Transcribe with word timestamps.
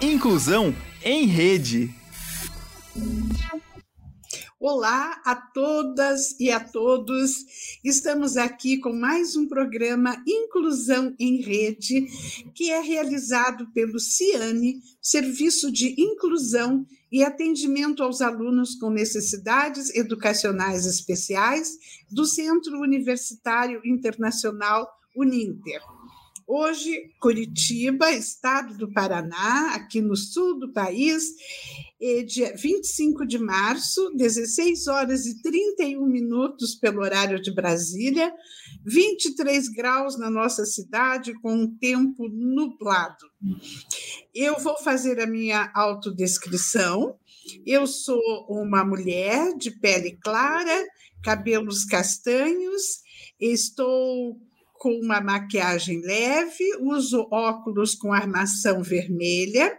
Inclusão 0.00 0.72
em 1.02 1.26
Rede. 1.26 1.92
Olá 4.60 5.20
a 5.24 5.34
todas 5.34 6.38
e 6.38 6.52
a 6.52 6.60
todos. 6.60 7.44
Estamos 7.82 8.36
aqui 8.36 8.78
com 8.78 8.92
mais 8.92 9.34
um 9.34 9.48
programa 9.48 10.22
Inclusão 10.24 11.16
em 11.18 11.40
Rede, 11.40 12.06
que 12.54 12.70
é 12.70 12.80
realizado 12.80 13.66
pelo 13.72 13.98
CIANE, 13.98 14.80
Serviço 15.02 15.72
de 15.72 16.00
Inclusão 16.00 16.86
e 17.10 17.24
Atendimento 17.24 18.00
aos 18.00 18.20
Alunos 18.20 18.76
com 18.76 18.90
Necessidades 18.90 19.92
Educacionais 19.96 20.86
Especiais 20.86 21.72
do 22.08 22.24
Centro 22.24 22.80
Universitário 22.80 23.80
Internacional 23.84 24.88
Uninter. 25.16 25.80
Hoje, 26.50 27.12
Curitiba, 27.20 28.10
estado 28.10 28.74
do 28.78 28.90
Paraná, 28.90 29.74
aqui 29.74 30.00
no 30.00 30.16
sul 30.16 30.58
do 30.58 30.72
país, 30.72 31.34
dia 32.26 32.56
25 32.56 33.26
de 33.26 33.38
março, 33.38 34.10
16 34.16 34.86
horas 34.86 35.26
e 35.26 35.42
31 35.42 36.06
minutos 36.06 36.74
pelo 36.74 37.02
horário 37.02 37.38
de 37.38 37.52
Brasília, 37.52 38.32
23 38.82 39.68
graus 39.68 40.18
na 40.18 40.30
nossa 40.30 40.64
cidade, 40.64 41.34
com 41.42 41.52
um 41.52 41.76
tempo 41.76 42.26
nublado. 42.30 43.26
Eu 44.34 44.58
vou 44.58 44.78
fazer 44.78 45.20
a 45.20 45.26
minha 45.26 45.70
autodescrição. 45.74 47.14
Eu 47.66 47.86
sou 47.86 48.22
uma 48.48 48.82
mulher 48.82 49.54
de 49.54 49.70
pele 49.70 50.16
clara, 50.22 50.86
cabelos 51.22 51.84
castanhos, 51.84 53.02
estou 53.38 54.40
com 54.78 54.92
uma 55.00 55.20
maquiagem 55.20 56.00
leve, 56.00 56.64
uso 56.80 57.26
óculos 57.30 57.94
com 57.94 58.12
armação 58.12 58.82
vermelha, 58.82 59.76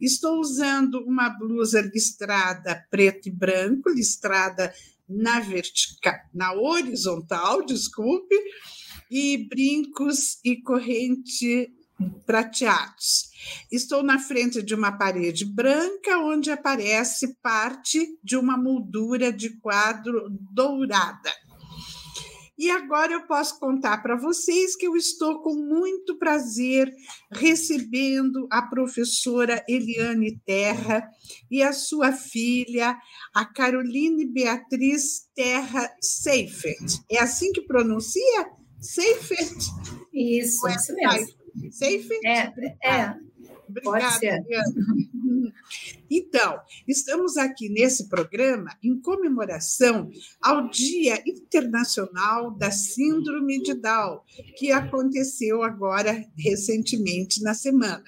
estou 0.00 0.38
usando 0.38 1.02
uma 1.04 1.28
blusa 1.28 1.80
listrada 1.80 2.86
preto 2.90 3.28
e 3.28 3.32
branco, 3.32 3.90
listrada 3.90 4.72
na 5.08 5.40
vertical, 5.40 6.14
na 6.32 6.52
horizontal, 6.52 7.64
desculpe, 7.64 8.34
e 9.10 9.48
brincos 9.48 10.38
e 10.44 10.56
corrente 10.56 11.72
prateados. 12.26 13.30
Estou 13.72 14.02
na 14.02 14.18
frente 14.18 14.62
de 14.62 14.74
uma 14.74 14.92
parede 14.92 15.44
branca 15.44 16.18
onde 16.18 16.50
aparece 16.50 17.36
parte 17.42 18.18
de 18.22 18.36
uma 18.36 18.56
moldura 18.56 19.32
de 19.32 19.58
quadro 19.58 20.28
dourada. 20.52 21.32
E 22.58 22.70
agora 22.70 23.12
eu 23.12 23.26
posso 23.26 23.58
contar 23.60 24.02
para 24.02 24.16
vocês 24.16 24.74
que 24.74 24.86
eu 24.86 24.96
estou 24.96 25.40
com 25.42 25.54
muito 25.54 26.18
prazer 26.18 26.92
recebendo 27.30 28.48
a 28.50 28.62
professora 28.62 29.64
Eliane 29.68 30.40
Terra 30.44 31.08
e 31.48 31.62
a 31.62 31.72
sua 31.72 32.12
filha, 32.12 32.98
a 33.32 33.44
Caroline 33.44 34.26
Beatriz 34.26 35.28
Terra 35.36 35.88
Seifert. 36.00 37.00
É 37.08 37.20
assim 37.20 37.52
que 37.52 37.62
pronuncia? 37.62 38.50
Seifert? 38.80 39.56
Isso, 40.12 40.66
é 40.66 40.74
isso 40.74 40.94
mesmo. 40.94 41.38
Seifert? 41.70 42.20
É, 42.24 42.52
é. 42.82 43.14
Obrigada, 43.68 44.24
Eliane. 44.24 45.08
Então, 46.10 46.58
estamos 46.86 47.36
aqui 47.36 47.68
nesse 47.68 48.08
programa 48.08 48.76
em 48.82 48.98
comemoração 48.98 50.10
ao 50.40 50.68
Dia 50.70 51.22
Internacional 51.26 52.50
da 52.50 52.70
Síndrome 52.70 53.62
de 53.62 53.74
Down, 53.74 54.20
que 54.56 54.72
aconteceu 54.72 55.62
agora 55.62 56.24
recentemente 56.36 57.42
na 57.42 57.52
semana. 57.52 58.04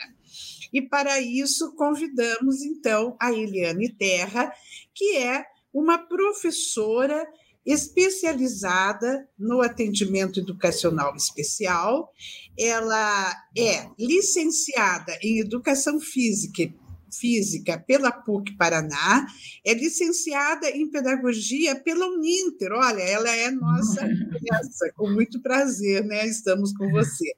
E 0.72 0.80
para 0.80 1.20
isso 1.20 1.74
convidamos 1.74 2.62
então 2.62 3.16
a 3.20 3.32
Eliane 3.32 3.90
Terra, 3.90 4.52
que 4.94 5.16
é 5.16 5.44
uma 5.72 5.98
professora 5.98 7.26
especializada 7.72 9.28
no 9.38 9.60
atendimento 9.60 10.40
educacional 10.40 11.14
especial. 11.16 12.12
Ela 12.58 13.34
é 13.56 13.88
licenciada 13.98 15.16
em 15.22 15.40
educação 15.40 16.00
física 16.00 16.72
Física 17.12 17.78
pela 17.78 18.12
PUC 18.12 18.56
Paraná, 18.56 19.26
é 19.64 19.74
licenciada 19.74 20.70
em 20.70 20.88
Pedagogia 20.88 21.74
pela 21.74 22.06
Uninter. 22.06 22.72
Olha, 22.72 23.02
ela 23.02 23.34
é 23.34 23.50
nossa 23.50 24.00
criança, 24.00 24.92
com 24.94 25.10
muito 25.10 25.40
prazer, 25.42 26.04
né? 26.04 26.26
Estamos 26.26 26.72
com 26.72 26.88
você. 26.90 27.32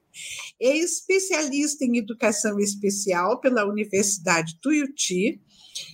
É 0.61 0.77
especialista 0.77 1.83
em 1.83 1.97
Educação 1.97 2.59
Especial 2.59 3.39
pela 3.39 3.65
Universidade 3.65 4.59
Tuiuti, 4.61 5.41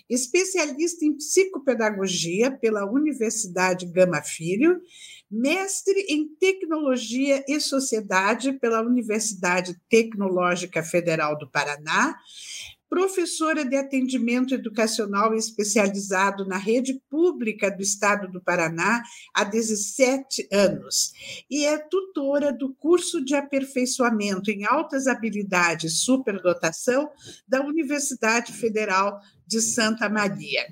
especialista 0.10 1.06
em 1.06 1.16
Psicopedagogia 1.16 2.52
pela 2.52 2.90
Universidade 2.90 3.86
Gama 3.86 4.22
Filho, 4.22 4.82
mestre 5.30 6.06
em 6.10 6.28
Tecnologia 6.28 7.44
e 7.48 7.60
Sociedade 7.60 8.54
pela 8.54 8.82
Universidade 8.82 9.80
Tecnológica 9.90 10.82
Federal 10.82 11.38
do 11.38 11.48
Paraná, 11.48 12.16
professora 12.90 13.64
de 13.64 13.78
atendimento 13.78 14.56
educacional 14.56 15.36
especializado 15.36 16.46
na 16.46 16.58
rede 16.58 17.00
pública 17.08 17.70
do 17.70 17.84
Estado 17.84 18.28
do 18.28 18.42
Paraná 18.42 19.04
há 19.34 19.44
17 19.44 20.48
anos 20.52 21.14
e 21.50 21.66
é 21.66 21.78
tutora 21.78 22.52
do 22.52 22.74
curso 22.74 23.24
de 23.24 23.36
aperfeiçoamento 23.36 24.50
em 24.50 24.66
altas 24.66 25.06
habilidades 25.06 26.00
superdotação 26.00 27.12
da 27.48 27.62
Universidade 27.62 28.54
Federal 28.54 29.22
de 29.50 29.60
Santa 29.62 30.08
Maria. 30.08 30.68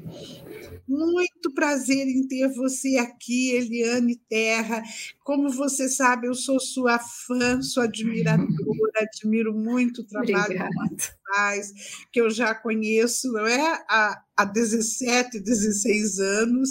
Muito 0.88 1.52
prazer 1.54 2.08
em 2.08 2.26
ter 2.28 2.48
você 2.54 2.98
aqui, 2.98 3.52
Eliane 3.52 4.16
Terra. 4.30 4.84
Como 5.24 5.50
você 5.50 5.90
sabe, 5.90 6.28
eu 6.28 6.36
sou 6.36 6.60
sua 6.60 6.98
fã, 7.00 7.62
sua 7.62 7.86
admiradora, 7.86 8.48
admiro 8.96 9.54
muito 9.54 10.02
o 10.02 10.04
trabalho 10.06 10.46
Obrigada. 10.46 10.96
que 10.96 11.10
faz, 11.26 11.74
que 12.12 12.22
eu 12.22 12.30
já 12.30 12.56
conheço 12.56 13.30
não 13.34 13.46
é? 13.46 13.84
há, 13.90 14.22
há 14.38 14.46
17, 14.46 15.40
16 15.40 16.20
anos, 16.20 16.70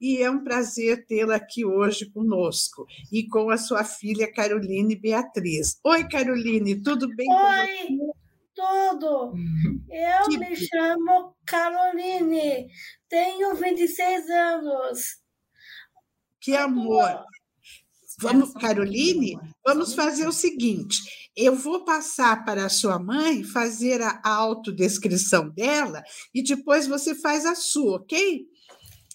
e 0.00 0.22
é 0.22 0.30
um 0.30 0.42
prazer 0.42 1.04
tê-la 1.04 1.36
aqui 1.36 1.64
hoje 1.64 2.06
conosco, 2.06 2.86
e 3.12 3.26
com 3.26 3.50
a 3.50 3.58
sua 3.58 3.84
filha 3.84 4.32
Caroline 4.32 4.96
Beatriz. 4.96 5.78
Oi, 5.84 6.08
Caroline, 6.08 6.80
tudo 6.80 7.14
bem? 7.14 7.28
Oi! 7.28 8.09
Tudo. 8.60 9.32
Eu 9.88 10.38
me 10.38 10.54
chamo 10.54 11.34
Caroline, 11.46 12.68
tenho 13.08 13.54
26 13.54 14.28
anos. 14.28 15.16
Que 16.38 16.54
amor. 16.54 17.24
Vamos, 18.18 18.52
Caroline, 18.52 19.38
vamos 19.64 19.94
fazer 19.94 20.28
o 20.28 20.32
seguinte: 20.32 20.98
eu 21.34 21.56
vou 21.56 21.86
passar 21.86 22.44
para 22.44 22.66
a 22.66 22.68
sua 22.68 22.98
mãe 22.98 23.42
fazer 23.42 24.02
a 24.02 24.20
autodescrição 24.22 25.48
dela 25.48 26.02
e 26.34 26.42
depois 26.42 26.86
você 26.86 27.14
faz 27.14 27.46
a 27.46 27.54
sua, 27.54 27.96
ok? 27.96 28.46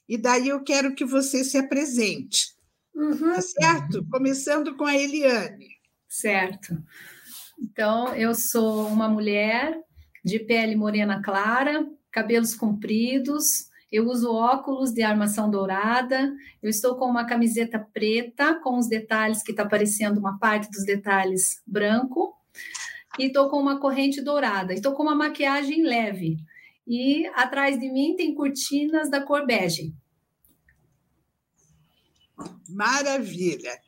E 0.10 0.18
daí 0.18 0.50
eu 0.50 0.64
quero 0.64 0.96
que 0.96 1.06
você 1.06 1.44
se 1.44 1.58
apresente. 1.58 2.56
Uhum. 2.96 3.34
Tá 3.36 3.42
certo? 3.42 4.04
Começando 4.10 4.76
com 4.76 4.86
a 4.86 4.98
Eliane. 4.98 5.68
Certo. 6.08 6.82
Então, 7.60 8.14
eu 8.16 8.34
sou 8.36 8.88
uma 8.88 9.08
mulher 9.08 9.80
de 10.24 10.40
pele 10.40 10.76
morena 10.76 11.22
clara, 11.22 11.88
cabelos 12.12 12.56
compridos, 12.56 13.70
eu 13.92 14.08
uso 14.10 14.34
óculos 14.34 14.92
de 14.92 15.04
armação 15.04 15.50
dourada, 15.50 16.34
eu 16.62 16.70
estou 16.70 16.96
com 16.96 17.06
uma 17.06 17.26
camiseta 17.26 17.80
preta, 17.80 18.56
com 18.56 18.78
os 18.78 18.88
detalhes 18.88 19.44
que 19.44 19.52
está 19.52 19.64
aparecendo 19.64 20.18
uma 20.18 20.38
parte 20.38 20.70
dos 20.70 20.84
detalhes 20.84 21.62
branco, 21.66 22.36
e 23.18 23.28
estou 23.28 23.50
com 23.50 23.58
uma 23.58 23.80
corrente 23.80 24.22
dourada, 24.22 24.74
estou 24.74 24.94
com 24.94 25.04
uma 25.04 25.16
maquiagem 25.16 25.84
leve. 25.84 26.38
E 26.88 27.26
atrás 27.28 27.80
de 27.80 27.90
mim 27.90 28.16
tem 28.16 28.36
cortinas 28.36 29.10
da 29.10 29.22
cor 29.22 29.46
bege. 29.46 29.94
Maravilha. 32.68 33.80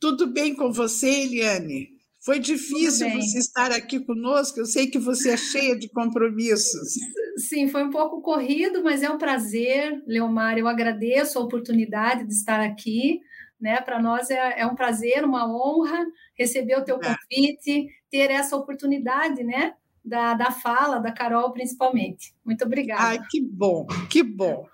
Tudo 0.00 0.26
bem 0.26 0.54
com 0.54 0.72
você, 0.72 1.08
Eliane? 1.08 1.93
Foi 2.24 2.38
difícil 2.38 3.10
você 3.10 3.38
estar 3.38 3.70
aqui 3.70 4.00
conosco, 4.00 4.58
eu 4.58 4.64
sei 4.64 4.86
que 4.86 4.98
você 4.98 5.32
é 5.32 5.36
cheia 5.36 5.78
de 5.78 5.90
compromissos. 5.90 6.94
Sim, 7.36 7.68
foi 7.68 7.84
um 7.84 7.90
pouco 7.90 8.22
corrido, 8.22 8.82
mas 8.82 9.02
é 9.02 9.10
um 9.10 9.18
prazer, 9.18 10.02
Leomar. 10.06 10.56
Eu 10.56 10.66
agradeço 10.66 11.38
a 11.38 11.42
oportunidade 11.42 12.26
de 12.26 12.32
estar 12.32 12.60
aqui. 12.60 13.20
Né? 13.60 13.80
Para 13.80 14.00
nós 14.00 14.30
é, 14.30 14.60
é, 14.60 14.66
um 14.66 14.74
prazer, 14.74 15.24
uma 15.24 15.46
honra 15.46 16.04
receber 16.36 16.76
o 16.76 16.84
teu 16.84 16.96
é. 16.96 17.00
convite, 17.00 17.88
ter 18.10 18.30
essa 18.30 18.56
oportunidade, 18.56 19.44
né? 19.44 19.74
Da, 20.04 20.34
da 20.34 20.50
fala 20.50 20.98
da 20.98 21.10
Carol, 21.10 21.52
principalmente. 21.52 22.34
Muito 22.44 22.64
obrigada. 22.64 23.02
Ai, 23.02 23.18
que 23.30 23.40
bom, 23.40 23.86
que 24.10 24.22
bom. 24.22 24.68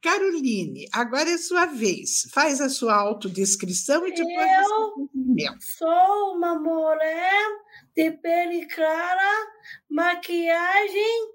Caroline, 0.00 0.88
agora 0.92 1.30
é 1.30 1.36
sua 1.36 1.66
vez. 1.66 2.28
Faz 2.32 2.60
a 2.60 2.68
sua 2.68 2.94
autodescrição 2.94 4.06
e 4.06 4.14
depois 4.14 4.50
Eu 5.38 5.54
sou 5.60 6.36
uma 6.36 6.58
mulher 6.58 7.44
de 7.94 8.10
pele 8.12 8.66
clara, 8.66 9.46
maquiagem, 9.90 11.32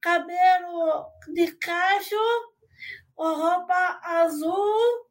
cabelo 0.00 1.06
de 1.32 1.52
cacho, 1.52 2.16
roupa 3.16 4.00
azul. 4.02 5.06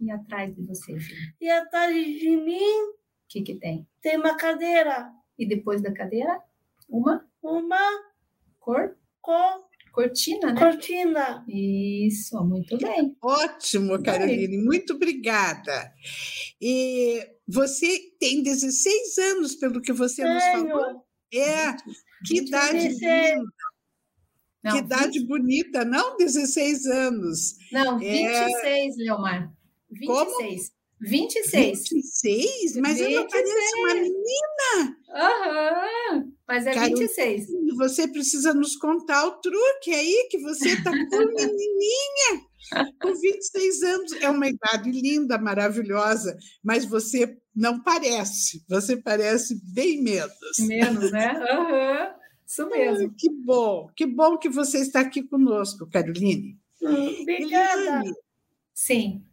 E 0.00 0.10
atrás 0.10 0.54
de 0.54 0.62
você, 0.66 0.98
filho? 0.98 1.34
E 1.40 1.48
atrás 1.48 1.94
de 1.94 2.36
mim. 2.36 2.90
O 2.90 3.28
que, 3.28 3.42
que 3.42 3.54
tem? 3.54 3.88
Tem 4.02 4.18
uma 4.18 4.36
cadeira. 4.36 5.10
E 5.38 5.46
depois 5.46 5.82
da 5.82 5.92
cadeira? 5.92 6.40
Uma? 6.88 7.26
Uma 7.42 7.80
cor? 8.60 8.96
Cor. 9.20 9.64
Cortina, 9.92 10.52
né? 10.52 10.60
Cortina. 10.60 11.44
Isso, 11.48 12.36
muito 12.44 12.76
bem. 12.78 13.16
Ótimo, 13.22 14.02
Caroline, 14.02 14.58
muito 14.58 14.94
obrigada. 14.94 15.92
E 16.60 17.24
você 17.46 18.00
tem 18.18 18.42
16 18.42 19.18
anos, 19.18 19.54
pelo 19.54 19.80
que 19.80 19.92
você 19.92 20.22
Tenho. 20.22 20.34
nos 20.34 20.44
falou. 20.44 21.04
É, 21.32 21.76
que 22.26 22.38
idade 22.38 22.88
linda. 22.88 23.42
Não, 24.64 24.72
que 24.72 24.78
idade 24.78 25.18
20... 25.20 25.28
bonita, 25.28 25.84
não 25.84 26.16
16 26.16 26.86
anos. 26.86 27.56
Não, 27.70 28.00
É. 28.00 28.46
26, 28.46 28.96
Leomar. 28.96 29.54
26. 29.90 30.06
Como? 30.06 30.38
26. 31.00 31.88
26? 31.90 32.76
Mas 32.76 33.00
eu 33.00 33.10
não 33.10 33.22
26. 33.22 33.30
pareço 33.30 33.76
uma 33.78 33.94
menina. 33.94 34.53
Aham, 35.10 36.32
mas 36.46 36.66
é 36.66 36.74
Carol- 36.74 36.96
26. 36.98 37.46
Você 37.76 38.08
precisa 38.08 38.52
nos 38.54 38.76
contar 38.76 39.26
o 39.26 39.32
truque 39.40 39.92
aí, 39.94 40.28
que 40.30 40.38
você 40.38 40.70
está 40.70 40.90
com 40.90 41.18
menininha, 41.34 42.42
com 43.00 43.14
26 43.14 43.82
anos. 43.82 44.12
É 44.20 44.28
uma 44.28 44.48
idade 44.48 44.90
linda, 44.90 45.38
maravilhosa, 45.38 46.36
mas 46.62 46.84
você 46.84 47.36
não 47.54 47.80
parece. 47.82 48.64
Você 48.68 48.96
parece 48.96 49.60
bem 49.72 50.02
menos. 50.02 50.32
Menos, 50.60 51.10
né? 51.12 51.28
Aham, 51.50 52.14
isso 52.46 52.68
mesmo. 52.68 53.08
Ah, 53.10 53.14
que 53.16 53.30
bom, 53.30 53.88
que 53.96 54.06
bom 54.06 54.36
que 54.38 54.48
você 54.48 54.78
está 54.78 55.00
aqui 55.00 55.22
conosco, 55.22 55.88
Caroline. 55.90 56.58
Hum, 56.82 57.22
Obrigada. 57.22 58.02
Sim. 58.74 59.24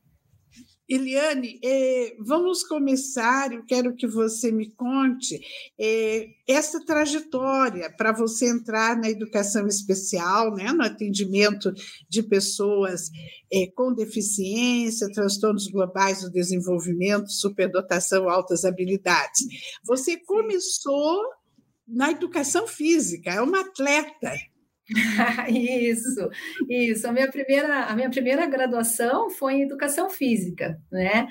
Eliane, 0.93 1.57
eh, 1.63 2.17
vamos 2.19 2.65
começar. 2.65 3.53
Eu 3.53 3.63
quero 3.65 3.95
que 3.95 4.05
você 4.05 4.51
me 4.51 4.69
conte 4.71 5.39
eh, 5.79 6.27
essa 6.45 6.83
trajetória 6.85 7.89
para 7.95 8.11
você 8.11 8.49
entrar 8.49 8.97
na 8.97 9.09
educação 9.09 9.65
especial, 9.67 10.53
né, 10.53 10.73
no 10.73 10.83
atendimento 10.83 11.71
de 12.09 12.21
pessoas 12.21 13.09
eh, 13.49 13.67
com 13.73 13.93
deficiência, 13.93 15.09
transtornos 15.13 15.67
globais 15.67 16.23
do 16.23 16.29
desenvolvimento, 16.29 17.31
superdotação, 17.31 18.29
altas 18.29 18.65
habilidades. 18.65 19.47
Você 19.85 20.17
começou 20.17 21.21
na 21.87 22.11
educação 22.11 22.67
física, 22.67 23.31
é 23.31 23.41
uma 23.41 23.61
atleta. 23.61 24.33
Isso, 25.49 26.29
isso. 26.69 27.07
A 27.07 27.11
minha 27.13 27.29
primeira, 27.29 27.85
a 27.85 27.95
minha 27.95 28.09
primeira 28.09 28.45
graduação 28.45 29.29
foi 29.29 29.53
em 29.53 29.61
educação 29.63 30.09
física, 30.09 30.77
né? 30.91 31.27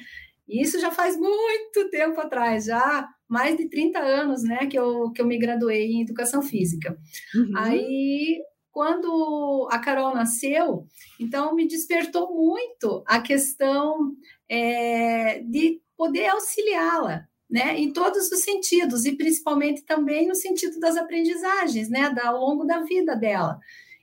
E 0.49 0.63
isso 0.63 0.81
já 0.81 0.91
faz 0.91 1.17
muito 1.17 1.89
tempo 1.91 2.21
atrás, 2.21 2.65
já 2.65 3.09
mais 3.29 3.57
de 3.57 3.69
30 3.69 4.01
anos, 4.01 4.43
né, 4.43 4.67
que 4.67 4.77
eu, 4.77 5.13
que 5.13 5.23
eu 5.23 5.27
me 5.27 5.39
graduei 5.39 5.93
em 5.93 6.03
educação 6.03 6.43
física. 6.43 6.99
Uhum. 7.33 7.53
Aí, 7.57 8.43
quando 8.73 9.69
a 9.71 9.79
Carol 9.79 10.13
nasceu, 10.13 10.89
então 11.21 11.55
me 11.55 11.69
despertou 11.69 12.35
muito 12.35 13.05
a 13.07 13.21
questão 13.21 14.13
é, 14.49 15.39
de 15.45 15.81
poder 15.97 16.27
auxiliá-la, 16.27 17.29
né, 17.51 17.79
em 17.79 17.93
todos 17.93 18.31
os 18.31 18.41
sentidos, 18.41 19.05
e 19.05 19.17
principalmente 19.17 19.83
também 19.83 20.29
no 20.29 20.35
sentido 20.35 20.79
das 20.79 20.97
aprendizagens, 20.97 21.89
né, 21.91 22.11
da, 22.11 22.29
ao 22.29 22.39
longo 22.39 22.65
da 22.65 22.81
vida 22.81 23.17
dela. 23.17 23.59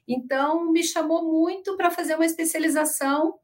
Então, 0.07 0.71
me 0.71 0.83
chamou 0.83 1.25
muito 1.25 1.75
para 1.77 1.89
fazer 1.89 2.15
uma 2.15 2.25
especialização 2.25 3.35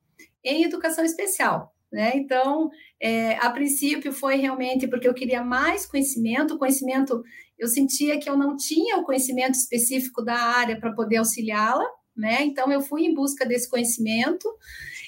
em 0.44 0.64
educação 0.64 1.06
especial. 1.06 1.74
Né? 1.92 2.14
Então, 2.16 2.72
é, 3.00 3.36
a 3.36 3.50
princípio 3.52 4.12
foi 4.12 4.38
realmente 4.38 4.88
porque 4.88 5.08
eu 5.08 5.14
queria 5.14 5.44
mais 5.44 5.86
conhecimento, 5.86 6.58
conhecimento, 6.58 7.24
eu 7.58 7.68
sentia 7.68 8.20
que 8.20 8.30
eu 8.30 8.36
não 8.36 8.58
tinha 8.58 8.98
o 8.98 9.04
conhecimento 9.04 9.56
específico 9.56 10.24
da 10.24 10.36
área 10.36 10.80
para 10.80 10.94
poder 10.94 11.18
auxiliá-la, 11.18 11.86
né? 12.16 12.44
Então, 12.44 12.72
eu 12.72 12.82
fui 12.82 13.04
em 13.06 13.14
busca 13.14 13.46
desse 13.46 13.70
conhecimento. 13.70 14.48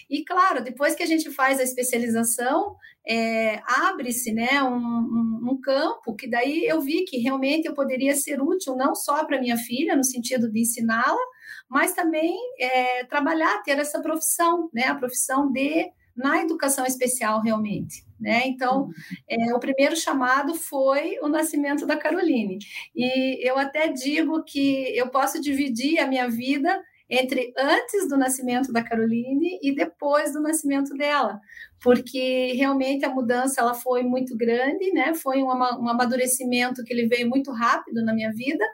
E, 0.09 0.23
claro, 0.23 0.63
depois 0.63 0.95
que 0.95 1.03
a 1.03 1.05
gente 1.05 1.31
faz 1.31 1.59
a 1.59 1.63
especialização, 1.63 2.75
é, 3.07 3.61
abre-se 3.65 4.33
né, 4.33 4.61
um, 4.63 4.77
um, 4.77 5.39
um, 5.51 5.61
campo 5.61 6.15
que 6.15 6.29
daí 6.29 6.65
eu 6.65 6.81
vi 6.81 7.05
que 7.05 7.17
realmente 7.17 7.67
eu 7.67 7.73
poderia 7.73 8.15
ser 8.15 8.41
útil 8.41 8.75
não 8.75 8.95
só 8.95 9.25
para 9.25 9.39
minha 9.39 9.57
filha, 9.57 9.95
no 9.95 10.03
sentido 10.03 10.51
de 10.51 10.61
ensiná-la, 10.61 11.21
mas 11.69 11.93
também 11.93 12.35
é, 12.59 13.03
trabalhar, 13.05 13.61
ter 13.63 13.77
essa 13.77 14.01
profissão, 14.01 14.69
né, 14.73 14.85
a 14.87 14.95
profissão 14.95 15.51
de 15.51 15.91
na 16.15 16.41
educação 16.41 16.85
especial 16.85 17.41
realmente, 17.41 18.05
né? 18.17 18.43
Então, 18.47 18.89
é, 19.27 19.53
o 19.53 19.59
primeiro 19.59 19.97
chamado 19.97 20.55
foi 20.55 21.19
o 21.21 21.27
nascimento 21.27 21.85
da 21.85 21.97
Caroline. 21.97 22.57
E 22.95 23.45
eu 23.45 23.57
até 23.57 23.89
digo 23.89 24.41
que 24.45 24.97
eu 24.97 25.09
posso 25.09 25.41
dividir 25.41 25.99
a 25.99 26.07
minha 26.07 26.29
vida 26.29 26.81
entre 27.09 27.53
antes 27.57 28.07
do 28.09 28.17
nascimento 28.17 28.71
da 28.73 28.83
Caroline 28.83 29.59
e 29.61 29.75
depois 29.75 30.33
do 30.33 30.41
nascimento 30.41 30.95
dela, 30.95 31.39
porque 31.81 32.53
realmente 32.53 33.05
a 33.05 33.09
mudança 33.09 33.61
ela 33.61 33.73
foi 33.73 34.03
muito 34.03 34.35
grande, 34.35 34.91
né? 34.91 35.13
Foi 35.13 35.41
um, 35.41 35.47
um 35.47 35.89
amadurecimento 35.89 36.83
que 36.83 36.91
ele 36.91 37.07
veio 37.07 37.29
muito 37.29 37.51
rápido 37.51 38.03
na 38.03 38.13
minha 38.13 38.31
vida 38.31 38.65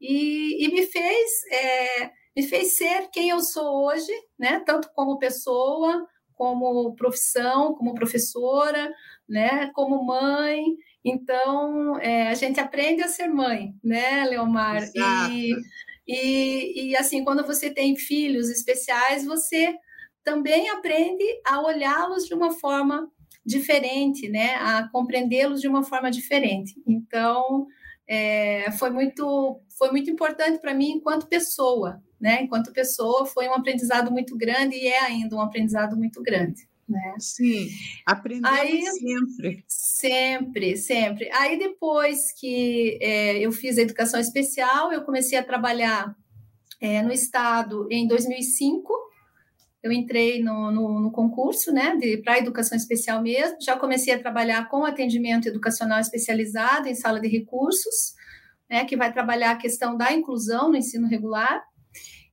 e, 0.00 0.64
e 0.64 0.68
me 0.72 0.86
fez 0.86 1.30
é, 1.52 2.10
me 2.34 2.42
fez 2.42 2.76
ser 2.76 3.08
quem 3.12 3.30
eu 3.30 3.40
sou 3.40 3.86
hoje, 3.86 4.12
né? 4.38 4.62
Tanto 4.64 4.90
como 4.94 5.18
pessoa, 5.18 6.06
como 6.34 6.94
profissão, 6.94 7.74
como 7.74 7.94
professora, 7.94 8.92
né? 9.28 9.70
Como 9.74 10.04
mãe. 10.04 10.64
Então 11.04 11.98
é, 11.98 12.28
a 12.28 12.34
gente 12.34 12.58
aprende 12.58 13.02
a 13.02 13.08
ser 13.08 13.28
mãe, 13.28 13.74
né, 13.84 14.24
Leomar? 14.24 14.82
Exato. 14.82 15.32
E 15.32 15.54
e, 16.06 16.90
e, 16.90 16.96
assim, 16.96 17.24
quando 17.24 17.44
você 17.44 17.70
tem 17.70 17.96
filhos 17.96 18.48
especiais, 18.48 19.24
você 19.24 19.74
também 20.22 20.68
aprende 20.70 21.24
a 21.44 21.60
olhá-los 21.60 22.26
de 22.26 22.34
uma 22.34 22.52
forma 22.52 23.10
diferente, 23.44 24.28
né? 24.28 24.54
A 24.56 24.88
compreendê-los 24.90 25.60
de 25.60 25.68
uma 25.68 25.82
forma 25.82 26.10
diferente. 26.10 26.74
Então, 26.86 27.66
é, 28.08 28.70
foi 28.72 28.90
muito 28.90 29.60
foi 29.78 29.90
muito 29.90 30.10
importante 30.10 30.58
para 30.60 30.74
mim 30.74 30.92
enquanto 30.92 31.28
pessoa, 31.28 32.02
né? 32.20 32.42
Enquanto 32.42 32.72
pessoa, 32.72 33.26
foi 33.26 33.48
um 33.48 33.54
aprendizado 33.54 34.10
muito 34.10 34.36
grande 34.36 34.76
e 34.76 34.86
é 34.86 35.00
ainda 35.00 35.36
um 35.36 35.40
aprendizado 35.40 35.96
muito 35.96 36.22
grande. 36.22 36.68
Né? 36.88 37.14
Sim, 37.18 37.68
aprendemos 38.06 38.58
Aí, 38.58 38.82
sempre. 38.82 39.64
Sempre, 39.66 40.76
sempre. 40.76 41.30
Aí 41.32 41.58
depois 41.58 42.32
que 42.32 42.96
é, 43.02 43.38
eu 43.38 43.50
fiz 43.50 43.76
a 43.76 43.82
educação 43.82 44.20
especial, 44.20 44.92
eu 44.92 45.02
comecei 45.02 45.36
a 45.36 45.42
trabalhar 45.42 46.14
é, 46.80 47.02
no 47.02 47.12
estado 47.12 47.88
em 47.90 48.06
2005. 48.06 48.92
Eu 49.82 49.92
entrei 49.92 50.42
no, 50.42 50.70
no, 50.70 51.00
no 51.00 51.10
concurso, 51.10 51.72
né, 51.72 51.96
para 52.24 52.38
educação 52.38 52.76
especial 52.76 53.22
mesmo. 53.22 53.56
Já 53.60 53.76
comecei 53.76 54.14
a 54.14 54.18
trabalhar 54.18 54.68
com 54.68 54.84
atendimento 54.84 55.48
educacional 55.48 56.00
especializado 56.00 56.88
em 56.88 56.94
sala 56.94 57.20
de 57.20 57.28
recursos, 57.28 58.14
né, 58.70 58.84
que 58.84 58.96
vai 58.96 59.12
trabalhar 59.12 59.52
a 59.52 59.56
questão 59.56 59.96
da 59.96 60.12
inclusão 60.12 60.68
no 60.68 60.76
ensino 60.76 61.08
regular. 61.08 61.64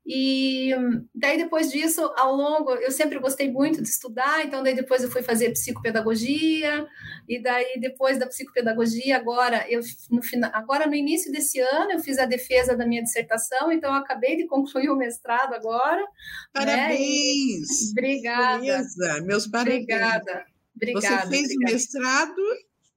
E 0.06 0.72
daí 1.16 1.38
depois 1.38 1.72
disso, 1.72 2.12
ao 2.18 2.36
longo, 2.36 2.72
eu 2.72 2.92
sempre 2.92 3.20
gostei 3.20 3.50
muito 3.50 3.82
de 3.82 3.88
estudar, 3.88 4.46
então 4.46 4.62
daí 4.62 4.76
depois 4.76 5.02
eu 5.02 5.10
fui 5.10 5.24
fazer 5.24 5.52
psicopedagogia, 5.52 6.86
e 7.28 7.42
daí 7.42 7.80
depois 7.80 8.20
da 8.20 8.28
psicopedagogia, 8.28 9.16
agora 9.16 9.66
eu 9.70 9.80
no 10.12 10.22
final, 10.22 10.52
agora 10.54 10.86
no 10.88 10.94
início 10.94 11.32
desse 11.32 11.60
ano 11.60 11.94
eu 11.94 12.00
fiz 12.00 12.20
a 12.20 12.26
defesa 12.26 12.76
da 12.76 12.86
minha 12.86 13.02
dissertação, 13.02 13.72
então 13.72 13.92
eu 13.92 13.98
acabei 13.98 14.36
de 14.36 14.46
concluir 14.46 14.90
o 14.90 14.98
mestrado 14.98 15.54
agora. 15.54 16.06
Parabéns! 16.52 17.70
Né? 17.70 17.92
Obrigada. 17.92 18.60
Beleza, 18.60 19.22
meus 19.24 19.48
parabéns. 19.48 19.84
Obrigada. 19.84 20.46
Obrigada. 20.76 21.22
Você 21.22 21.30
fez 21.30 21.44
obrigada. 21.46 21.70
o 21.70 21.74
mestrado 21.74 22.42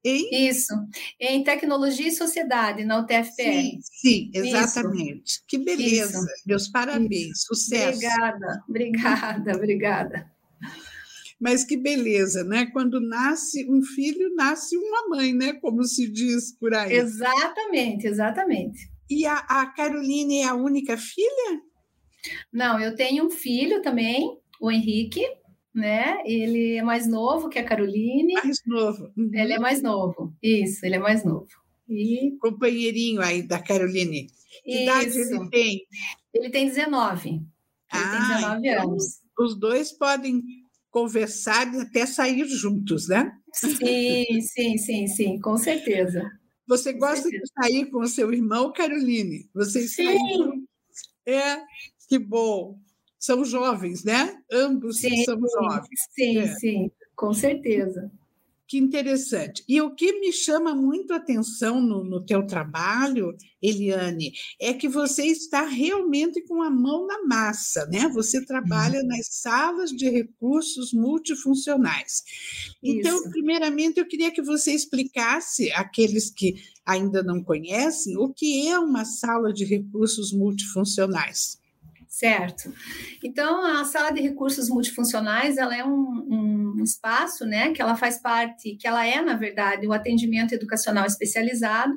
em 0.09 0.49
Isso, 0.49 0.73
em 1.21 1.43
tecnologia 1.43 2.09
e 2.09 2.13
sociedade 2.13 2.85
na 2.85 3.01
UTFPR. 3.01 3.33
Sim, 3.35 3.79
sim, 3.83 4.31
exatamente. 4.35 5.27
Isso. 5.27 5.45
Que 5.47 5.59
beleza. 5.59 6.19
Isso. 6.19 6.27
Meus 6.47 6.69
parabéns. 6.69 7.39
Isso. 7.39 7.47
Sucesso. 7.49 7.99
Obrigada, 7.99 8.65
obrigada, 8.69 9.57
obrigada. 9.57 10.37
Mas 11.39 11.65
que 11.65 11.77
beleza, 11.77 12.45
né? 12.45 12.67
Quando 12.73 12.99
nasce 12.99 13.69
um 13.71 13.83
filho, 13.83 14.35
nasce 14.35 14.77
uma 14.77 15.09
mãe, 15.09 15.35
né? 15.35 15.53
Como 15.55 15.85
se 15.85 16.11
diz 16.11 16.57
por 16.59 16.73
aí. 16.73 16.95
Exatamente, 16.95 18.07
exatamente. 18.07 18.91
E 19.09 19.27
a, 19.27 19.37
a 19.37 19.67
Caroline 19.67 20.39
é 20.39 20.45
a 20.47 20.55
única 20.55 20.97
filha? 20.97 21.61
Não, 22.53 22.81
eu 22.81 22.95
tenho 22.95 23.27
um 23.27 23.31
filho 23.31 23.83
também, 23.83 24.39
o 24.61 24.71
Henrique, 24.71 25.23
né? 25.77 26.19
Ele 26.25 26.77
é 26.77 26.83
mais 26.83 27.07
novo 27.07 27.49
que 27.49 27.59
a 27.59 27.65
Caroline. 27.65 28.33
Mais 28.35 28.59
novo. 28.67 29.13
Uhum. 29.17 29.31
Ele 29.33 29.53
é 29.53 29.59
mais 29.59 29.83
novo. 29.83 30.35
Isso, 30.43 30.85
ele 30.85 30.97
é 30.97 30.99
mais 30.99 31.23
novo. 31.25 31.47
E 31.89 32.33
companheirinho 32.41 33.21
aí 33.21 33.43
da 33.43 33.59
Caroline. 33.61 34.27
Que 34.65 34.83
idade 34.83 35.17
ele 35.19 35.51
tem? 35.51 35.87
Ele 36.35 36.51
tem 36.51 36.67
19. 36.67 37.29
Ele 37.29 37.41
Ah, 37.93 38.11
tem 38.11 38.37
19 38.37 38.69
então- 38.69 38.91
anos. 38.91 39.05
Os 39.39 39.55
dois 39.55 39.93
podem 39.93 40.43
conversar 40.91 41.73
e 41.75 41.81
até 41.83 42.07
sair 42.07 42.47
juntos, 42.49 43.07
né? 43.09 43.31
Sim, 43.53 44.41
sim, 44.41 44.79
sim, 44.79 45.07
sim, 45.07 45.39
com 45.41 45.57
certeza. 45.59 46.29
Você 46.67 46.95
Com 46.95 47.01
gosta 47.01 47.23
certeza. 47.29 47.43
de 47.45 47.53
sair 47.63 47.87
com 47.91 48.01
o 48.01 48.07
seu 48.09 48.33
irmão, 48.33 48.73
Caroline? 48.73 49.49
Vocês 49.55 49.95
Sim. 49.95 50.05
saem- 50.05 50.67
É, 51.27 51.59
que 52.09 52.19
bom. 52.19 52.79
São 53.27 53.45
jovens, 53.45 54.05
né? 54.05 54.39
Ambos 54.53 55.01
Sim, 55.01 55.25
são 55.25 55.37
jovens. 55.41 56.01
Sim, 56.15 56.39
É. 56.39 56.55
sim, 56.55 56.91
com 57.17 57.35
certeza. 57.35 58.09
Que 58.69 58.79
interessante. 58.79 59.65
E 59.69 59.81
o 59.81 59.95
que 59.95 60.21
me 60.21 60.33
chama 60.33 60.75
muito 60.75 61.13
a 61.13 61.17
atenção 61.17 61.81
no, 61.81 62.05
no 62.05 62.25
teu 62.25 62.47
trabalho, 62.47 63.37
Eliane, 63.61 64.33
é 64.61 64.73
que 64.75 64.89
você 64.89 65.25
está 65.25 65.65
realmente 65.67 66.41
com 66.43 66.63
a 66.63 66.71
mão 66.71 67.05
na 67.07 67.25
massa, 67.25 67.87
né? 67.87 68.09
Você 68.15 68.45
trabalha 68.45 69.03
nas 69.03 69.27
salas 69.29 69.91
de 69.91 70.09
recursos 70.09 70.93
multifuncionais. 70.93 72.23
Então, 72.83 73.17
Isso. 73.21 73.31
primeiramente, 73.31 73.99
eu 73.99 74.07
queria 74.07 74.31
que 74.31 74.43
você 74.43 74.73
explicasse 74.73 75.71
àqueles 75.73 76.31
que 76.31 76.55
ainda 76.85 77.25
não 77.25 77.43
conhecem 77.43 78.17
o 78.17 78.33
que 78.33 78.69
é 78.69 78.79
uma 78.79 79.05
sala 79.05 79.53
de 79.53 79.65
recursos 79.65 80.33
multifuncionais. 80.33 81.59
Certo. 82.17 82.73
Então, 83.23 83.63
a 83.63 83.85
sala 83.85 84.11
de 84.11 84.23
recursos 84.23 84.71
multifuncionais, 84.71 85.59
ela 85.59 85.77
é 85.77 85.85
um, 85.85 86.79
um 86.79 86.83
espaço, 86.83 87.45
né, 87.45 87.73
que 87.73 87.83
ela 87.83 87.95
faz 87.95 88.17
parte, 88.19 88.75
que 88.77 88.89
ela 88.89 89.07
é, 89.07 89.21
na 89.21 89.35
verdade, 89.35 89.87
o 89.87 89.93
atendimento 89.93 90.55
educacional 90.55 91.05
especializado, 91.05 91.93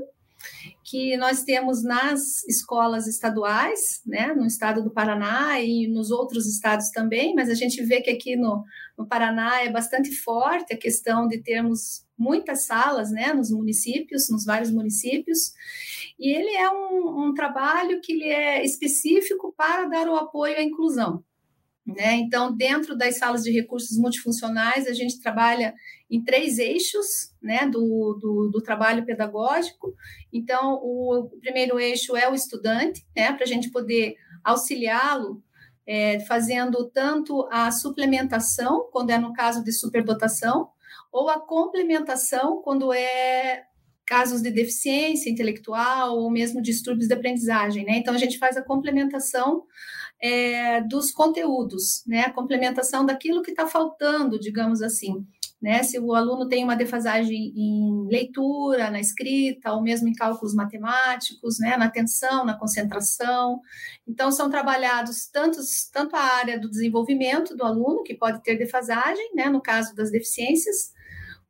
que 0.90 1.16
nós 1.18 1.44
temos 1.44 1.84
nas 1.84 2.44
escolas 2.48 3.06
estaduais, 3.06 4.02
né, 4.04 4.34
no 4.34 4.48
estado 4.48 4.84
do 4.84 4.90
Paraná 4.90 5.62
e 5.62 5.88
nos 5.88 6.10
outros 6.10 6.48
estados 6.48 6.90
também, 6.90 7.36
mas 7.36 7.48
a 7.48 7.54
gente 7.54 7.84
vê 7.84 8.02
que 8.02 8.10
aqui 8.10 8.36
no, 8.36 8.64
no 8.98 9.06
Paraná 9.06 9.62
é 9.62 9.70
bastante 9.70 10.12
forte 10.16 10.74
a 10.74 10.78
questão 10.78 11.28
de 11.28 11.44
termos 11.44 12.04
muitas 12.18 12.66
salas, 12.66 13.12
né, 13.12 13.32
nos 13.34 13.52
municípios, 13.52 14.32
nos 14.32 14.44
vários 14.44 14.72
municípios, 14.72 15.54
e 16.20 16.36
ele 16.36 16.56
é 16.56 16.70
um, 16.72 17.28
um 17.28 17.34
trabalho 17.36 18.02
que 18.02 18.14
ele 18.14 18.26
é 18.26 18.66
específico 18.66 19.54
para 19.56 19.86
dar 19.86 20.08
o 20.10 20.16
apoio 20.16 20.58
à 20.58 20.64
inclusão. 20.64 21.24
Né? 21.96 22.16
Então, 22.18 22.56
dentro 22.56 22.96
das 22.96 23.18
salas 23.18 23.44
de 23.44 23.52
recursos 23.52 23.98
multifuncionais, 23.98 24.88
a 24.88 24.94
gente 24.94 25.20
trabalha 25.20 25.74
em 26.10 26.24
três 26.24 26.60
eixos 26.60 27.34
né, 27.42 27.68
do, 27.68 28.18
do, 28.20 28.50
do 28.52 28.62
trabalho 28.62 29.06
pedagógico. 29.06 29.94
Então, 30.32 30.76
o, 30.76 31.30
primeiro 31.42 31.80
eixo 31.80 32.16
é 32.16 32.30
o 32.30 32.36
estudante, 32.36 33.06
né, 33.16 33.34
para 33.34 33.44
a 33.44 33.48
gente 33.48 33.70
poder 33.72 34.16
auxiliá-lo 34.44 35.44
é, 35.86 36.20
fazendo 36.22 36.90
tanto 36.90 37.48
a 37.52 37.72
suplementação, 37.72 38.88
quando 38.92 39.10
é 39.10 39.18
no 39.18 39.34
caso 39.34 39.64
de 39.64 39.72
superdotação, 39.72 40.70
ou 41.12 41.30
a 41.30 41.40
complementação, 41.40 42.62
quando 42.62 42.94
é 42.94 43.64
casos 44.06 44.42
de 44.42 44.50
deficiência 44.52 45.30
intelectual 45.30 46.18
ou 46.18 46.32
mesmo 46.32 46.62
distúrbios 46.62 47.08
de 47.08 47.14
aprendizagem, 47.14 47.86
né? 47.86 47.98
Então 47.98 48.14
a 48.14 48.18
gente 48.18 48.40
faz 48.40 48.58
a 48.58 48.62
complementação 48.62 49.64
é, 50.22 50.82
dos 50.82 51.12
conteúdos, 51.12 52.04
né? 52.06 52.22
A 52.22 52.34
complementação 52.34 53.06
daquilo 53.06 53.42
que 53.42 53.52
está 53.52 53.66
faltando, 53.68 54.40
digamos 54.40 54.82
assim, 54.82 55.26
né? 55.62 55.84
Se 55.84 56.00
o 56.00 56.14
aluno 56.14 56.48
tem 56.48 56.64
uma 56.64 56.76
defasagem 56.76 57.54
em 57.56 58.08
leitura, 58.08 58.90
na 58.90 59.00
escrita, 59.00 59.74
ou 59.74 59.82
mesmo 59.82 60.08
em 60.08 60.14
cálculos 60.14 60.54
matemáticos, 60.54 61.60
né? 61.60 61.78
Na 61.78 61.86
atenção, 61.86 62.46
na 62.46 62.58
concentração, 62.58 63.62
então 64.08 64.32
são 64.32 64.50
trabalhados 64.50 65.28
tantos, 65.28 65.90
tanto 65.92 66.16
a 66.16 66.22
área 66.22 66.60
do 66.60 66.70
desenvolvimento 66.70 67.56
do 67.56 67.64
aluno 67.64 68.04
que 68.04 68.16
pode 68.16 68.42
ter 68.44 68.58
defasagem, 68.58 69.32
né? 69.36 69.50
No 69.50 69.62
caso 69.62 69.96
das 69.96 70.12
deficiências 70.12 70.94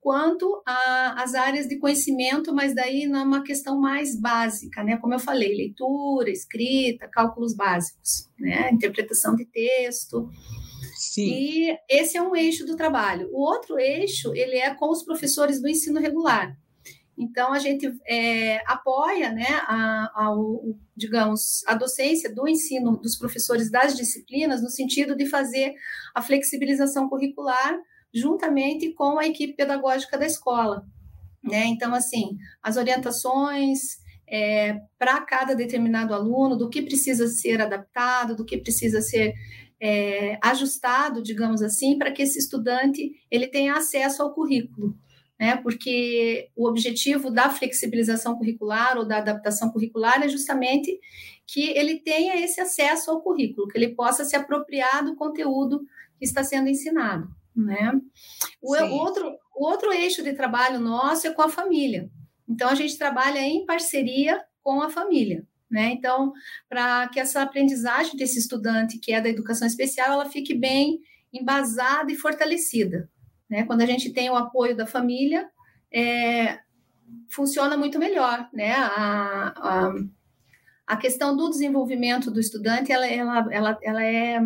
quanto 0.01 0.61
às 0.65 1.35
áreas 1.35 1.67
de 1.67 1.77
conhecimento, 1.77 2.53
mas 2.53 2.73
daí 2.73 3.05
numa 3.05 3.43
questão 3.43 3.79
mais 3.79 4.19
básica, 4.19 4.83
né? 4.83 4.97
Como 4.97 5.13
eu 5.13 5.19
falei, 5.19 5.55
leitura, 5.55 6.29
escrita, 6.29 7.07
cálculos 7.07 7.53
básicos, 7.53 8.29
né? 8.39 8.71
Interpretação 8.71 9.35
de 9.35 9.45
texto. 9.45 10.29
Sim. 10.95 11.31
E 11.31 11.77
esse 11.89 12.17
é 12.17 12.21
um 12.21 12.35
eixo 12.35 12.65
do 12.65 12.75
trabalho. 12.75 13.29
O 13.31 13.41
outro 13.41 13.77
eixo, 13.79 14.33
ele 14.33 14.57
é 14.57 14.73
com 14.73 14.89
os 14.89 15.03
professores 15.03 15.61
do 15.61 15.67
ensino 15.67 15.99
regular. 15.99 16.57
Então, 17.17 17.51
a 17.51 17.59
gente 17.59 17.85
é, 18.07 18.61
apoia, 18.65 19.29
né, 19.29 19.47
a, 19.67 20.11
a, 20.15 20.33
o, 20.33 20.77
digamos, 20.95 21.65
a 21.67 21.73
docência 21.73 22.33
do 22.33 22.47
ensino 22.47 22.95
dos 22.95 23.17
professores 23.17 23.69
das 23.69 23.93
disciplinas, 23.97 24.61
no 24.61 24.69
sentido 24.69 25.17
de 25.17 25.25
fazer 25.25 25.73
a 26.15 26.21
flexibilização 26.21 27.09
curricular 27.09 27.77
juntamente 28.13 28.91
com 28.93 29.19
a 29.19 29.27
equipe 29.27 29.53
pedagógica 29.53 30.17
da 30.17 30.25
escola. 30.25 30.85
Né? 31.43 31.65
Então, 31.67 31.93
assim, 31.93 32.37
as 32.61 32.77
orientações 32.77 33.99
é, 34.27 34.79
para 34.97 35.21
cada 35.21 35.55
determinado 35.55 36.13
aluno, 36.13 36.55
do 36.55 36.69
que 36.69 36.81
precisa 36.81 37.27
ser 37.27 37.61
adaptado, 37.61 38.35
do 38.35 38.45
que 38.45 38.57
precisa 38.57 39.01
ser 39.01 39.33
é, 39.81 40.37
ajustado, 40.41 41.23
digamos 41.23 41.61
assim, 41.61 41.97
para 41.97 42.11
que 42.11 42.21
esse 42.21 42.37
estudante 42.37 43.11
ele 43.31 43.47
tenha 43.47 43.75
acesso 43.75 44.21
ao 44.21 44.33
currículo. 44.33 44.95
Né? 45.39 45.55
Porque 45.57 46.49
o 46.55 46.67
objetivo 46.67 47.31
da 47.31 47.49
flexibilização 47.49 48.35
curricular 48.35 48.97
ou 48.97 49.07
da 49.07 49.17
adaptação 49.17 49.71
curricular 49.71 50.21
é 50.21 50.27
justamente 50.27 50.99
que 51.47 51.69
ele 51.71 51.99
tenha 51.99 52.35
esse 52.43 52.61
acesso 52.61 53.09
ao 53.09 53.21
currículo, 53.21 53.67
que 53.67 53.77
ele 53.77 53.95
possa 53.95 54.23
se 54.25 54.35
apropriar 54.35 55.03
do 55.03 55.15
conteúdo 55.15 55.79
que 56.19 56.25
está 56.25 56.43
sendo 56.43 56.67
ensinado. 56.67 57.27
Né? 57.65 57.91
O, 58.61 58.75
Sim. 58.75 58.83
outro, 58.91 59.37
o 59.55 59.65
outro 59.65 59.91
eixo 59.91 60.23
de 60.23 60.33
trabalho 60.33 60.79
nosso 60.79 61.27
é 61.27 61.33
com 61.33 61.41
a 61.41 61.49
família. 61.49 62.09
Então, 62.47 62.69
a 62.69 62.75
gente 62.75 62.97
trabalha 62.97 63.39
em 63.39 63.65
parceria 63.65 64.41
com 64.63 64.81
a 64.81 64.89
família. 64.89 65.45
Né? 65.69 65.91
Então, 65.91 66.33
para 66.67 67.07
que 67.09 67.19
essa 67.19 67.41
aprendizagem 67.41 68.15
desse 68.15 68.39
estudante 68.39 68.97
que 68.97 69.13
é 69.13 69.21
da 69.21 69.29
educação 69.29 69.67
especial, 69.67 70.11
ela 70.11 70.29
fique 70.29 70.55
bem 70.55 70.99
embasada 71.31 72.11
e 72.11 72.15
fortalecida. 72.15 73.09
Né? 73.47 73.63
Quando 73.65 73.81
a 73.81 73.85
gente 73.85 74.11
tem 74.11 74.29
o 74.29 74.35
apoio 74.35 74.75
da 74.75 74.87
família, 74.87 75.47
é, 75.93 76.59
funciona 77.29 77.77
muito 77.77 77.99
melhor. 77.99 78.49
Né? 78.51 78.73
A, 78.73 79.53
a, 79.55 79.93
a, 80.87 80.97
questão 80.97 81.37
do 81.37 81.49
desenvolvimento 81.49 82.31
do 82.31 82.39
estudante, 82.39 82.91
ela, 82.91 83.05
ela, 83.07 83.47
ela, 83.51 83.79
ela 83.83 84.03
é, 84.03 84.39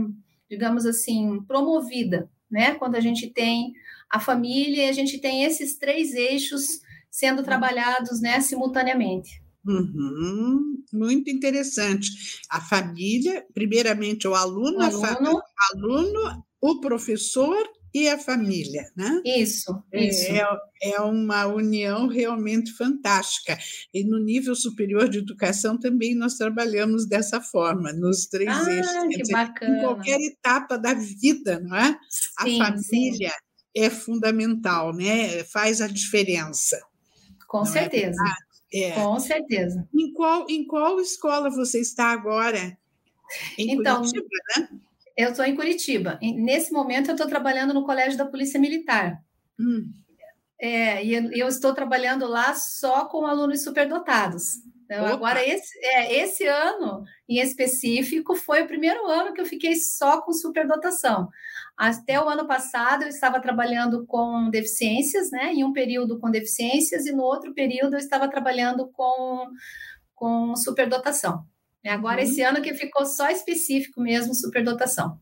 digamos 0.50 0.86
assim, 0.86 1.42
promovida 1.48 2.30
né? 2.54 2.76
Quando 2.76 2.96
a 2.96 3.00
gente 3.00 3.28
tem 3.32 3.74
a 4.10 4.20
família 4.20 4.86
e 4.86 4.90
a 4.90 4.94
gente 4.94 5.18
tem 5.18 5.44
esses 5.44 5.76
três 5.76 6.14
eixos 6.14 6.82
sendo 7.10 7.42
trabalhados, 7.44 8.22
né, 8.22 8.40
simultaneamente. 8.40 9.42
Uhum, 9.66 10.84
muito 10.94 11.32
interessante. 11.32 12.10
A 12.50 12.62
família, 12.62 13.44
primeiramente 13.54 14.28
o 14.28 14.36
aluno, 14.36 14.78
o 14.78 15.06
aluno, 15.06 15.38
a 15.38 15.78
aluno, 15.78 16.46
o 16.62 16.80
professor 16.80 17.58
e 17.94 18.10
a 18.10 18.18
família, 18.18 18.92
né? 18.96 19.22
Isso, 19.24 19.84
isso. 19.92 20.32
É, 20.32 20.94
é 20.94 21.00
uma 21.02 21.46
união 21.46 22.08
realmente 22.08 22.74
fantástica. 22.74 23.58
E 23.94 24.04
no 24.04 24.20
nível 24.20 24.56
superior 24.56 25.08
de 25.08 25.20
educação 25.20 25.78
também 25.78 26.16
nós 26.16 26.36
trabalhamos 26.36 27.08
dessa 27.08 27.40
forma, 27.40 27.94
nos 27.94 28.26
três 28.26 28.50
ah, 28.50 28.72
eixos. 28.72 29.04
Que 29.10 29.18
dizer, 29.18 29.34
bacana. 29.34 29.78
Em 29.78 29.82
qualquer 29.82 30.20
etapa 30.22 30.78
da 30.78 30.94
vida, 30.94 31.60
não 31.60 31.76
é? 31.76 31.98
Sim, 32.10 32.62
a 32.62 32.66
família 32.66 33.30
sim. 33.30 33.36
é 33.76 33.90
fundamental, 33.90 34.94
né? 34.94 35.44
Faz 35.44 35.82
a 35.82 35.88
diferença. 35.88 36.82
Com 37.48 37.64
certeza. 37.66 38.22
É 38.40 38.54
é. 38.74 38.92
Com 38.92 39.20
certeza. 39.20 39.88
Em 39.94 40.12
qual, 40.14 40.48
em 40.50 40.66
qual 40.66 41.00
escola 41.00 41.50
você 41.52 41.80
está 41.80 42.08
agora? 42.08 42.76
Em 43.56 43.72
então, 43.76 44.02
Curitiba, 44.02 44.28
né? 44.58 44.70
Eu 45.16 45.30
estou 45.30 45.46
em 45.46 45.56
Curitiba. 45.56 46.20
Nesse 46.22 46.72
momento, 46.72 47.10
eu 47.10 47.16
estou 47.16 47.28
trabalhando 47.28 47.74
no 47.74 47.86
Colégio 47.86 48.18
da 48.18 48.26
Polícia 48.26 48.60
Militar. 48.60 49.22
Hum. 49.60 49.92
É, 50.60 51.04
e 51.04 51.40
eu 51.40 51.48
estou 51.48 51.74
trabalhando 51.74 52.26
lá 52.26 52.54
só 52.56 53.06
com 53.06 53.26
alunos 53.26 53.64
superdotados. 53.64 54.60
Então, 54.86 55.06
Opa. 55.06 55.14
agora, 55.14 55.48
esse, 55.48 55.78
é, 55.80 56.16
esse 56.22 56.46
ano 56.46 57.04
em 57.28 57.40
específico 57.40 58.36
foi 58.36 58.62
o 58.62 58.68
primeiro 58.68 59.06
ano 59.08 59.34
que 59.34 59.42
eu 59.42 59.46
fiquei 59.46 59.76
só 59.76 60.22
com 60.22 60.32
superdotação. 60.32 61.30
Até 61.76 62.20
o 62.20 62.30
ano 62.30 62.48
passado, 62.48 63.04
eu 63.04 63.10
estava 63.10 63.42
trabalhando 63.42 64.06
com 64.06 64.50
deficiências, 64.50 65.32
né? 65.32 65.54
Em 65.54 65.64
um 65.64 65.74
período 65.74 66.20
com 66.20 66.30
deficiências, 66.30 67.06
e 67.06 67.12
no 67.12 67.24
outro 67.24 67.54
período, 67.54 67.96
eu 67.96 68.00
estava 68.00 68.28
trabalhando 68.28 68.88
com, 68.90 69.48
com 70.14 70.56
superdotação. 70.56 71.46
Agora, 71.86 72.22
uhum. 72.22 72.28
esse 72.28 72.42
ano 72.42 72.62
que 72.62 72.74
ficou 72.74 73.06
só 73.06 73.30
específico 73.30 74.02
mesmo, 74.02 74.34
superdotação. 74.34 75.20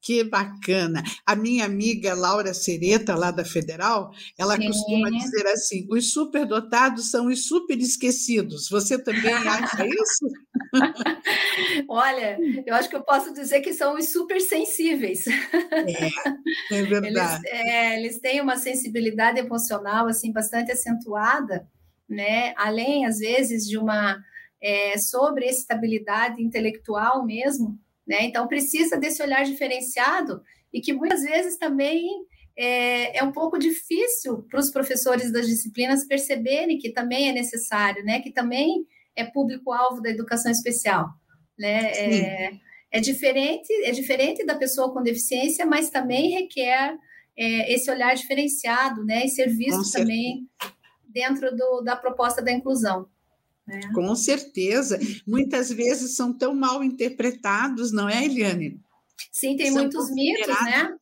Que 0.00 0.22
bacana. 0.22 1.02
A 1.24 1.34
minha 1.34 1.64
amiga 1.64 2.14
Laura 2.14 2.52
Sereta, 2.52 3.14
lá 3.14 3.30
da 3.30 3.44
Federal, 3.44 4.12
ela 4.38 4.56
Sim. 4.56 4.66
costuma 4.66 5.10
dizer 5.10 5.46
assim: 5.46 5.86
os 5.90 6.12
superdotados 6.12 7.10
são 7.10 7.28
os 7.28 7.46
super 7.46 7.78
esquecidos. 7.78 8.68
Você 8.68 9.02
também 9.02 9.32
acha 9.32 9.84
isso? 9.86 10.26
Olha, 11.88 12.38
eu 12.66 12.74
acho 12.74 12.90
que 12.90 12.96
eu 12.96 13.02
posso 13.02 13.32
dizer 13.32 13.60
que 13.60 13.72
são 13.72 13.96
os 13.96 14.10
super 14.12 14.40
sensíveis. 14.40 15.24
É 15.26 16.10
Eles, 16.70 16.88
verdade. 16.88 17.48
é, 17.48 17.98
eles 17.98 18.18
têm 18.20 18.40
uma 18.42 18.56
sensibilidade 18.56 19.38
emocional 19.38 20.06
assim 20.06 20.32
bastante 20.32 20.70
acentuada, 20.70 21.66
né? 22.08 22.52
Além 22.56 23.06
às 23.06 23.18
vezes 23.18 23.66
de 23.66 23.78
uma 23.78 24.22
é, 24.64 24.96
sobre 24.96 25.44
estabilidade 25.44 26.42
intelectual 26.42 27.22
mesmo, 27.26 27.78
né? 28.06 28.22
Então 28.22 28.48
precisa 28.48 28.96
desse 28.96 29.22
olhar 29.22 29.44
diferenciado 29.44 30.40
e 30.72 30.80
que 30.80 30.94
muitas 30.94 31.20
vezes 31.20 31.58
também 31.58 32.08
é, 32.56 33.18
é 33.18 33.22
um 33.22 33.30
pouco 33.30 33.58
difícil 33.58 34.42
para 34.48 34.58
os 34.58 34.70
professores 34.70 35.30
das 35.30 35.46
disciplinas 35.46 36.06
perceberem 36.06 36.78
que 36.78 36.90
também 36.90 37.28
é 37.28 37.32
necessário, 37.32 38.02
né? 38.04 38.20
Que 38.20 38.32
também 38.32 38.86
é 39.14 39.22
público-alvo 39.22 40.00
da 40.00 40.08
educação 40.08 40.50
especial, 40.50 41.10
né? 41.58 41.92
É, 41.92 42.52
é 42.90 43.00
diferente, 43.00 43.70
é 43.84 43.90
diferente 43.90 44.46
da 44.46 44.54
pessoa 44.54 44.90
com 44.94 45.02
deficiência, 45.02 45.66
mas 45.66 45.90
também 45.90 46.30
requer 46.30 46.96
é, 47.36 47.70
esse 47.70 47.90
olhar 47.90 48.14
diferenciado, 48.14 49.04
né? 49.04 49.26
E 49.26 49.28
ser 49.28 49.48
visto 49.48 49.92
também 49.92 50.48
dentro 51.06 51.54
do, 51.54 51.82
da 51.82 51.94
proposta 51.96 52.40
da 52.40 52.50
inclusão. 52.50 53.12
Né? 53.66 53.80
Com 53.94 54.14
certeza. 54.14 54.98
Muitas 55.26 55.70
vezes 55.70 56.16
são 56.16 56.32
tão 56.32 56.54
mal 56.54 56.84
interpretados, 56.84 57.92
não 57.92 58.08
é, 58.08 58.24
Eliane? 58.24 58.80
Sim, 59.32 59.56
tem 59.56 59.72
São 59.72 59.82
muitos 59.82 60.10
mitos, 60.10 60.46
né? 60.64 60.96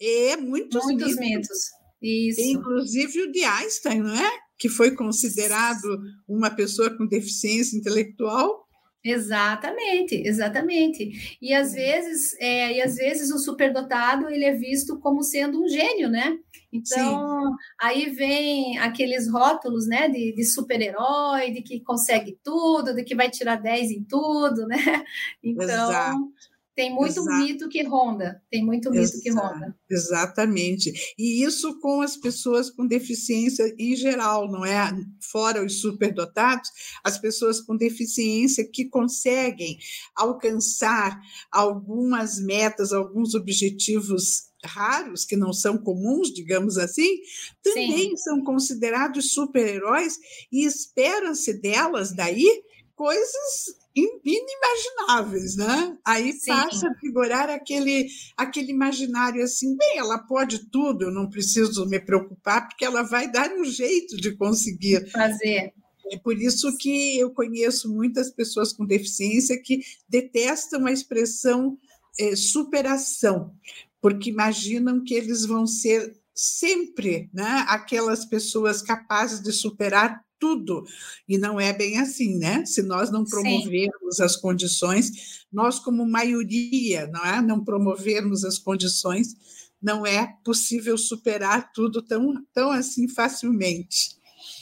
É, 0.00 0.36
muitos, 0.36 0.84
Muitos 0.84 1.16
mitos. 1.16 1.20
mitos. 1.20 1.58
Isso. 2.02 2.40
Inclusive 2.40 3.22
o 3.22 3.32
de 3.32 3.44
Einstein, 3.44 4.02
não 4.02 4.14
é? 4.14 4.30
Que 4.58 4.68
foi 4.68 4.94
considerado 4.94 5.84
uma 6.28 6.50
pessoa 6.50 6.94
com 6.94 7.06
deficiência 7.06 7.76
intelectual. 7.76 8.63
Exatamente, 9.04 10.14
exatamente. 10.14 11.36
E 11.40 11.52
às 11.52 11.74
vezes, 11.74 12.34
é, 12.40 12.72
e 12.72 12.80
às 12.80 12.96
vezes 12.96 13.30
o 13.30 13.38
superdotado 13.38 14.30
ele 14.30 14.46
é 14.46 14.52
visto 14.52 14.98
como 14.98 15.22
sendo 15.22 15.62
um 15.62 15.68
gênio, 15.68 16.08
né? 16.08 16.38
Então, 16.72 17.54
aí 17.78 18.10
vem 18.10 18.78
aqueles 18.78 19.30
rótulos, 19.30 19.86
né, 19.86 20.08
de, 20.08 20.34
de 20.34 20.44
super-herói, 20.44 21.52
de 21.52 21.62
que 21.62 21.80
consegue 21.80 22.36
tudo, 22.42 22.94
de 22.94 23.04
que 23.04 23.14
vai 23.14 23.30
tirar 23.30 23.56
10 23.56 23.90
em 23.90 24.02
tudo, 24.02 24.66
né? 24.66 24.76
Então, 25.44 25.64
Exato. 25.64 26.32
Tem 26.74 26.92
muito 26.92 27.20
Exato. 27.20 27.44
mito 27.44 27.68
que 27.68 27.82
ronda, 27.82 28.42
tem 28.50 28.64
muito 28.64 28.90
mito 28.90 29.20
que 29.20 29.28
Exato. 29.28 29.54
ronda. 29.54 29.76
Exatamente. 29.88 30.92
E 31.16 31.44
isso 31.44 31.78
com 31.80 32.02
as 32.02 32.16
pessoas 32.16 32.70
com 32.70 32.86
deficiência 32.86 33.74
em 33.78 33.94
geral, 33.94 34.50
não 34.50 34.64
é? 34.64 34.92
Fora 35.20 35.64
os 35.64 35.80
superdotados, 35.80 36.70
as 37.04 37.16
pessoas 37.18 37.60
com 37.60 37.76
deficiência 37.76 38.68
que 38.68 38.86
conseguem 38.86 39.78
alcançar 40.16 41.20
algumas 41.50 42.40
metas, 42.40 42.92
alguns 42.92 43.34
objetivos 43.34 44.52
raros, 44.64 45.24
que 45.24 45.36
não 45.36 45.52
são 45.52 45.76
comuns, 45.76 46.32
digamos 46.32 46.78
assim, 46.78 47.18
também 47.62 48.10
Sim. 48.10 48.16
são 48.16 48.42
considerados 48.42 49.32
super-heróis 49.32 50.18
e 50.50 50.64
esperam-se 50.64 51.60
delas 51.60 52.12
daí 52.12 52.62
coisas 52.94 53.74
in- 53.94 54.20
inimagináveis, 54.24 55.56
né? 55.56 55.96
Aí 56.04 56.32
Sim. 56.32 56.50
passa 56.50 56.88
a 56.88 56.94
figurar 56.94 57.50
aquele, 57.50 58.08
aquele 58.36 58.70
imaginário 58.72 59.42
assim, 59.42 59.76
bem, 59.76 59.98
ela 59.98 60.18
pode 60.18 60.70
tudo, 60.70 61.04
eu 61.04 61.10
não 61.10 61.28
preciso 61.28 61.86
me 61.86 62.00
preocupar, 62.00 62.68
porque 62.68 62.84
ela 62.84 63.02
vai 63.02 63.30
dar 63.30 63.50
um 63.52 63.64
jeito 63.64 64.16
de 64.16 64.36
conseguir. 64.36 65.10
Fazer. 65.10 65.72
É 66.12 66.18
por 66.18 66.38
isso 66.38 66.76
que 66.76 67.18
eu 67.18 67.30
conheço 67.30 67.92
muitas 67.92 68.30
pessoas 68.30 68.72
com 68.72 68.84
deficiência 68.84 69.60
que 69.60 69.80
detestam 70.08 70.86
a 70.86 70.92
expressão 70.92 71.78
eh, 72.18 72.36
superação, 72.36 73.52
porque 74.00 74.30
imaginam 74.30 75.02
que 75.02 75.14
eles 75.14 75.46
vão 75.46 75.66
ser 75.66 76.14
sempre 76.34 77.30
né, 77.32 77.64
aquelas 77.68 78.24
pessoas 78.24 78.82
capazes 78.82 79.40
de 79.40 79.52
superar 79.52 80.22
tudo. 80.44 80.84
E 81.26 81.38
não 81.38 81.58
é 81.58 81.72
bem 81.72 81.98
assim, 81.98 82.36
né? 82.36 82.66
Se 82.66 82.82
nós 82.82 83.10
não 83.10 83.24
Sim. 83.24 83.30
promovermos 83.30 84.20
as 84.20 84.36
condições, 84.36 85.46
nós, 85.50 85.78
como 85.78 86.06
maioria, 86.06 87.06
não, 87.06 87.24
é? 87.24 87.40
não 87.40 87.64
promovermos 87.64 88.44
as 88.44 88.58
condições, 88.58 89.34
não 89.80 90.04
é 90.04 90.36
possível 90.44 90.98
superar 90.98 91.72
tudo 91.72 92.02
tão, 92.02 92.44
tão 92.52 92.70
assim 92.70 93.08
facilmente. 93.08 94.18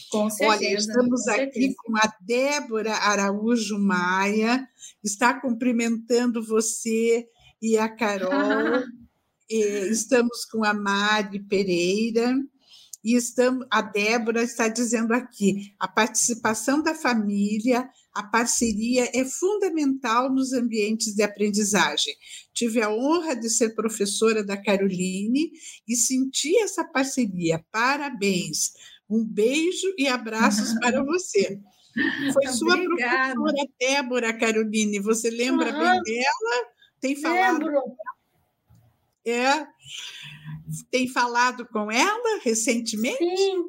Com 0.08 0.30
certeza. 0.30 0.52
Olha, 0.52 0.74
estamos 0.78 1.24
com 1.24 1.30
aqui 1.30 1.42
certeza. 1.42 1.74
com 1.78 1.96
a 1.96 2.12
Débora 2.20 2.94
Araújo 2.94 3.78
Maia, 3.78 4.68
está 5.02 5.34
cumprimentando 5.34 6.44
você 6.44 7.26
e 7.60 7.76
a 7.76 7.88
Carol. 7.88 8.30
Eh, 9.50 9.88
estamos 9.88 10.46
com 10.46 10.64
a 10.64 10.72
Mari 10.72 11.40
Pereira. 11.40 12.34
E 13.04 13.16
estamos, 13.16 13.66
a 13.70 13.82
Débora 13.82 14.42
está 14.42 14.68
dizendo 14.68 15.12
aqui: 15.12 15.74
a 15.78 15.88
participação 15.88 16.82
da 16.82 16.94
família, 16.94 17.88
a 18.14 18.22
parceria 18.22 19.10
é 19.14 19.24
fundamental 19.24 20.32
nos 20.32 20.52
ambientes 20.52 21.14
de 21.14 21.22
aprendizagem. 21.22 22.14
Tive 22.52 22.80
a 22.82 22.90
honra 22.90 23.34
de 23.34 23.50
ser 23.50 23.74
professora 23.74 24.44
da 24.44 24.56
Caroline 24.56 25.50
e 25.88 25.96
senti 25.96 26.56
essa 26.58 26.84
parceria. 26.84 27.64
Parabéns. 27.72 28.72
Um 29.10 29.24
beijo 29.24 29.92
e 29.98 30.06
abraços 30.06 30.72
para 30.78 31.02
você. 31.04 31.58
Foi 32.32 32.46
sua 32.48 32.74
Obrigada. 32.74 33.34
professora 33.34 33.68
Débora 33.78 34.32
Caroline. 34.38 34.98
Você 35.00 35.28
lembra 35.28 35.70
Aham. 35.70 35.92
bem 35.92 36.02
dela? 36.02 36.66
Tem 37.00 37.16
falado, 37.16 37.64
Lembro. 37.66 37.82
é, 39.26 39.66
tem 40.90 41.08
falado 41.08 41.66
com 41.66 41.90
ela 41.90 42.40
recentemente? 42.42 43.18
Sim. 43.18 43.64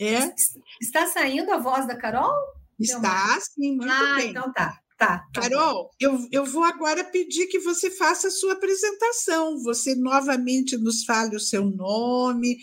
É, 0.00 0.34
Está 0.80 1.06
saindo 1.06 1.50
a 1.52 1.58
voz 1.58 1.86
da 1.86 1.96
Carol? 1.96 2.34
está 2.78 3.38
sim, 3.40 3.76
muito 3.76 3.90
ah, 3.90 4.16
bem. 4.16 4.30
então 4.30 4.52
tá. 4.52 4.78
Tá. 4.98 5.26
tá 5.32 5.42
Carol, 5.42 5.90
eu, 6.00 6.26
eu 6.32 6.44
vou 6.46 6.64
agora 6.64 7.04
pedir 7.04 7.46
que 7.48 7.58
você 7.58 7.90
faça 7.90 8.28
a 8.28 8.30
sua 8.30 8.54
apresentação. 8.54 9.62
Você 9.62 9.94
novamente 9.94 10.76
nos 10.78 11.04
fale 11.04 11.36
o 11.36 11.40
seu 11.40 11.64
nome, 11.64 12.56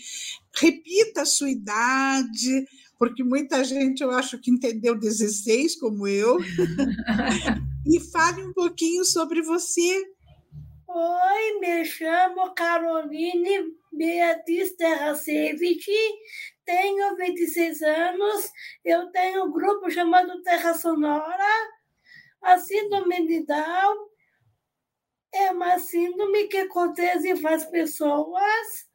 repita 0.55 1.21
a 1.21 1.25
sua 1.25 1.51
idade, 1.51 2.65
porque 2.97 3.23
muita 3.23 3.63
gente 3.63 4.01
eu 4.01 4.09
acho 4.09 4.39
que 4.39 4.49
entendeu 4.49 4.97
16, 4.97 5.75
como 5.79 6.07
eu, 6.07 6.39
e 7.85 7.99
fale 8.11 8.43
um 8.43 8.53
pouquinho 8.53 9.05
sobre 9.05 9.43
você. 9.43 10.03
Oi, 10.95 11.59
me 11.59 11.83
chamo 11.85 12.53
Caroline 12.53 13.75
Beatriz 13.91 14.75
Terracevich, 14.75 15.89
tenho 16.63 17.15
26 17.15 17.81
anos, 17.81 18.51
eu 18.85 19.07
tenho 19.07 19.45
um 19.45 19.51
grupo 19.51 19.89
chamado 19.89 20.43
Terra 20.43 20.75
Sonora. 20.75 21.71
A 22.43 22.59
síndrome 22.59 23.25
de 23.25 23.43
Down 23.43 24.07
é 25.33 25.49
uma 25.49 25.79
síndrome 25.79 26.47
que 26.47 26.57
acontece 26.57 27.27
em 27.27 27.41
várias 27.41 27.65
pessoas. 27.65 28.87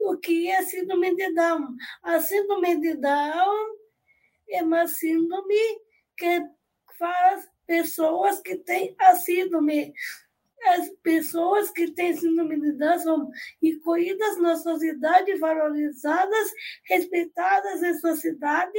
O 0.00 0.16
que 0.16 0.50
é 0.50 0.62
síndrome 0.62 1.14
de 1.16 1.34
Down? 1.34 1.76
A 2.02 2.18
síndrome 2.18 2.80
de 2.80 2.94
Down 2.94 3.76
é 4.48 4.62
uma 4.62 4.86
síndrome 4.86 5.82
que 6.16 6.46
faz 6.98 7.46
pessoas 7.66 8.40
que 8.40 8.56
têm 8.56 8.96
a 8.98 9.14
síndrome 9.14 9.92
as 10.64 10.90
pessoas 11.02 11.70
que 11.70 11.90
têm 11.92 12.16
síndrome 12.16 12.60
de 12.60 12.72
Down 12.72 12.98
são 12.98 13.30
incluídas 13.62 14.38
na 14.38 14.56
sociedade, 14.56 15.36
valorizadas, 15.36 16.52
respeitadas 16.84 17.82
em 17.82 17.94
sua 17.94 18.16
cidade, 18.16 18.78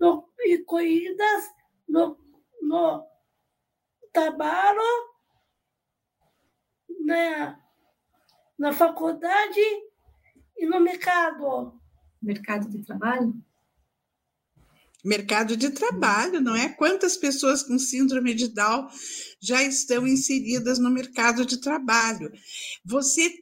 no, 0.00 0.28
incluídas 0.46 1.50
no, 1.88 2.18
no 2.62 3.06
trabalho, 4.12 4.80
na, 7.00 7.60
na 8.58 8.72
faculdade 8.72 9.60
e 10.56 10.66
no 10.66 10.80
mercado. 10.80 11.78
Mercado 12.20 12.68
de 12.68 12.84
trabalho? 12.84 13.34
Mercado 15.04 15.56
de 15.56 15.70
trabalho, 15.70 16.40
não 16.40 16.56
é? 16.56 16.68
Quantas 16.70 17.16
pessoas 17.16 17.62
com 17.62 17.78
síndrome 17.78 18.34
de 18.34 18.48
Down 18.48 18.88
já 19.40 19.62
estão 19.62 20.06
inseridas 20.06 20.78
no 20.78 20.90
mercado 20.90 21.46
de 21.46 21.60
trabalho? 21.60 22.32
Você 22.84 23.32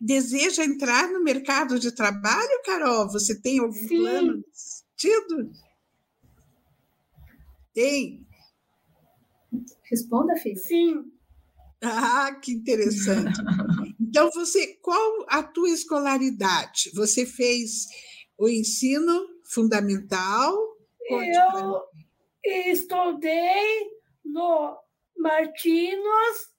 deseja 0.00 0.64
entrar 0.64 1.08
no 1.10 1.22
mercado 1.22 1.78
de 1.78 1.92
trabalho, 1.92 2.62
Carol? 2.64 3.08
Você 3.10 3.40
tem 3.40 3.60
algum 3.60 3.72
Sim. 3.72 3.96
plano 3.96 4.36
nesse 4.36 4.82
sentido? 4.98 5.52
Tem. 7.72 8.26
Responda, 9.84 10.36
filho. 10.36 10.58
Sim, 10.58 11.04
Ah, 11.82 12.34
que 12.42 12.52
interessante. 12.52 13.40
Então, 14.00 14.30
você, 14.32 14.78
qual 14.82 15.26
a 15.28 15.42
tua 15.42 15.70
escolaridade? 15.70 16.90
Você 16.94 17.26
fez 17.26 17.86
o 18.38 18.48
ensino 18.48 19.26
fundamental? 19.44 20.73
Eu 21.08 21.82
estudei 22.44 23.90
no 24.24 24.78
Martinos, 25.16 26.52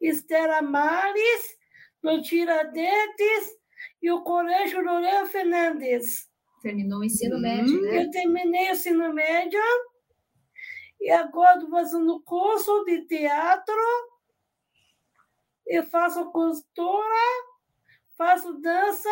Estela 0.00 0.62
Mares, 0.62 1.58
no 2.02 2.22
Tiradentes 2.22 3.58
e 4.02 4.10
o 4.10 4.22
Colégio 4.22 4.82
Loureiro 4.82 5.26
Fernandes. 5.26 6.28
Terminou 6.62 7.00
o 7.00 7.04
ensino 7.04 7.36
hum. 7.36 7.40
médio, 7.40 7.82
né? 7.82 8.02
Eu 8.02 8.10
terminei 8.10 8.68
o 8.68 8.72
ensino 8.72 9.12
médio 9.12 9.60
e 11.00 11.10
agora 11.10 11.54
estou 11.54 11.70
fazendo 11.70 12.20
curso 12.22 12.84
de 12.84 13.06
teatro. 13.06 13.74
Eu 15.66 15.82
faço 15.84 16.30
costura, 16.30 17.44
faço 18.16 18.54
dança. 18.60 19.08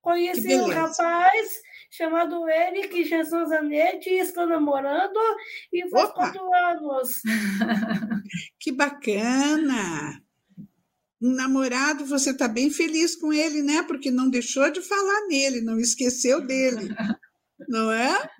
Conheci 0.00 0.56
um 0.56 0.68
rapaz 0.68 1.60
chamado 1.90 2.48
Eric 2.48 3.04
Jesus 3.04 3.48
Zanetti, 3.48 4.10
estou 4.10 4.46
namorando 4.46 5.18
e 5.72 5.88
faz 5.90 6.04
Opa. 6.04 6.14
quatro 6.14 6.54
anos. 6.54 7.20
que 8.60 8.70
bacana! 8.70 10.22
Um 11.20 11.32
namorado, 11.34 12.06
você 12.06 12.30
está 12.30 12.48
bem 12.48 12.70
feliz 12.70 13.14
com 13.16 13.32
ele, 13.32 13.60
né? 13.60 13.82
Porque 13.82 14.10
não 14.10 14.30
deixou 14.30 14.70
de 14.70 14.80
falar 14.80 15.26
nele, 15.26 15.60
não 15.60 15.78
esqueceu 15.78 16.40
dele, 16.46 16.88
não 17.68 17.90
é? 17.90 18.30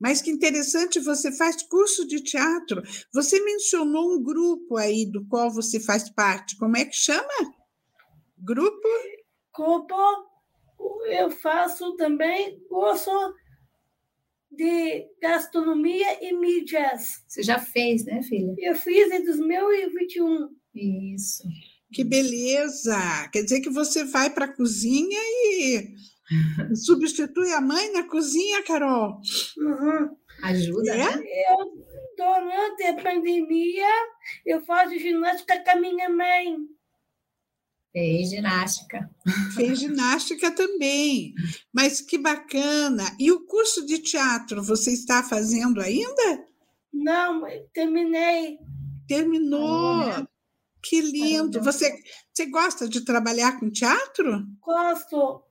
Mas 0.00 0.20
que 0.20 0.30
interessante, 0.30 0.98
você 0.98 1.30
faz 1.30 1.62
curso 1.62 2.04
de 2.06 2.20
teatro. 2.20 2.82
Você 3.14 3.38
mencionou 3.44 4.16
um 4.16 4.22
grupo 4.22 4.76
aí 4.76 5.06
do 5.06 5.24
qual 5.26 5.52
você 5.52 5.78
faz 5.78 6.10
parte. 6.10 6.56
Como 6.56 6.76
é 6.76 6.84
que 6.84 6.96
chama? 6.96 7.54
Grupo? 8.36 8.88
Grupo. 9.56 10.31
Eu 11.06 11.30
faço 11.30 11.96
também 11.96 12.58
curso 12.68 13.10
de 14.50 15.08
gastronomia 15.20 16.18
e 16.22 16.32
mídias. 16.32 17.22
Você 17.26 17.42
já 17.42 17.58
fez, 17.58 18.04
né, 18.04 18.22
filha? 18.22 18.54
Eu 18.58 18.74
fiz 18.74 19.10
em 19.10 19.24
2021. 19.24 20.48
Isso. 20.74 21.42
Que 21.92 22.04
beleza! 22.04 22.96
Quer 23.32 23.42
dizer 23.42 23.60
que 23.60 23.70
você 23.70 24.04
vai 24.04 24.30
para 24.30 24.46
a 24.46 24.52
cozinha 24.56 25.18
e 25.20 25.94
substitui 26.74 27.52
a 27.52 27.60
mãe 27.60 27.92
na 27.92 28.08
cozinha, 28.08 28.62
Carol? 28.62 29.20
Uhum. 29.58 30.16
Ajuda, 30.42 30.92
é? 30.92 30.96
né? 30.96 31.22
Eu, 31.50 31.86
durante 32.16 32.82
a 32.84 33.02
pandemia, 33.02 33.88
eu 34.46 34.62
faço 34.62 34.98
ginástica 34.98 35.62
com 35.62 35.70
a 35.70 35.80
minha 35.80 36.08
mãe. 36.08 36.56
Fez 37.92 38.30
ginástica. 38.30 39.10
Fez 39.54 39.78
ginástica 39.78 40.50
também. 40.50 41.34
Mas 41.72 42.00
que 42.00 42.16
bacana. 42.16 43.04
E 43.18 43.30
o 43.30 43.44
curso 43.44 43.84
de 43.84 43.98
teatro, 43.98 44.62
você 44.62 44.92
está 44.92 45.22
fazendo 45.22 45.80
ainda? 45.80 46.46
Não, 46.92 47.42
terminei. 47.74 48.58
Terminou. 49.06 50.00
Ah, 50.00 50.26
que 50.82 51.00
lindo! 51.00 51.62
Você, 51.62 51.94
você 52.32 52.46
gosta 52.46 52.88
de 52.88 53.04
trabalhar 53.04 53.60
com 53.60 53.70
teatro? 53.70 54.42
Gosto. 54.60 55.42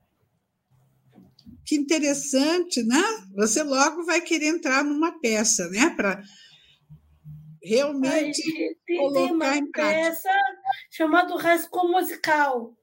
Que 1.64 1.76
interessante, 1.76 2.82
né? 2.82 3.02
Você 3.36 3.62
logo 3.62 4.04
vai 4.04 4.20
querer 4.20 4.48
entrar 4.48 4.84
numa 4.84 5.20
peça, 5.20 5.68
né? 5.68 5.90
Para 5.90 6.22
realmente 7.62 8.42
tem, 8.84 8.98
colocar 8.98 9.20
tem 9.26 9.32
uma 9.32 9.56
em 9.56 9.70
prática. 9.70 10.10
peça 10.10 10.30
chamada 10.92 11.36
Rascunho 11.36 11.92
Musical. 11.92 12.76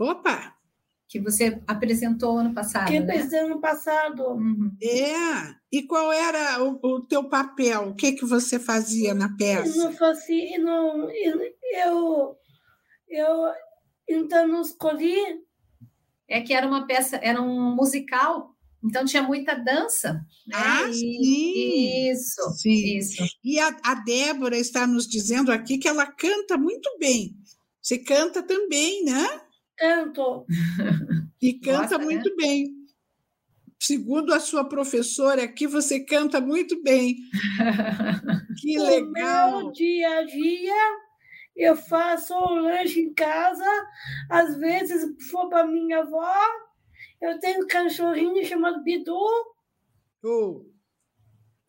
Opa! 0.00 0.56
que 1.08 1.20
você 1.20 1.62
apresentou 1.66 2.38
ano 2.38 2.52
passado. 2.52 2.88
Que 2.88 2.98
né? 2.98 3.04
apresentei 3.04 3.38
ano 3.40 3.60
passado. 3.60 4.24
Uhum. 4.32 4.76
É. 4.82 5.54
E 5.70 5.82
qual 5.86 6.12
era 6.12 6.62
o, 6.64 6.78
o, 6.82 7.00
teu 7.06 7.28
papel? 7.28 7.88
O 7.88 7.94
que 7.94 8.12
que 8.12 8.24
você 8.24 8.58
fazia 8.58 9.14
na 9.14 9.34
peça? 9.36 9.78
Eu 9.78 9.84
não 9.84 9.92
fazia, 9.92 10.58
não, 10.58 11.08
eu, 11.10 12.36
eu 13.08 13.52
então 14.08 14.48
não 14.48 14.62
escolhi. 14.62 15.44
É 16.28 16.40
que 16.40 16.52
era 16.52 16.66
uma 16.66 16.86
peça, 16.86 17.20
era 17.22 17.40
um 17.40 17.74
musical. 17.74 18.55
Então 18.86 19.04
tinha 19.04 19.22
muita 19.22 19.54
dança. 19.54 20.14
Né? 20.46 20.54
Ah, 20.54 20.88
e, 20.88 20.94
sim. 20.94 22.10
Isso, 22.10 22.50
sim. 22.56 22.98
isso. 22.98 23.24
E 23.42 23.58
a, 23.58 23.76
a 23.84 23.94
Débora 23.96 24.56
está 24.56 24.86
nos 24.86 25.06
dizendo 25.06 25.50
aqui 25.50 25.78
que 25.78 25.88
ela 25.88 26.06
canta 26.06 26.56
muito 26.56 26.88
bem. 26.98 27.36
Você 27.82 27.98
canta 27.98 28.42
também, 28.42 29.04
né? 29.04 29.40
Canto. 29.76 30.46
E 31.40 31.54
canta 31.60 31.80
Gosta, 31.80 31.98
né? 31.98 32.04
muito 32.04 32.30
né? 32.30 32.36
bem. 32.36 32.76
Segundo 33.78 34.32
a 34.32 34.40
sua 34.40 34.64
professora 34.68 35.44
aqui, 35.44 35.66
você 35.66 36.00
canta 36.00 36.40
muito 36.40 36.82
bem. 36.82 37.16
que 38.60 38.78
legal. 38.78 39.50
No 39.50 39.58
meu 39.58 39.72
dia 39.72 40.18
a 40.18 40.22
dia, 40.24 40.96
eu 41.54 41.76
faço 41.76 42.34
um 42.34 42.54
lanche 42.62 43.00
em 43.00 43.12
casa. 43.14 43.64
Às 44.30 44.56
vezes, 44.56 45.04
for 45.30 45.48
para 45.48 45.66
minha 45.66 46.00
avó, 46.00 46.34
eu 47.20 47.38
tenho 47.40 47.64
um 47.64 47.66
cachorrinho 47.66 48.44
chamado 48.44 48.82
Bidu. 48.82 49.18
Oh. 50.22 50.64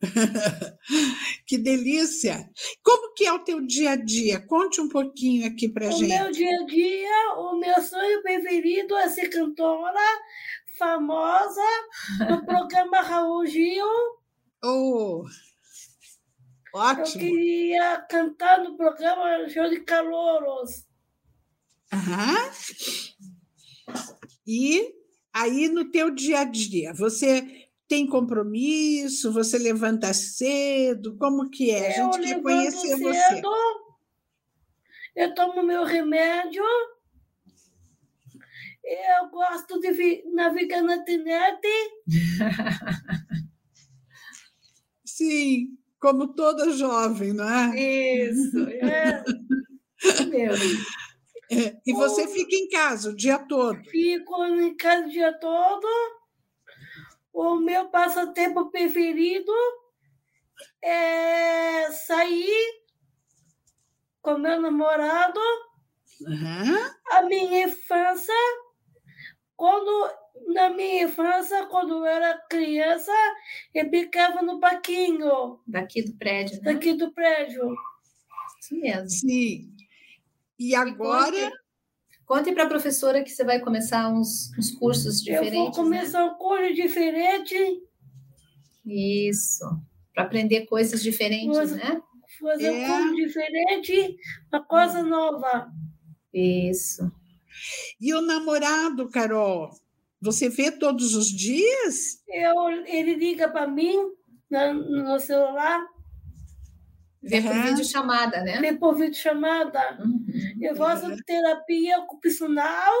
que 1.46 1.58
delícia! 1.58 2.48
Como 2.82 3.12
que 3.14 3.26
é 3.26 3.32
o 3.32 3.40
teu 3.40 3.60
dia 3.60 3.92
a 3.92 3.96
dia? 3.96 4.40
Conte 4.46 4.80
um 4.80 4.88
pouquinho 4.88 5.46
aqui 5.46 5.68
para 5.68 5.90
gente. 5.90 6.04
O 6.04 6.22
meu 6.22 6.30
dia 6.30 6.56
a 6.56 6.66
dia, 6.66 7.34
o 7.36 7.56
meu 7.58 7.82
sonho 7.82 8.22
preferido 8.22 8.96
é 8.96 9.08
ser 9.08 9.28
cantora 9.28 10.00
famosa 10.78 11.60
no 12.28 12.44
programa 12.46 13.00
Raul 13.00 13.44
Gil. 13.46 13.86
Oh, 14.62 15.24
ótimo! 16.72 17.24
Eu 17.24 17.30
queria 17.30 18.00
cantar 18.08 18.62
no 18.62 18.76
programa 18.76 19.48
Show 19.48 19.68
de 19.68 19.80
Calouros. 19.80 20.86
Aham. 21.92 22.50
E 24.46 24.97
aí 25.40 25.68
no 25.68 25.90
teu 25.90 26.10
dia 26.10 26.40
a 26.40 26.44
dia, 26.44 26.92
você 26.92 27.68
tem 27.86 28.06
compromisso? 28.06 29.32
Você 29.32 29.58
levanta 29.58 30.12
cedo? 30.12 31.16
Como 31.16 31.48
que 31.48 31.70
é? 31.70 31.88
A 31.88 31.90
gente 31.90 32.18
eu 32.18 32.22
quer 32.22 32.42
conhecer 32.42 32.96
cedo, 32.96 33.02
você. 33.02 33.42
Eu 35.16 35.34
tomo 35.34 35.62
meu 35.62 35.84
remédio. 35.84 36.62
Eu 38.84 39.28
gosto 39.30 39.80
de 39.80 40.24
navegar 40.32 40.82
na 40.82 40.96
internet. 40.96 41.60
Sim, 45.04 45.76
como 45.98 46.28
toda 46.28 46.72
jovem, 46.72 47.32
não 47.32 47.48
é? 47.48 47.80
Isso, 47.80 48.58
é. 48.68 49.24
Meu. 50.28 50.54
É, 51.50 51.76
e 51.86 51.92
você 51.94 52.28
fica 52.28 52.54
em 52.54 52.68
casa 52.68 53.10
o 53.10 53.16
dia 53.16 53.38
todo? 53.38 53.82
Fico 53.84 54.44
em 54.44 54.76
casa 54.76 55.06
o 55.06 55.08
dia 55.08 55.32
todo 55.38 55.88
o 57.38 57.56
meu 57.56 57.88
passatempo 57.88 58.68
preferido 58.68 59.52
é 60.82 61.88
sair 61.92 62.82
com 64.20 64.38
meu 64.38 64.60
namorado. 64.60 65.38
Uhum. 66.20 66.90
A 67.12 67.22
minha 67.22 67.66
infância, 67.66 68.34
quando 69.54 70.10
na 70.48 70.70
minha 70.70 71.04
infância, 71.04 71.66
quando 71.66 71.98
eu 71.98 72.06
era 72.06 72.36
criança, 72.50 73.12
eu 73.72 73.88
ficava 73.88 74.42
no 74.42 74.58
baquinho. 74.58 75.60
Daqui 75.64 76.02
do 76.02 76.18
prédio, 76.18 76.56
né? 76.56 76.72
Daqui 76.72 76.94
do 76.94 77.12
prédio. 77.12 77.72
Isso 78.60 78.74
mesmo. 78.80 79.08
Sim. 79.08 79.77
E 80.58 80.74
agora. 80.74 81.50
Conte 82.26 82.52
para 82.52 82.64
a 82.64 82.68
professora 82.68 83.24
que 83.24 83.30
você 83.30 83.42
vai 83.42 83.58
começar 83.58 84.06
uns, 84.10 84.50
uns 84.58 84.70
cursos 84.72 85.22
diferentes. 85.22 85.54
Eu 85.54 85.64
vou 85.64 85.72
começar 85.72 86.24
né? 86.24 86.30
um 86.30 86.34
curso 86.34 86.74
diferente. 86.74 87.56
Isso. 88.84 89.64
Para 90.12 90.24
aprender 90.24 90.66
coisas 90.66 91.02
diferentes, 91.02 91.72
né? 91.72 92.02
Fazer 92.38 92.66
é. 92.66 92.86
um 92.86 93.08
curso 93.08 93.14
diferente, 93.14 94.16
uma 94.52 94.62
coisa 94.62 95.02
nova. 95.02 95.72
Isso. 96.32 97.10
E 97.98 98.12
o 98.12 98.20
namorado, 98.20 99.08
Carol? 99.08 99.70
Você 100.20 100.50
vê 100.50 100.70
todos 100.70 101.14
os 101.14 101.28
dias? 101.28 102.22
Eu, 102.28 102.70
ele 102.86 103.14
liga 103.14 103.48
para 103.48 103.66
mim 103.66 103.96
no, 104.50 104.74
no 105.04 105.18
celular 105.18 105.86
Vê 107.28 107.42
por 107.42 107.62
vídeo 107.62 107.84
chamada, 107.84 108.40
né? 108.42 108.60
Vê 108.60 108.72
por 108.74 108.94
vídeo 108.96 109.16
chamada. 109.16 109.98
Uhum. 110.00 110.26
Eu 110.60 110.74
faço 110.74 111.06
uhum. 111.06 111.16
terapia 111.24 111.98
ocupacional, 112.00 112.94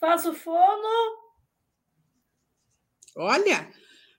faço 0.00 0.32
fono. 0.32 1.22
Olha, 3.16 3.70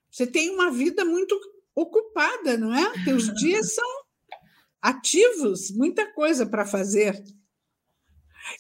você 0.09 0.25
tem 0.25 0.49
uma 0.51 0.71
vida 0.71 1.03
muito 1.03 1.37
ocupada, 1.75 2.57
não 2.57 2.73
é? 2.73 3.03
Teus 3.03 3.33
dias 3.35 3.73
são 3.73 4.05
ativos, 4.81 5.71
muita 5.71 6.11
coisa 6.13 6.45
para 6.45 6.65
fazer. 6.65 7.21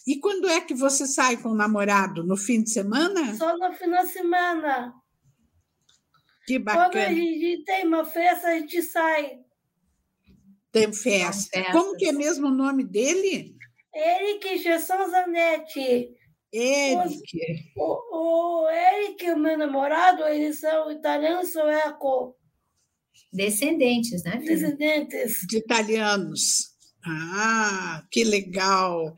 E 0.05 0.19
quando 0.19 0.47
é 0.47 0.59
que 0.59 0.73
você 0.73 1.05
sai 1.05 1.37
com 1.37 1.49
o 1.49 1.55
namorado? 1.55 2.23
No 2.23 2.35
fim 2.35 2.63
de 2.63 2.71
semana? 2.71 3.35
Só 3.35 3.55
no 3.57 3.71
final 3.73 4.03
de 4.03 4.11
semana. 4.11 4.93
Que 6.45 6.59
bacana. 6.59 6.89
Quando 6.89 6.97
a 6.97 7.13
gente 7.13 7.63
tem 7.63 7.87
uma 7.87 8.05
festa, 8.05 8.47
a 8.47 8.59
gente 8.59 8.81
sai. 8.81 9.44
Tem 10.75 10.91
festa. 10.91 11.71
Como 11.71 11.95
que 11.95 12.05
é 12.05 12.11
mesmo 12.11 12.47
o 12.47 12.53
nome 12.53 12.83
dele? 12.83 13.55
Eric 13.95 14.57
Gerson 14.57 15.09
Zanetti. 15.09 16.09
Eric. 16.51 17.71
O, 17.77 18.65
o 18.65 18.69
Eric 18.69 19.23
e 19.23 19.31
o 19.31 19.39
meu 19.39 19.57
namorado, 19.57 20.25
eles 20.25 20.59
são 20.59 20.91
italiano 20.91 21.45
sueco. 21.45 22.35
Descendentes, 23.31 24.21
né? 24.25 24.41
Filho? 24.41 24.47
Descendentes. 24.47 25.47
De 25.47 25.59
italianos. 25.59 26.75
Ah, 27.05 28.05
que 28.11 28.25
legal. 28.25 29.15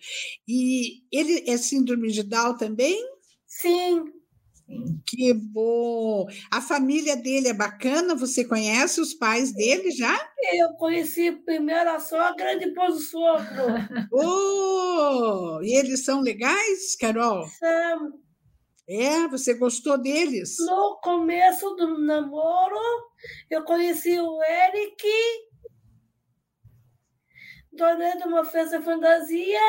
E 0.47 1.01
ele 1.11 1.43
é 1.49 1.57
síndrome 1.57 2.11
de 2.11 2.21
Down 2.21 2.55
também? 2.55 3.03
Sim. 3.47 4.13
Que 5.05 5.33
bom. 5.33 6.27
A 6.51 6.61
família 6.61 7.15
dele 7.15 7.47
é 7.47 7.53
bacana? 7.53 8.13
Você 8.15 8.43
conhece 8.43 8.99
os 8.99 9.13
pais 9.13 9.53
dele 9.53 9.91
já? 9.91 10.13
Eu 10.53 10.73
conheci 10.73 11.31
primeiro 11.31 11.89
a 11.89 11.99
sogra 11.99 12.53
e 12.53 12.59
depois 12.59 12.95
o 12.95 12.99
sogro. 12.99 13.47
Oh, 14.11 15.59
e 15.61 15.73
eles 15.77 16.03
são 16.03 16.21
legais, 16.21 16.95
Carol? 16.99 17.45
São. 17.47 18.13
É, 18.89 19.27
você 19.27 19.53
gostou 19.53 19.97
deles? 19.97 20.55
No 20.59 20.99
começo 21.03 21.69
do 21.75 21.97
namoro, 21.99 22.79
eu 23.49 23.63
conheci 23.63 24.17
o 24.19 24.41
Eric 24.43 25.03
tornei 27.77 28.17
de 28.17 28.23
uma 28.27 28.43
festa 28.43 28.81
fantasia, 28.81 29.59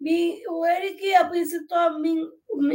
me, 0.00 0.42
o 0.48 0.66
Eric 0.66 1.14
apresentou 1.14 1.78
a, 1.78 1.98
mim, 1.98 2.18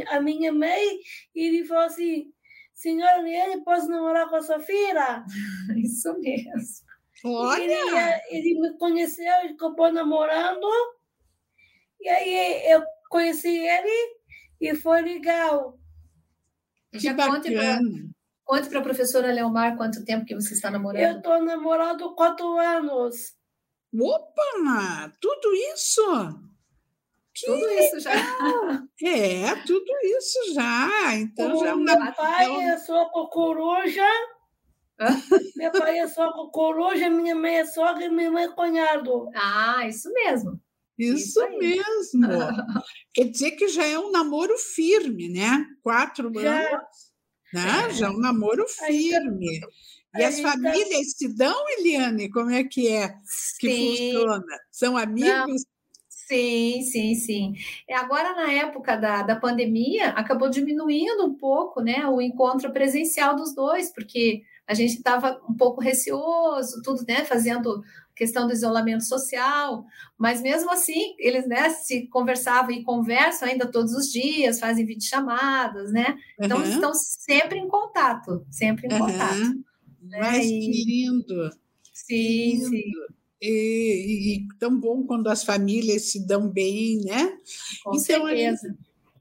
a 0.07 0.21
minha 0.21 0.53
mãe 0.53 0.99
e 1.35 1.47
ele 1.47 1.65
falou 1.65 1.83
assim, 1.83 2.31
senhora 2.73 3.21
Liane, 3.21 3.63
posso 3.63 3.89
namorar 3.89 4.29
com 4.29 4.37
a 4.37 4.41
sua 4.41 4.59
filha? 4.59 5.25
Isso 5.75 6.17
mesmo. 6.19 6.85
Olha! 7.25 8.21
Ele, 8.29 8.49
ele 8.49 8.61
me 8.61 8.77
conheceu, 8.77 9.25
e 9.25 9.49
acabou 9.49 9.91
namorando, 9.91 10.67
e 11.99 12.07
aí 12.07 12.71
eu 12.71 12.83
conheci 13.09 13.57
ele 13.57 14.15
e 14.61 14.75
foi 14.75 15.01
legal. 15.01 15.77
Que 16.91 17.11
bacana. 17.13 18.15
Conte 18.45 18.69
para 18.69 18.79
a 18.79 18.83
professora 18.83 19.33
Leomar 19.33 19.75
quanto 19.75 20.05
tempo 20.05 20.23
que 20.23 20.35
você 20.35 20.53
está 20.53 20.69
namorando. 20.69 21.01
Eu 21.01 21.17
estou 21.17 21.43
namorando 21.43 22.13
quatro 22.13 22.59
anos. 22.59 23.34
Opa! 23.99 25.13
Tudo 25.19 25.53
isso? 25.73 26.01
Que 27.33 27.45
tudo 27.47 27.69
isso 27.69 27.99
já. 27.99 28.11
É, 29.03 29.55
tudo 29.67 29.91
isso 30.03 30.53
já. 30.53 31.15
Então 31.15 31.55
o 31.55 31.59
já 31.63 31.75
meu 31.75 32.13
pai 32.13 32.63
é 32.63 32.77
só 32.77 33.05
com 33.09 33.27
coruja. 33.27 34.09
Meu 35.57 35.71
pai 35.71 35.99
é 35.99 36.07
só 36.07 36.31
com 36.31 36.49
coruja, 36.49 37.09
minha 37.09 37.35
mãe 37.35 37.57
é 37.57 37.65
sogra 37.65 38.05
e 38.05 38.09
minha 38.09 38.31
mãe 38.31 38.45
é 38.45 38.49
cunhado. 38.49 39.29
Ah, 39.35 39.85
isso 39.87 40.11
mesmo. 40.13 40.61
Isso, 40.97 41.41
isso 41.41 41.57
mesmo. 41.57 42.27
Quer 43.13 43.25
dizer 43.25 43.51
que 43.51 43.67
já 43.67 43.85
é 43.85 43.99
um 43.99 44.11
namoro 44.11 44.57
firme, 44.57 45.27
né? 45.27 45.65
Quatro 45.83 46.31
Já. 46.33 46.59
anos. 46.59 47.13
Né? 47.53 47.89
Já 47.91 48.07
é 48.07 48.09
um 48.09 48.19
namoro 48.19 48.65
firme. 48.67 49.61
E 50.17 50.23
as 50.23 50.39
tá- 50.39 50.51
famílias 50.51 51.11
se 51.17 51.27
dão, 51.35 51.55
Eliane? 51.77 52.29
Como 52.29 52.51
é 52.51 52.63
que 52.63 52.87
é 52.87 53.09
que 53.59 53.69
Sim. 53.69 53.77
funciona? 53.77 54.59
São 54.71 54.97
amigos? 54.97 55.63
Sim, 56.09 56.81
sim, 56.81 57.13
sim. 57.15 57.53
É, 57.87 57.95
Agora, 57.95 58.33
na 58.33 58.51
época 58.51 58.95
da, 58.95 59.21
da 59.21 59.35
pandemia, 59.35 60.09
acabou 60.09 60.49
diminuindo 60.49 61.23
um 61.23 61.35
pouco 61.35 61.81
né, 61.81 62.07
o 62.07 62.19
encontro 62.19 62.71
presencial 62.73 63.35
dos 63.35 63.53
dois, 63.53 63.93
porque 63.93 64.41
a 64.67 64.73
gente 64.73 64.95
estava 64.95 65.39
um 65.47 65.53
pouco 65.53 65.79
receoso, 65.81 66.81
tudo, 66.81 67.05
né, 67.07 67.23
fazendo 67.25 67.83
questão 68.15 68.47
do 68.47 68.53
isolamento 68.53 69.03
social, 69.03 69.85
mas 70.17 70.41
mesmo 70.41 70.71
assim, 70.71 71.13
eles 71.19 71.45
né, 71.47 71.69
se 71.69 72.07
conversavam 72.07 72.71
e 72.71 72.81
conversam 72.81 73.47
ainda 73.47 73.69
todos 73.69 73.93
os 73.93 74.09
dias, 74.11 74.59
fazem 74.59 74.85
videochamadas, 74.85 75.91
né? 75.91 76.17
Então, 76.39 76.57
Aham. 76.61 76.69
estão 76.71 76.93
sempre 76.93 77.59
em 77.59 77.67
contato, 77.67 78.43
sempre 78.49 78.87
em 78.87 78.91
Aham. 78.91 79.05
contato. 79.05 79.65
Né? 80.05 80.19
Mas 80.19 80.45
que 80.45 80.83
lindo! 80.85 81.49
Sim, 81.93 82.53
lindo. 82.53 82.69
sim. 82.69 82.83
E, 83.41 84.37
e- 84.37 84.47
tão 84.59 84.79
bom 84.79 85.03
quando 85.03 85.27
as 85.27 85.43
famílias 85.43 86.11
se 86.11 86.25
dão 86.25 86.49
bem, 86.49 86.99
né? 87.01 87.37
Com 87.83 87.95
Então, 87.95 88.27
gente- 88.29 88.57
certeza. 88.59 88.77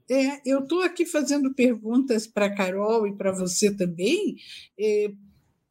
É, 0.09 0.41
eu 0.45 0.59
estou 0.59 0.81
aqui 0.83 1.03
fazendo 1.05 1.53
perguntas 1.55 2.27
para 2.27 2.45
a 2.45 2.55
Carol 2.55 3.07
e 3.07 3.15
para 3.15 3.31
você 3.31 3.75
também, 3.75 4.35
é, 4.79 5.11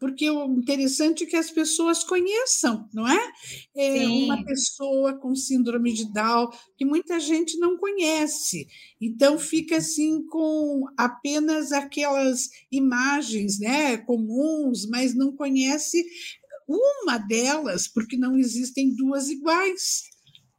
porque 0.05 0.29
o 0.29 0.45
interessante 0.59 1.25
é 1.25 1.27
que 1.27 1.35
as 1.35 1.51
pessoas 1.51 2.05
conheçam, 2.05 2.87
não 2.93 3.09
é? 3.09 3.33
É 3.75 4.01
Sim. 4.01 4.25
uma 4.25 4.45
pessoa 4.45 5.15
com 5.15 5.35
síndrome 5.35 5.95
de 5.95 6.13
Down 6.13 6.51
que 6.77 6.85
muita 6.85 7.19
gente 7.19 7.57
não 7.57 7.79
conhece, 7.79 8.69
então 9.01 9.39
fica 9.39 9.79
assim 9.79 10.23
com 10.27 10.85
apenas 10.95 11.73
aquelas 11.73 12.51
imagens, 12.71 13.59
né, 13.59 13.97
comuns, 13.97 14.87
mas 14.91 15.15
não 15.15 15.35
conhece 15.35 16.05
uma 16.69 17.17
delas, 17.17 17.89
porque 17.89 18.19
não 18.19 18.37
existem 18.37 18.95
duas 18.95 19.31
iguais, 19.31 20.03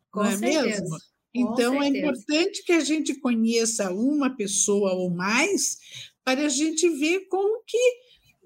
Com 0.09 0.23
não 0.23 0.27
é 0.27 0.37
certeza. 0.37 0.81
mesmo? 0.81 0.97
Então, 1.35 1.83
é 1.83 1.89
importante 1.89 2.63
que 2.63 2.71
a 2.73 2.79
gente 2.79 3.13
conheça 3.19 3.91
uma 3.91 4.35
pessoa 4.35 4.93
ou 4.93 5.11
mais 5.11 5.77
para 6.23 6.47
a 6.47 6.49
gente 6.49 6.89
ver 6.89 7.27
como 7.27 7.63
que 7.67 8.04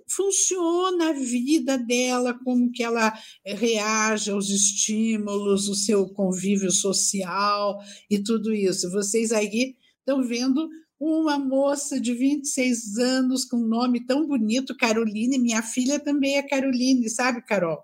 funciona 0.10 1.10
a 1.10 1.14
vida 1.14 1.78
dela, 1.78 2.34
como 2.44 2.72
que 2.72 2.84
ela 2.84 3.14
eh, 3.46 3.54
reage 3.54 4.32
aos 4.32 4.50
estímulos, 4.50 5.68
o 5.68 5.76
seu 5.76 6.08
convívio 6.10 6.72
social 6.72 7.80
e 8.10 8.20
tudo 8.20 8.54
isso. 8.54 8.92
Vocês 8.92 9.32
aí 9.32 9.76
estão 10.00 10.24
vendo 10.24 10.70
uma 11.00 11.40
moça 11.40 12.00
de 12.00 12.14
26 12.14 12.98
anos 12.98 13.46
com 13.46 13.58
um 13.58 13.68
nome 13.68 14.06
tão 14.06 14.28
bonito, 14.28 14.76
Caroline. 14.76 15.40
Minha 15.40 15.62
filha 15.62 16.00
também 16.00 16.38
é 16.38 16.44
Caroline, 16.44 17.10
sabe, 17.10 17.42
Carol? 17.42 17.80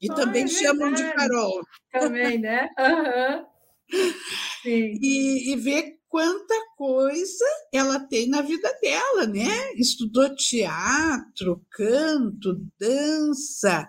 E 0.00 0.10
Ah, 0.10 0.14
também 0.14 0.44
é 0.44 0.48
chamam 0.48 0.92
de. 0.92 1.02
Carol. 1.14 1.60
Também, 1.92 2.38
né? 2.38 2.68
Aham. 2.78 3.46
Sim. 4.62 4.98
e, 5.00 5.52
e 5.52 5.56
ver 5.56 5.95
quanta 6.08 6.54
coisa 6.76 7.44
ela 7.72 8.00
tem 8.00 8.28
na 8.28 8.42
vida 8.42 8.72
dela, 8.80 9.26
né? 9.26 9.72
Estudou 9.74 10.34
teatro, 10.34 11.64
canto, 11.70 12.60
dança, 12.78 13.88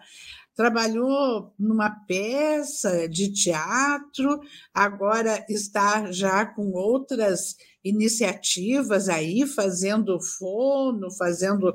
trabalhou 0.56 1.54
numa 1.58 1.90
peça 2.08 3.08
de 3.08 3.32
teatro, 3.32 4.40
agora 4.74 5.46
está 5.48 6.12
já 6.12 6.46
com 6.46 6.72
outras 6.72 7.56
iniciativas 7.84 9.08
aí, 9.08 9.46
fazendo 9.46 10.20
fono, 10.20 11.12
fazendo 11.16 11.74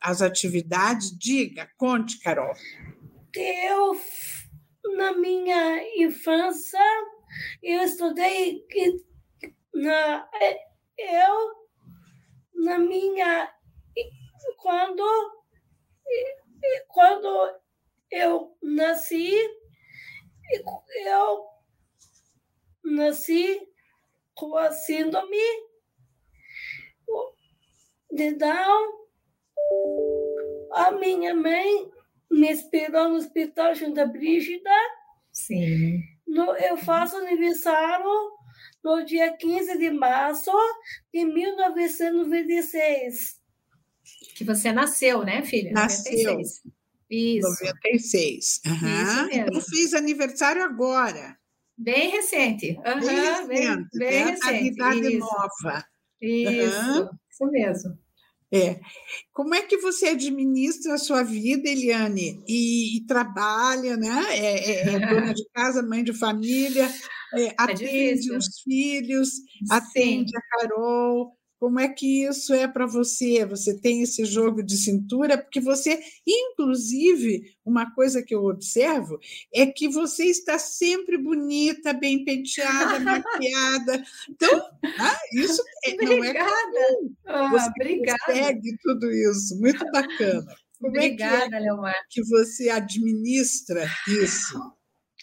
as 0.00 0.22
atividades. 0.22 1.16
Diga, 1.16 1.68
conte, 1.76 2.18
Carol. 2.20 2.52
Eu, 3.34 3.96
na 4.96 5.16
minha 5.16 6.02
infância, 6.02 6.80
eu 7.62 7.82
estudei 7.82 8.60
que- 8.68 9.11
na 9.74 10.28
eu 10.98 11.68
na 12.54 12.78
minha 12.78 13.52
quando 14.58 15.02
quando 16.88 17.60
eu 18.10 18.56
nasci 18.62 19.32
eu 21.06 21.46
nasci 22.84 23.68
com 24.34 24.56
a 24.56 24.70
síndrome 24.70 25.36
de 28.10 28.34
Down 28.34 28.92
a 30.74 30.90
minha 30.92 31.34
mãe 31.34 31.90
me 32.30 32.50
esperou 32.50 33.08
no 33.08 33.16
hospital 33.16 33.74
junto 33.74 34.00
à 34.00 34.06
Brígida 34.06 34.70
Sim. 35.32 36.00
no- 36.26 36.54
eu 36.56 36.76
faço 36.76 37.16
aniversário 37.16 38.04
no 38.82 39.04
dia 39.04 39.36
15 39.36 39.78
de 39.78 39.90
março 39.90 40.50
de 41.12 41.24
1996. 41.24 43.40
Que 44.36 44.44
você 44.44 44.72
nasceu, 44.72 45.24
né, 45.24 45.42
filha? 45.42 45.72
Nasceu. 45.72 46.34
96. 46.34 46.62
Isso. 47.10 47.48
96. 47.48 48.60
Aham. 48.66 49.26
mesmo. 49.26 49.42
Então 49.48 49.60
fez 49.60 49.92
aniversário 49.94 50.62
agora. 50.64 51.36
Bem 51.76 52.10
recente. 52.10 52.78
Aham, 52.84 53.00
Bem 53.00 53.46
bem, 53.48 53.68
recente, 53.68 53.98
bem 53.98 54.24
né? 54.24 54.30
recente. 54.30 54.48
A 54.48 54.60
idade 54.62 55.08
Isso. 55.08 55.18
nova. 55.18 55.84
Isso. 56.20 56.76
Aham. 56.76 57.10
Isso 57.30 57.46
mesmo. 57.50 57.98
É. 58.52 58.78
Como 59.32 59.54
é 59.54 59.62
que 59.62 59.78
você 59.78 60.08
administra 60.08 60.94
a 60.94 60.98
sua 60.98 61.22
vida, 61.22 61.68
Eliane? 61.68 62.44
E, 62.46 62.98
e 62.98 63.06
trabalha, 63.06 63.96
né? 63.96 64.24
É, 64.28 64.70
é, 64.70 64.94
é, 64.94 64.98
dona 64.98 65.32
de 65.32 65.44
casa, 65.54 65.82
mãe 65.82 66.04
de 66.04 66.12
família, 66.12 66.86
é, 67.34 67.44
é 67.44 67.54
atende 67.56 68.30
os 68.36 68.60
filhos, 68.60 69.30
atende 69.70 70.30
Sim. 70.30 70.36
a 70.36 70.42
Carol. 70.42 71.34
Como 71.62 71.78
é 71.78 71.86
que 71.86 72.24
isso 72.24 72.52
é 72.52 72.66
para 72.66 72.86
você? 72.86 73.46
Você 73.46 73.78
tem 73.78 74.02
esse 74.02 74.24
jogo 74.24 74.64
de 74.64 74.76
cintura? 74.76 75.38
Porque 75.38 75.60
você, 75.60 76.02
inclusive, 76.26 77.54
uma 77.64 77.94
coisa 77.94 78.20
que 78.20 78.34
eu 78.34 78.46
observo 78.46 79.16
é 79.54 79.64
que 79.66 79.88
você 79.88 80.24
está 80.24 80.58
sempre 80.58 81.16
bonita, 81.16 81.92
bem 81.92 82.24
penteada, 82.24 82.98
maquiada. 82.98 84.04
Então, 84.28 84.60
ah, 84.98 85.20
isso 85.34 85.62
é, 85.84 85.94
não 86.04 86.24
é 86.24 86.34
comum. 86.34 87.14
Ah, 87.26 87.50
você 87.50 87.70
obrigada. 87.70 88.18
consegue 88.26 88.76
tudo 88.82 89.08
isso. 89.12 89.56
Muito 89.60 89.84
bacana. 89.92 90.56
Como 90.80 90.90
obrigada, 90.96 91.44
é 91.44 91.48
que, 91.48 91.54
é 91.54 91.60
Leomar. 91.60 92.06
que 92.10 92.24
você 92.24 92.70
administra 92.70 93.86
isso? 94.08 94.58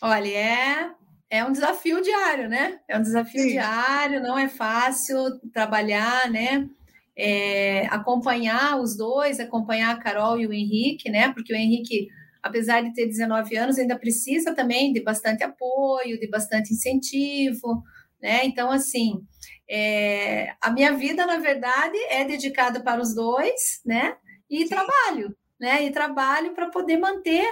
Olha, 0.02 0.30
é 0.30 0.92
é 1.30 1.46
um 1.46 1.52
desafio 1.52 2.02
diário, 2.02 2.50
né? 2.50 2.80
É 2.88 2.98
um 2.98 3.02
desafio 3.02 3.42
Sim. 3.42 3.50
diário, 3.50 4.22
não 4.22 4.38
é 4.38 4.50
fácil 4.50 5.40
trabalhar, 5.54 6.30
né? 6.30 6.68
É, 7.16 7.86
acompanhar 7.88 8.80
os 8.80 8.98
dois, 8.98 9.40
acompanhar 9.40 9.96
a 9.96 10.00
Carol 10.00 10.40
e 10.40 10.48
o 10.48 10.54
Henrique, 10.54 11.10
né? 11.10 11.32
Porque 11.32 11.54
o 11.54 11.56
Henrique, 11.56 12.08
apesar 12.42 12.82
de 12.82 12.94
ter 12.94 13.06
19 13.06 13.56
anos, 13.58 13.78
ainda 13.78 13.98
precisa 13.98 14.56
também 14.56 14.92
de 14.92 15.02
bastante 15.02 15.44
apoio, 15.44 16.20
de 16.20 16.28
bastante 16.28 16.74
incentivo, 16.74 17.84
né? 18.22 18.44
Então, 18.46 18.72
assim, 18.72 19.22
é, 19.70 20.54
a 20.60 20.72
minha 20.72 20.94
vida, 20.94 21.28
na 21.28 21.38
verdade, 21.38 21.98
é 22.10 22.26
dedicada 22.26 22.80
para 22.82 23.02
os 23.02 23.14
dois, 23.14 23.82
né? 23.86 24.16
E 24.50 24.64
Sim. 24.64 24.70
trabalho, 24.70 25.38
né? 25.60 25.84
E 25.84 25.92
trabalho 25.92 26.54
para 26.56 26.70
poder 26.70 26.98
manter 26.98 27.46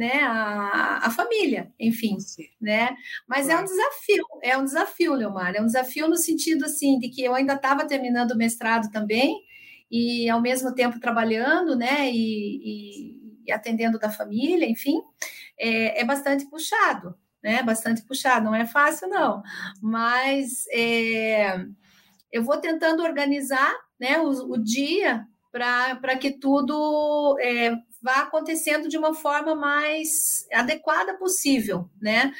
né, 0.00 0.22
a, 0.22 1.00
a 1.02 1.10
família, 1.10 1.70
enfim, 1.78 2.18
Sim. 2.18 2.44
né? 2.58 2.96
Mas 3.28 3.44
claro. 3.44 3.60
é 3.60 3.62
um 3.62 3.66
desafio, 3.66 4.24
é 4.42 4.56
um 4.56 4.64
desafio, 4.64 5.12
Leomar, 5.12 5.54
é 5.54 5.60
um 5.60 5.66
desafio 5.66 6.08
no 6.08 6.16
sentido 6.16 6.64
assim 6.64 6.98
de 6.98 7.10
que 7.10 7.22
eu 7.22 7.34
ainda 7.34 7.52
estava 7.52 7.86
terminando 7.86 8.30
o 8.30 8.36
mestrado 8.36 8.90
também 8.90 9.38
e 9.90 10.26
ao 10.30 10.40
mesmo 10.40 10.74
tempo 10.74 10.98
trabalhando, 10.98 11.76
né, 11.76 12.10
e, 12.10 12.16
e, 12.16 13.44
e 13.46 13.52
atendendo 13.52 13.98
da 13.98 14.08
família, 14.08 14.66
enfim, 14.66 15.02
é, 15.58 16.00
é, 16.00 16.04
bastante 16.04 16.46
puxado, 16.48 17.14
né? 17.42 17.62
Bastante 17.62 18.00
puxado, 18.02 18.46
não 18.46 18.54
é 18.54 18.64
fácil 18.64 19.06
não, 19.06 19.42
mas 19.82 20.64
é, 20.72 21.62
eu 22.32 22.42
vou 22.42 22.56
tentando 22.56 23.02
organizar, 23.02 23.76
né, 24.00 24.18
o, 24.18 24.30
o 24.52 24.56
dia 24.56 25.26
para 25.52 26.16
que 26.16 26.30
tudo 26.30 27.36
é, 27.38 27.76
vá 28.02 28.22
acontecendo 28.22 28.88
de 28.88 28.96
uma 28.96 29.14
forma 29.14 29.54
mais 29.54 30.08
adequada 30.52 31.16
possível, 31.18 31.88
né? 32.00 32.32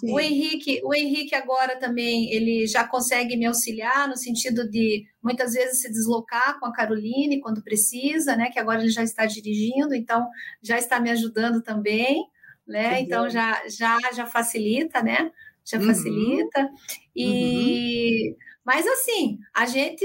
Sim. 0.00 0.12
O 0.12 0.20
Henrique, 0.20 0.80
o 0.84 0.94
Henrique 0.94 1.34
agora 1.34 1.76
também 1.76 2.32
ele 2.32 2.66
já 2.66 2.86
consegue 2.86 3.36
me 3.36 3.46
auxiliar 3.46 4.08
no 4.08 4.16
sentido 4.16 4.68
de 4.70 5.04
muitas 5.22 5.54
vezes 5.54 5.82
se 5.82 5.90
deslocar 5.90 6.58
com 6.60 6.66
a 6.66 6.72
Caroline 6.72 7.40
quando 7.40 7.62
precisa, 7.62 8.36
né? 8.36 8.50
Que 8.50 8.60
agora 8.60 8.80
ele 8.80 8.90
já 8.90 9.02
está 9.02 9.26
dirigindo, 9.26 9.94
então 9.94 10.28
já 10.62 10.78
está 10.78 11.00
me 11.00 11.10
ajudando 11.10 11.62
também, 11.62 12.24
né? 12.66 13.00
Então 13.00 13.28
já 13.28 13.62
já 13.68 13.98
já 14.14 14.26
facilita, 14.26 15.02
né? 15.02 15.30
Já 15.64 15.78
uhum. 15.78 15.86
facilita 15.86 16.70
e 17.14 18.30
uhum 18.30 18.47
mas 18.68 18.86
assim, 18.86 19.38
a 19.56 19.64
gente, 19.64 20.04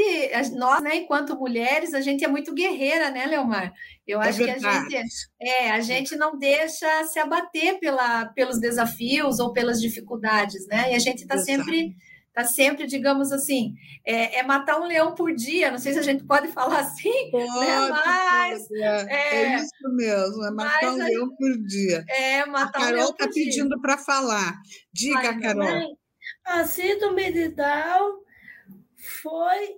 nós, 0.56 0.82
né, 0.82 0.96
enquanto 0.96 1.38
mulheres, 1.38 1.94
a 1.94 2.00
gente 2.00 2.24
é 2.24 2.30
muito 2.30 2.54
guerreira, 2.54 3.12
né, 3.12 3.26
Leomar? 3.26 3.74
Eu 4.08 4.22
é 4.22 4.30
acho 4.30 4.38
verdade. 4.38 4.88
que 4.88 4.96
a 4.96 5.02
gente, 5.02 5.16
é, 5.42 5.72
a 5.72 5.82
gente 5.82 6.16
não 6.16 6.40
deixa 6.40 7.04
se 7.04 7.20
abater 7.20 7.78
pela, 7.82 8.28
pelos 8.28 8.62
desafios 8.62 9.42
ou 9.42 9.52
pelas 9.52 9.82
dificuldades, 9.82 10.66
né? 10.68 10.94
E 10.94 10.96
a 10.96 11.00
gente 11.00 11.24
está 11.24 11.38
sempre 11.38 11.94
tá 12.34 12.46
sempre, 12.46 12.88
digamos 12.88 13.34
assim, 13.34 13.74
é, 14.06 14.40
é, 14.40 14.44
matar 14.44 14.80
um 14.80 14.86
leão 14.86 15.14
por 15.14 15.36
dia. 15.36 15.70
Não 15.70 15.78
sei 15.78 15.92
se 15.92 16.00
a 16.00 16.04
gente 16.04 16.24
pode 16.24 16.48
falar 16.54 16.80
assim, 16.80 17.10
né? 17.10 17.32
pode, 17.32 17.66
né? 17.66 17.90
mas 17.90 18.72
é, 18.72 19.06
é, 19.10 19.44
é, 19.44 19.56
isso 19.58 19.90
mesmo, 19.94 20.46
é 20.46 20.52
matar 20.52 20.94
um 20.94 20.96
leão 20.96 21.36
por 21.36 21.58
dia. 21.68 22.06
É 22.08 22.46
matar 22.46 22.70
a 22.70 22.72
Carol 22.72 22.92
um 22.92 22.96
leão 22.96 23.10
está 23.10 23.28
pedindo 23.28 23.82
para 23.82 23.98
falar. 23.98 24.56
Diga, 24.94 25.20
Ai, 25.20 25.40
Carol. 25.42 25.66
Mãe, 25.66 25.98
a 26.46 26.64
de 26.64 27.50
Down 27.50 28.24
foi 29.04 29.78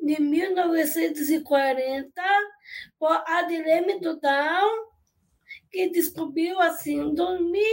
de 0.00 0.20
1940 0.20 2.22
por 2.98 3.22
Adilene 3.26 4.00
Dudão, 4.00 4.88
que 5.70 5.88
descobriu 5.88 6.60
a 6.60 6.72
síndrome. 6.72 7.64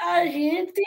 A 0.00 0.24
gente 0.26 0.82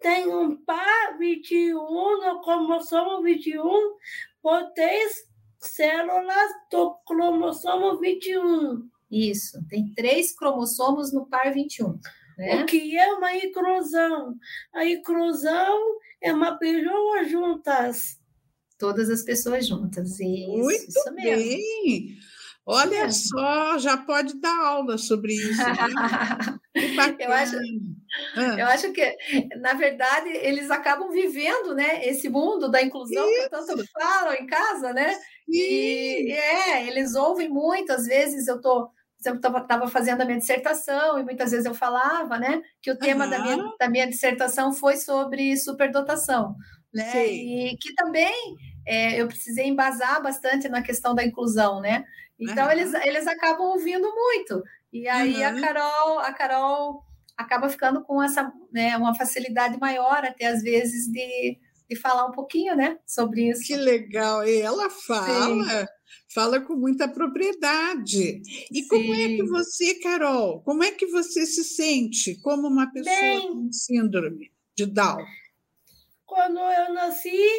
tem 0.00 0.26
um 0.28 0.56
par 0.64 1.18
21 1.18 1.76
no 1.76 2.40
cromossomo 2.42 3.22
21 3.22 3.96
por 4.42 4.72
três 4.72 5.30
células 5.60 6.50
do 6.70 6.94
cromossomo 7.06 7.98
21. 7.98 8.90
Isso, 9.10 9.58
tem 9.68 9.92
três 9.94 10.34
cromossomos 10.34 11.12
no 11.12 11.26
par 11.26 11.52
21. 11.52 11.98
Né? 12.36 12.62
O 12.62 12.66
que 12.66 12.96
é 12.96 13.14
uma 13.14 13.34
inclusão? 13.36 14.36
A 14.72 14.84
inclusão 14.84 15.98
é 16.22 16.32
uma 16.32 16.58
pessoa 16.58 17.24
juntas. 17.24 18.18
Todas 18.78 19.10
as 19.10 19.22
pessoas 19.22 19.66
juntas. 19.66 20.18
Isso, 20.18 20.48
Muito 20.48 20.88
isso 20.88 21.14
mesmo. 21.14 21.36
bem. 21.36 22.18
Olha 22.64 23.06
é. 23.06 23.10
só, 23.10 23.76
já 23.78 23.96
pode 23.96 24.40
dar 24.40 24.56
aula 24.64 24.96
sobre 24.96 25.34
isso. 25.34 25.60
Né? 25.62 25.74
eu, 27.18 27.32
acho, 27.32 27.56
ah. 28.36 28.56
eu 28.58 28.66
acho 28.66 28.92
que, 28.92 29.16
na 29.60 29.74
verdade, 29.74 30.28
eles 30.28 30.70
acabam 30.70 31.10
vivendo 31.10 31.74
né, 31.74 32.06
esse 32.06 32.28
mundo 32.28 32.70
da 32.70 32.80
inclusão 32.80 33.28
isso. 33.28 33.42
que 33.42 33.50
tanto 33.50 33.84
falam 33.92 34.34
em 34.34 34.46
casa, 34.46 34.92
né? 34.92 35.12
E, 35.48 36.28
e 36.28 36.32
é, 36.32 36.86
eles 36.86 37.16
ouvem 37.16 37.48
muito, 37.48 37.92
às 37.92 38.06
vezes 38.06 38.46
eu 38.46 38.56
estou 38.56 38.90
eu 39.24 39.34
estava 39.34 39.88
fazendo 39.88 40.20
a 40.20 40.24
minha 40.24 40.38
dissertação 40.38 41.18
e 41.18 41.22
muitas 41.22 41.50
vezes 41.50 41.66
eu 41.66 41.74
falava, 41.74 42.38
né, 42.38 42.62
que 42.80 42.90
o 42.90 42.98
tema 42.98 43.24
uhum. 43.24 43.30
da, 43.30 43.38
minha, 43.38 43.72
da 43.78 43.88
minha 43.88 44.06
dissertação 44.06 44.72
foi 44.72 44.96
sobre 44.96 45.56
superdotação, 45.56 46.56
né, 46.92 47.10
Sim. 47.10 47.68
e 47.70 47.76
que 47.78 47.94
também 47.94 48.56
é, 48.86 49.20
eu 49.20 49.26
precisei 49.28 49.66
embasar 49.66 50.22
bastante 50.22 50.68
na 50.68 50.82
questão 50.82 51.14
da 51.14 51.24
inclusão, 51.24 51.80
né, 51.80 52.04
então 52.38 52.64
uhum. 52.66 52.72
eles, 52.72 52.94
eles 52.94 53.26
acabam 53.26 53.66
ouvindo 53.68 54.08
muito, 54.14 54.62
e 54.92 55.08
aí 55.08 55.36
uhum. 55.36 55.46
a 55.46 55.60
Carol, 55.60 56.18
a 56.18 56.32
Carol 56.32 57.02
acaba 57.36 57.68
ficando 57.68 58.02
com 58.04 58.22
essa, 58.22 58.52
né, 58.72 58.96
uma 58.96 59.14
facilidade 59.14 59.78
maior 59.78 60.24
até 60.24 60.46
às 60.46 60.62
vezes 60.62 61.06
de, 61.10 61.58
de 61.88 61.96
falar 61.96 62.26
um 62.26 62.32
pouquinho, 62.32 62.76
né, 62.76 62.98
sobre 63.06 63.48
isso. 63.50 63.66
Que 63.66 63.76
legal, 63.76 64.46
e 64.46 64.60
ela 64.60 64.90
fala... 64.90 65.64
Sim 65.64 65.86
fala 66.34 66.60
com 66.60 66.74
muita 66.74 67.08
propriedade. 67.08 68.42
E 68.70 68.82
Sim. 68.82 68.88
como 68.88 69.14
é 69.14 69.28
que 69.28 69.42
você, 69.44 69.94
Carol, 69.96 70.62
como 70.62 70.82
é 70.82 70.90
que 70.90 71.06
você 71.06 71.46
se 71.46 71.64
sente 71.64 72.40
como 72.40 72.68
uma 72.68 72.90
pessoa 72.92 73.14
bem, 73.14 73.48
com 73.48 73.72
síndrome 73.72 74.52
de 74.74 74.86
Down? 74.86 75.24
Quando 76.26 76.58
eu 76.58 76.94
nasci, 76.94 77.50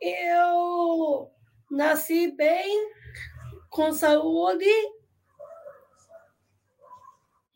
eu 0.00 1.30
nasci 1.70 2.32
bem, 2.36 2.90
com 3.70 3.92
saúde. 3.92 4.70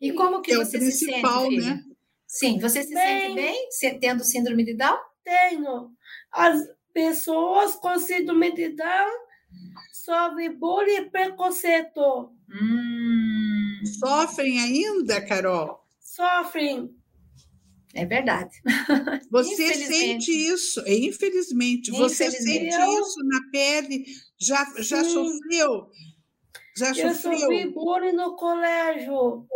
E 0.01 0.11
como 0.13 0.41
que 0.41 0.53
é 0.53 0.55
você 0.57 0.79
se 0.79 1.05
sente, 1.05 1.57
né? 1.57 1.83
Sim, 2.25 2.59
você 2.59 2.83
se 2.83 2.93
bem, 2.93 3.69
sente 3.71 3.93
bem 3.93 3.99
tendo 3.99 4.23
síndrome 4.23 4.63
de 4.63 4.75
Down? 4.75 4.97
Tenho. 5.23 5.91
As 6.31 6.59
pessoas 6.93 7.75
com 7.75 7.97
síndrome 7.99 8.53
de 8.53 8.69
Down 8.69 9.28
sofre 9.93 10.49
bullying 10.49 10.97
e 11.05 11.09
preconceito. 11.09 12.31
Hum. 12.49 13.81
Sofrem 13.99 14.59
ainda, 14.59 15.21
Carol? 15.25 15.79
Sofrem. 15.99 16.89
É 17.93 18.05
verdade. 18.05 18.55
Você 19.31 19.73
sente 19.73 20.31
isso, 20.31 20.79
é, 20.81 20.93
infelizmente, 20.93 21.89
você 21.91 22.29
sente 22.29 22.75
isso 22.75 23.19
na 23.25 23.51
pele? 23.51 24.05
Já, 24.39 24.63
já 24.77 25.03
sofreu? 25.03 25.89
Já 26.77 26.89
Eu 26.89 27.13
sofreu? 27.13 27.39
sofri 27.39 27.71
bullying 27.71 28.13
no 28.13 28.35
colégio. 28.35 29.47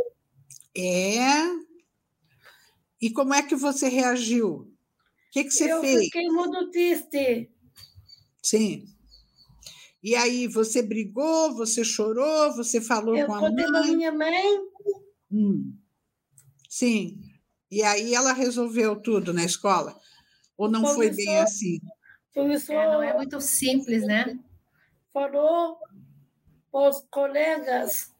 É? 0.76 1.30
E 3.00 3.12
como 3.12 3.34
é 3.34 3.44
que 3.44 3.56
você 3.56 3.88
reagiu? 3.88 4.50
O 4.56 4.68
que, 5.32 5.44
que 5.44 5.52
você 5.52 5.72
Eu 5.72 5.82
fez? 5.82 5.96
Eu 5.96 6.02
fiquei 6.04 6.28
muito 6.30 6.72
triste. 6.72 7.52
Sim. 8.42 8.86
E 10.04 10.16
aí 10.16 10.48
você 10.48 10.82
brigou, 10.82 11.56
você 11.56 11.84
chorou, 11.84 12.54
você 12.54 12.82
falou 12.82 13.18
eu 13.18 13.26
com 13.26 13.36
a 13.36 13.42
mãe? 13.42 13.64
Eu 13.64 13.72
com 13.72 13.78
a 13.78 13.84
minha 13.84 14.12
mãe. 14.12 14.44
Hum. 15.32 15.74
Sim. 16.70 17.22
E 17.72 17.82
aí 17.82 18.14
ela 18.14 18.34
resolveu 18.34 18.96
tudo 18.98 19.34
na 19.34 19.44
escola? 19.44 19.98
Ou 20.58 20.70
não 20.70 20.86
foi 20.94 21.10
bem 21.10 21.38
assim? 21.40 21.80
Professor, 22.34 22.74
é, 22.74 22.92
não 22.92 23.02
é 23.02 23.14
muito 23.16 23.40
simples, 23.40 24.04
né? 24.06 24.38
falou 25.14 25.78
os 26.72 27.06
colegas. 27.12 28.12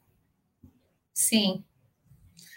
Sim. 1.14 1.66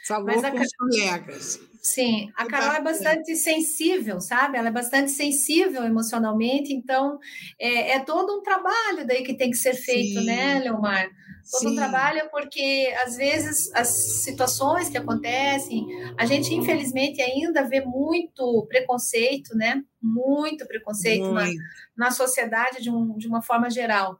Falou 0.07 0.27
Mas 0.27 0.43
com 0.43 0.59
a... 0.59 0.61
os 0.61 0.77
colegas. 0.77 1.61
Sim, 1.87 2.33
a 2.35 2.45
Carol 2.47 2.75
é 2.75 2.83
bastante 2.83 3.37
sensível, 3.37 4.21
sabe? 4.21 4.59
Ela 4.59 4.71
é 4.71 4.73
bastante 4.73 5.13
sensível 5.13 5.85
emocionalmente, 5.85 6.75
então 6.75 7.17
é, 7.61 7.93
é 7.93 8.01
todo 8.01 8.37
um 8.37 8.43
trabalho 8.43 9.07
daí 9.07 9.23
que 9.23 9.37
tem 9.37 9.53
que 9.53 9.57
ser 9.57 9.75
feito, 9.75 10.19
Sim. 10.19 10.27
né, 10.27 10.59
Leomar? 10.59 11.09
Todo 11.49 11.61
Sim. 11.61 11.69
um 11.69 11.77
trabalho 11.77 12.29
porque 12.29 12.93
às 13.05 13.17
vezes 13.17 13.73
as 13.73 13.87
situações 14.25 14.89
que 14.89 14.99
acontecem, 14.99 15.87
a 16.19 16.27
gente 16.27 16.53
infelizmente 16.53 17.23
ainda 17.23 17.63
vê 17.63 17.81
muito 17.81 18.67
preconceito, 18.69 19.57
né? 19.57 19.81
Muito 20.03 20.67
preconceito 20.67 21.33
muito. 21.33 21.57
Na, 21.97 22.07
na 22.09 22.11
sociedade 22.11 22.83
de, 22.83 22.91
um, 22.91 23.17
de 23.17 23.29
uma 23.29 23.43
forma 23.43 23.71
geral. 23.71 24.19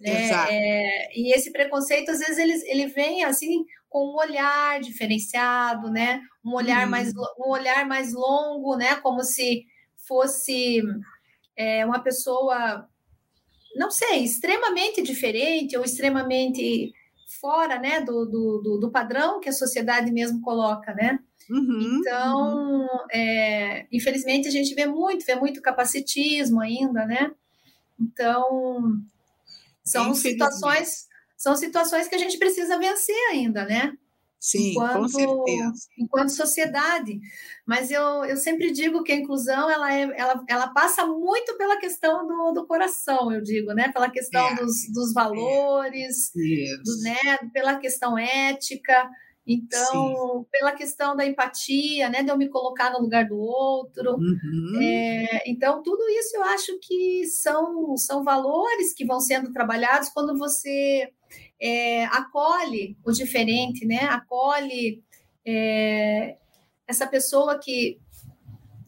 Né? 0.00 0.30
É, 0.50 1.16
e 1.16 1.32
esse 1.32 1.52
preconceito, 1.52 2.10
às 2.10 2.18
vezes, 2.18 2.38
ele, 2.38 2.52
ele 2.68 2.86
vem 2.88 3.22
assim 3.22 3.64
com 3.88 4.12
um 4.12 4.16
olhar 4.16 4.80
diferenciado, 4.80 5.88
né? 5.88 6.20
Um 6.44 6.54
olhar, 6.54 6.86
mais, 6.86 7.12
uhum. 7.14 7.24
um 7.46 7.50
olhar 7.50 7.86
mais 7.86 8.12
longo, 8.12 8.76
né? 8.76 8.96
Como 8.96 9.22
se 9.22 9.64
fosse 10.06 10.82
é, 11.56 11.84
uma 11.86 12.00
pessoa, 12.00 12.88
não 13.76 13.90
sei, 13.90 14.24
extremamente 14.24 15.02
diferente 15.02 15.76
ou 15.76 15.84
extremamente 15.84 16.92
fora 17.40 17.78
né, 17.78 18.00
do, 18.00 18.24
do, 18.26 18.78
do 18.78 18.90
padrão 18.90 19.40
que 19.40 19.48
a 19.48 19.52
sociedade 19.52 20.10
mesmo 20.12 20.40
coloca, 20.40 20.94
né? 20.94 21.18
Uhum, 21.50 21.98
então, 22.00 22.56
uhum. 22.56 22.88
É, 23.12 23.86
infelizmente, 23.92 24.48
a 24.48 24.50
gente 24.50 24.74
vê 24.74 24.86
muito, 24.86 25.24
vê 25.26 25.34
muito 25.34 25.60
capacitismo 25.60 26.60
ainda, 26.60 27.04
né? 27.04 27.30
Então, 28.00 29.02
são 29.84 30.14
situações, 30.14 31.06
são 31.36 31.54
situações 31.54 32.08
que 32.08 32.14
a 32.14 32.18
gente 32.18 32.38
precisa 32.38 32.78
vencer 32.78 33.16
ainda, 33.30 33.64
né? 33.64 33.92
Sim, 34.44 34.72
enquanto, 34.72 35.00
com 35.00 35.08
certeza. 35.08 35.72
Enquanto 35.98 36.28
sociedade. 36.28 37.18
Mas 37.66 37.90
eu, 37.90 38.26
eu 38.26 38.36
sempre 38.36 38.70
digo 38.72 39.02
que 39.02 39.10
a 39.10 39.16
inclusão 39.16 39.70
ela, 39.70 39.90
é, 39.90 40.02
ela, 40.02 40.44
ela 40.46 40.68
passa 40.68 41.06
muito 41.06 41.56
pela 41.56 41.78
questão 41.78 42.26
do, 42.26 42.52
do 42.52 42.66
coração, 42.66 43.32
eu 43.32 43.40
digo, 43.40 43.72
né? 43.72 43.90
Pela 43.90 44.10
questão 44.10 44.46
é, 44.46 44.56
dos, 44.56 44.74
dos 44.92 45.14
valores, 45.14 46.30
é, 46.36 46.76
do, 46.76 47.00
né? 47.00 47.50
pela 47.54 47.76
questão 47.76 48.18
ética. 48.18 49.08
Então, 49.46 50.40
Sim. 50.42 50.46
pela 50.50 50.72
questão 50.72 51.16
da 51.16 51.24
empatia, 51.26 52.08
né, 52.08 52.22
de 52.22 52.30
eu 52.30 52.36
me 52.36 52.48
colocar 52.48 52.90
no 52.90 53.00
lugar 53.00 53.26
do 53.26 53.38
outro. 53.38 54.12
Uhum. 54.12 54.80
É, 54.82 55.42
então, 55.46 55.82
tudo 55.82 56.02
isso 56.08 56.36
eu 56.36 56.42
acho 56.44 56.78
que 56.80 57.26
são, 57.26 57.94
são 57.96 58.24
valores 58.24 58.94
que 58.94 59.04
vão 59.04 59.20
sendo 59.20 59.52
trabalhados 59.52 60.08
quando 60.08 60.38
você 60.38 61.10
é, 61.60 62.04
acolhe 62.06 62.96
o 63.04 63.12
diferente, 63.12 63.86
né? 63.86 64.00
Acolhe 64.04 65.02
é, 65.46 66.36
essa 66.86 67.06
pessoa 67.06 67.58
que 67.58 67.98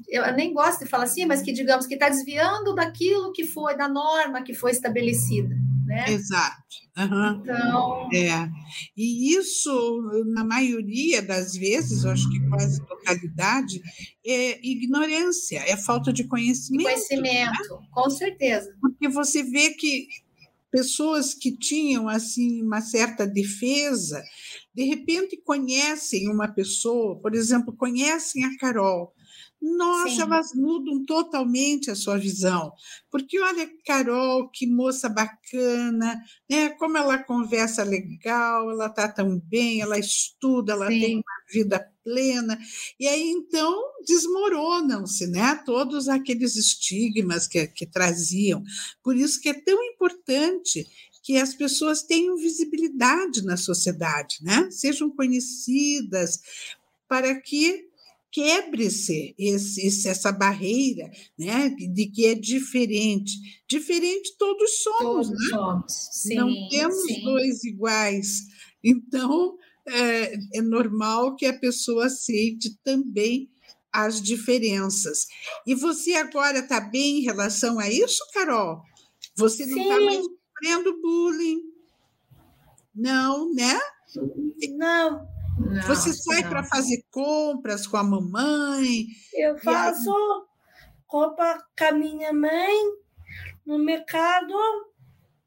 eu 0.08 0.32
nem 0.34 0.52
gosto 0.52 0.84
de 0.84 0.90
falar 0.90 1.04
assim, 1.04 1.26
mas 1.26 1.42
que 1.42 1.52
digamos 1.52 1.86
que 1.86 1.94
está 1.94 2.08
desviando 2.08 2.74
daquilo 2.74 3.32
que 3.32 3.44
foi 3.44 3.76
da 3.76 3.88
norma 3.88 4.42
que 4.42 4.54
foi 4.54 4.70
estabelecida 4.70 5.56
né? 5.86 6.04
Exato. 6.08 6.56
Uhum. 6.98 7.40
Então... 7.40 8.08
É. 8.12 8.48
E 8.96 9.34
isso, 9.34 10.24
na 10.26 10.44
maioria 10.44 11.22
das 11.22 11.54
vezes, 11.54 12.04
eu 12.04 12.10
acho 12.10 12.28
que 12.30 12.40
quase 12.48 12.84
totalidade, 12.84 13.80
é 14.26 14.58
ignorância, 14.66 15.62
é 15.66 15.76
falta 15.76 16.12
de 16.12 16.24
conhecimento. 16.24 16.84
Conhecimento, 16.84 17.80
né? 17.80 17.86
com 17.92 18.10
certeza. 18.10 18.74
Porque 18.80 19.08
você 19.08 19.42
vê 19.44 19.70
que 19.70 20.08
pessoas 20.70 21.34
que 21.34 21.56
tinham 21.56 22.08
assim 22.08 22.62
uma 22.62 22.80
certa 22.80 23.26
defesa, 23.26 24.22
de 24.76 24.84
repente 24.84 25.40
conhecem 25.42 26.28
uma 26.28 26.46
pessoa, 26.46 27.18
por 27.18 27.34
exemplo, 27.34 27.74
conhecem 27.74 28.44
a 28.44 28.56
Carol, 28.58 29.14
nossa, 29.60 30.16
Sim. 30.16 30.20
elas 30.20 30.54
mudam 30.54 31.04
totalmente 31.06 31.90
a 31.90 31.94
sua 31.94 32.18
visão. 32.18 32.72
Porque 33.10 33.40
olha, 33.40 33.68
Carol, 33.86 34.50
que 34.50 34.66
moça 34.66 35.08
bacana, 35.08 36.22
né? 36.48 36.68
Como 36.70 36.98
ela 36.98 37.16
conversa 37.18 37.82
legal, 37.82 38.70
ela 38.70 38.86
está 38.86 39.08
tão 39.08 39.40
bem, 39.40 39.80
ela 39.80 39.98
estuda, 39.98 40.74
ela 40.74 40.88
Sim. 40.88 41.00
tem 41.00 41.14
uma 41.16 41.22
vida 41.50 41.90
plena. 42.04 42.58
E 43.00 43.08
aí 43.08 43.30
então 43.30 43.74
desmoronam-se, 44.06 45.26
né? 45.26 45.54
Todos 45.64 46.06
aqueles 46.06 46.54
estigmas 46.54 47.48
que, 47.48 47.66
que 47.66 47.86
traziam. 47.86 48.62
Por 49.02 49.16
isso 49.16 49.40
que 49.40 49.48
é 49.48 49.54
tão 49.54 49.82
importante 49.84 50.86
que 51.26 51.36
as 51.38 51.52
pessoas 51.52 52.04
tenham 52.04 52.36
visibilidade 52.36 53.44
na 53.44 53.56
sociedade, 53.56 54.38
né? 54.42 54.70
Sejam 54.70 55.10
conhecidas 55.10 56.40
para 57.08 57.34
que 57.40 57.88
quebre-se 58.30 59.34
essa 60.06 60.30
barreira 60.30 61.10
né, 61.36 61.70
de 61.70 62.06
que 62.06 62.26
é 62.26 62.34
diferente. 62.36 63.32
Diferente 63.68 64.36
todos 64.38 64.84
somos, 64.84 65.26
todos 65.26 65.30
né? 65.30 65.48
somos. 65.50 65.92
Sim, 66.12 66.34
Não 66.36 66.68
temos 66.68 67.06
sim. 67.06 67.24
dois 67.24 67.64
iguais. 67.64 68.42
Então, 68.84 69.58
é, 69.84 70.58
é 70.58 70.62
normal 70.62 71.34
que 71.34 71.46
a 71.46 71.58
pessoa 71.58 72.06
aceite 72.06 72.78
também 72.84 73.50
as 73.92 74.22
diferenças. 74.22 75.26
E 75.66 75.74
você 75.74 76.12
agora 76.12 76.60
está 76.60 76.78
bem 76.78 77.18
em 77.18 77.22
relação 77.22 77.80
a 77.80 77.90
isso, 77.90 78.22
Carol? 78.32 78.80
Você 79.36 79.66
não 79.66 79.76
está 79.76 80.00
mais 80.00 80.35
sofrendo 80.56 81.00
bullying? 81.00 81.60
Não, 82.94 83.52
né? 83.54 83.78
Não. 84.76 85.28
Não, 85.58 85.82
Você 85.82 86.12
sai 86.12 86.46
para 86.46 86.62
fazer 86.64 87.04
compras 87.10 87.86
com 87.86 87.96
a 87.96 88.04
mamãe? 88.04 89.06
Eu 89.32 89.56
faço 89.58 90.10
aí... 90.10 90.42
compra 91.06 91.62
com 91.78 91.84
a 91.84 91.92
minha 91.92 92.32
mãe 92.32 92.74
no 93.64 93.78
mercado, 93.78 94.54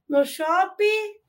no 0.07 0.25
shopping. 0.25 1.19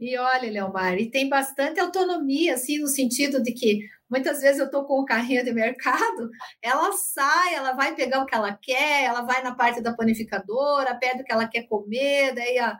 E 0.00 0.16
olha, 0.16 0.50
Leomar, 0.50 0.98
e 0.98 1.10
tem 1.10 1.28
bastante 1.28 1.80
autonomia, 1.80 2.54
assim, 2.54 2.78
no 2.78 2.88
sentido 2.88 3.42
de 3.42 3.52
que 3.52 3.88
muitas 4.10 4.40
vezes 4.40 4.58
eu 4.58 4.66
estou 4.66 4.84
com 4.84 5.00
o 5.00 5.04
carrinho 5.04 5.44
de 5.44 5.52
mercado, 5.52 6.30
ela 6.62 6.92
sai, 6.92 7.54
ela 7.54 7.72
vai 7.72 7.94
pegar 7.94 8.22
o 8.22 8.26
que 8.26 8.34
ela 8.34 8.56
quer, 8.60 9.04
ela 9.04 9.22
vai 9.22 9.42
na 9.42 9.54
parte 9.54 9.80
da 9.80 9.94
panificadora, 9.94 10.98
pede 10.98 11.22
o 11.22 11.24
que 11.24 11.32
ela 11.32 11.48
quer 11.48 11.62
comer, 11.62 12.34
daí 12.34 12.58
a, 12.58 12.76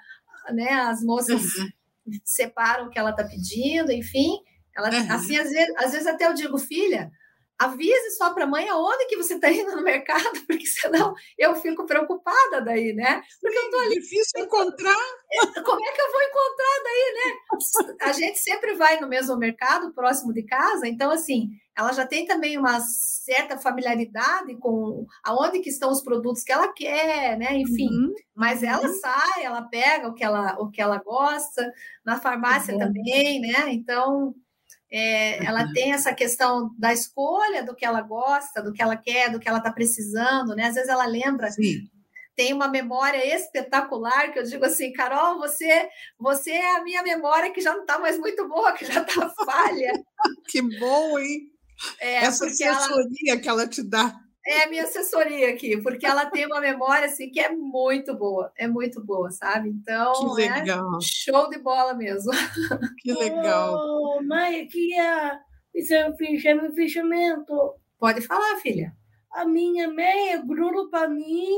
né, 0.52 0.70
as 0.72 1.02
moças 1.02 1.42
uhum. 1.42 1.68
separam 2.24 2.86
o 2.86 2.90
que 2.90 2.98
ela 2.98 3.10
está 3.10 3.24
pedindo, 3.24 3.92
enfim. 3.92 4.38
Ela, 4.76 4.90
uhum. 4.90 5.12
Assim, 5.12 5.36
às 5.36 5.50
vezes, 5.50 5.76
às 5.76 5.92
vezes 5.92 6.06
até 6.06 6.26
eu 6.26 6.34
digo, 6.34 6.58
filha, 6.58 7.10
avise 7.58 8.10
só 8.16 8.32
para 8.32 8.44
a 8.44 8.46
mãe 8.46 8.68
aonde 8.68 9.06
que 9.06 9.16
você 9.16 9.34
está 9.34 9.50
indo 9.50 9.74
no 9.74 9.82
mercado, 9.82 10.22
porque 10.46 10.66
senão 10.66 11.14
eu 11.38 11.54
fico 11.56 11.86
preocupada 11.86 12.60
daí, 12.60 12.92
né? 12.92 13.22
Porque 13.40 13.56
eu 13.56 13.70
tô 13.70 13.78
ali. 13.78 13.94
Difícil 13.96 14.44
encontrar. 14.44 14.96
Como 15.64 15.84
é 15.84 15.92
que 15.92 16.00
eu 16.00 16.12
vou 16.12 16.22
encontrar 16.22 16.82
daí, 16.84 17.14
né? 17.14 18.06
A 18.08 18.12
gente 18.12 18.38
sempre 18.38 18.74
vai 18.74 19.00
no 19.00 19.08
mesmo 19.08 19.36
mercado, 19.36 19.92
próximo 19.92 20.32
de 20.32 20.42
casa, 20.44 20.86
então, 20.86 21.10
assim, 21.10 21.50
ela 21.76 21.92
já 21.92 22.06
tem 22.06 22.26
também 22.26 22.56
uma 22.56 22.80
certa 22.80 23.58
familiaridade 23.58 24.56
com 24.56 25.06
aonde 25.22 25.60
que 25.60 25.68
estão 25.68 25.90
os 25.90 26.02
produtos 26.02 26.42
que 26.42 26.52
ela 26.52 26.72
quer, 26.72 27.38
né? 27.38 27.58
Enfim, 27.58 27.88
uhum. 27.88 28.14
mas 28.34 28.62
ela 28.62 28.86
uhum. 28.86 28.94
sai, 28.94 29.44
ela 29.44 29.62
pega 29.62 30.08
o 30.08 30.14
que 30.14 30.24
ela, 30.24 30.56
o 30.58 30.70
que 30.70 30.80
ela 30.80 30.98
gosta, 30.98 31.70
na 32.04 32.18
farmácia 32.18 32.72
uhum. 32.72 32.80
também, 32.80 33.40
né? 33.40 33.72
Então, 33.72 34.34
é, 34.90 35.44
ela 35.44 35.64
uhum. 35.64 35.72
tem 35.72 35.92
essa 35.92 36.14
questão 36.14 36.70
da 36.78 36.92
escolha 36.92 37.64
do 37.64 37.74
que 37.74 37.84
ela 37.84 38.00
gosta, 38.00 38.62
do 38.62 38.72
que 38.72 38.82
ela 38.82 38.96
quer, 38.96 39.30
do 39.30 39.40
que 39.40 39.48
ela 39.48 39.58
está 39.58 39.72
precisando, 39.72 40.54
né? 40.54 40.66
Às 40.66 40.74
vezes 40.74 40.88
ela 40.88 41.06
lembra, 41.06 41.50
Sim. 41.50 41.88
tem 42.36 42.52
uma 42.52 42.68
memória 42.68 43.24
espetacular 43.34 44.32
que 44.32 44.38
eu 44.38 44.44
digo 44.44 44.64
assim, 44.64 44.92
Carol, 44.92 45.38
você, 45.38 45.88
você 46.18 46.52
é 46.52 46.76
a 46.76 46.84
minha 46.84 47.02
memória 47.02 47.52
que 47.52 47.60
já 47.60 47.72
não 47.72 47.80
está 47.80 47.98
mais 47.98 48.18
muito 48.18 48.48
boa, 48.48 48.72
que 48.72 48.84
já 48.84 49.02
está 49.02 49.28
falha. 49.44 49.92
que 50.48 50.62
bom, 50.78 51.18
hein? 51.18 51.50
É, 52.00 52.24
Essa 52.24 52.46
assessoria 52.46 53.32
ela... 53.32 53.40
que 53.40 53.48
ela 53.48 53.66
te 53.66 53.82
dá. 53.82 54.14
É 54.46 54.62
a 54.62 54.68
minha 54.68 54.84
assessoria 54.84 55.50
aqui, 55.50 55.76
porque 55.82 56.06
ela 56.06 56.26
tem 56.26 56.46
uma 56.46 56.60
memória 56.60 57.06
assim 57.06 57.28
que 57.30 57.40
é 57.40 57.50
muito 57.50 58.14
boa, 58.16 58.52
é 58.56 58.68
muito 58.68 59.04
boa, 59.04 59.28
sabe? 59.32 59.70
Então, 59.70 60.12
que 60.12 60.42
legal. 60.42 60.96
É 60.96 60.98
show 61.02 61.50
de 61.50 61.58
bola 61.58 61.94
mesmo. 61.94 62.30
Que 63.02 63.12
legal. 63.12 63.74
Oh, 63.74 64.22
mãe, 64.22 64.62
aqui 64.62 64.94
é 64.94 66.54
meu 66.54 66.72
fechamento. 66.72 67.74
Pode 67.98 68.20
falar, 68.20 68.56
filha. 68.60 68.94
A 69.32 69.44
minha 69.44 69.92
mãe 69.92 70.30
é 70.30 70.38
grupo 70.38 70.90
para 70.90 71.08
mim. 71.08 71.50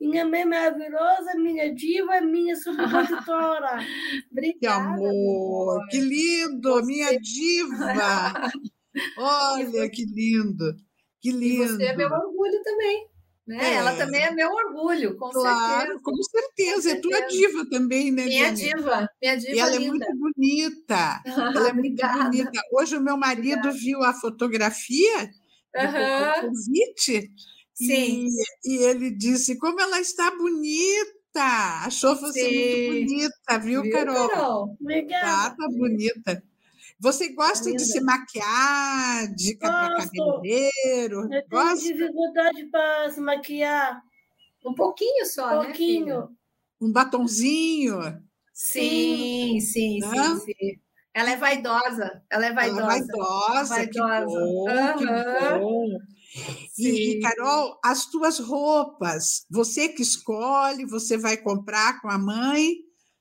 Minha 0.00 0.26
mãe 0.26 0.42
é 0.42 0.44
maravilhosa, 0.44 1.34
minha 1.36 1.74
diva, 1.74 2.20
minha 2.20 2.54
subprodutora. 2.56 3.78
Obrigada. 4.30 4.58
Que 4.60 4.66
amor, 4.66 5.78
amor. 5.78 5.88
que 5.88 6.00
lindo, 6.00 6.70
Você... 6.70 6.86
minha 6.86 7.18
diva. 7.18 8.50
Olha 9.16 9.90
que 9.90 10.04
lindo. 10.04 10.74
Que 11.20 11.30
lindo. 11.30 11.64
E 11.64 11.68
você 11.68 11.84
é 11.84 11.96
meu 11.96 12.08
orgulho 12.08 12.62
também. 12.62 13.08
Né? 13.46 13.58
É. 13.60 13.74
Ela 13.74 13.94
também 13.94 14.22
é 14.22 14.30
meu 14.32 14.50
orgulho, 14.50 15.16
com 15.16 15.30
claro, 15.30 15.92
certeza. 15.92 16.00
Com 16.02 16.22
certeza. 16.22 16.90
É 16.90 17.00
tua 17.00 17.20
diva 17.28 17.64
também, 17.70 18.10
né, 18.10 18.24
Minha 18.24 18.52
diva, 18.52 19.08
minha 19.22 19.36
diva 19.36 19.52
E 19.54 19.58
ela 19.58 19.76
linda. 19.76 19.84
é 19.84 19.88
muito 19.88 20.16
bonita. 20.16 21.22
ela 21.54 21.68
é 21.68 21.72
muito 21.72 22.06
bonita. 22.06 22.60
Hoje 22.72 22.96
o 22.96 23.00
meu 23.00 23.16
marido 23.16 23.58
Obrigada. 23.58 23.78
viu 23.78 24.02
a 24.02 24.12
fotografia 24.12 25.30
uhum. 25.76 26.40
do 26.40 26.48
convite 26.48 27.30
Sim. 27.76 28.28
E, 28.64 28.72
e, 28.72 28.76
ele 28.84 29.10
disse 29.10 29.58
como 29.58 29.80
ela 29.80 30.00
está 30.00 30.30
bonita. 30.30 31.84
Achou 31.84 32.16
você 32.16 32.48
Sim. 32.48 32.88
muito 32.88 33.06
bonita, 33.06 33.58
viu, 33.58 33.82
viu 33.82 33.92
Carol? 33.92 34.28
Carol? 34.28 34.76
Obrigada. 34.80 35.26
Tá, 35.26 35.50
tá 35.50 35.68
bonita. 35.68 36.42
Você 36.98 37.32
gosta 37.34 37.70
de 37.72 37.84
se 37.84 38.00
maquiar, 38.00 39.34
dica 39.34 39.68
para 39.68 39.96
cabeleireiro? 39.96 41.22
Eu 41.24 41.28
tenho 41.28 41.44
gosta? 41.50 41.92
dificuldade 41.92 42.64
para 42.70 43.10
se 43.10 43.20
maquiar. 43.20 44.02
Um 44.64 44.74
pouquinho 44.74 45.26
só, 45.26 45.60
um 45.60 45.64
pouquinho. 45.64 46.20
né? 46.20 46.28
Um 46.80 46.92
batonzinho. 46.92 48.00
Sim, 48.52 49.60
sim, 49.60 50.00
sim, 50.00 50.36
sim, 50.40 50.80
Ela 51.12 51.32
é 51.32 51.36
vaidosa. 51.36 52.22
Ela 52.30 52.46
é 52.46 52.52
vaidosa. 52.52 52.80
Ela 52.80 52.94
é 52.94 52.98
vaidosa. 52.98 53.74
vaidosa. 53.74 53.88
Que 53.88 54.24
bom, 54.24 54.64
uhum. 54.64 54.96
que 54.96 55.58
bom. 55.58 55.86
E, 56.78 57.20
Carol, 57.20 57.78
as 57.84 58.06
tuas 58.06 58.38
roupas, 58.38 59.46
você 59.50 59.88
que 59.88 60.02
escolhe, 60.02 60.86
você 60.86 61.16
vai 61.16 61.36
comprar 61.36 62.00
com 62.00 62.08
a 62.08 62.18
mãe? 62.18 62.74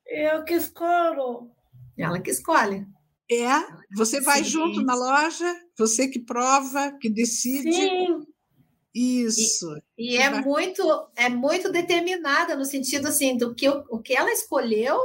Eu 0.07 0.43
que 0.43 0.53
escolho. 0.53 1.51
Ela 1.97 2.19
que 2.19 2.31
escolhe. 2.31 2.85
É? 3.31 3.95
Você 3.95 4.21
vai 4.21 4.43
Sim. 4.43 4.49
junto 4.51 4.81
na 4.81 4.93
loja? 4.93 5.51
Você 5.77 6.07
que 6.07 6.19
prova, 6.19 6.91
que 6.99 7.09
decide? 7.09 7.73
Sim. 7.73 8.21
Isso. 8.93 9.67
E, 9.97 10.13
e 10.13 10.17
é 10.17 10.29
vai... 10.29 10.41
muito 10.41 11.09
é 11.15 11.27
muito 11.27 11.71
determinada 11.71 12.55
no 12.55 12.63
sentido 12.63 13.07
assim 13.07 13.35
do 13.35 13.53
que 13.53 13.67
o 13.67 13.99
que 13.99 14.15
ela 14.15 14.31
escolheu 14.31 14.97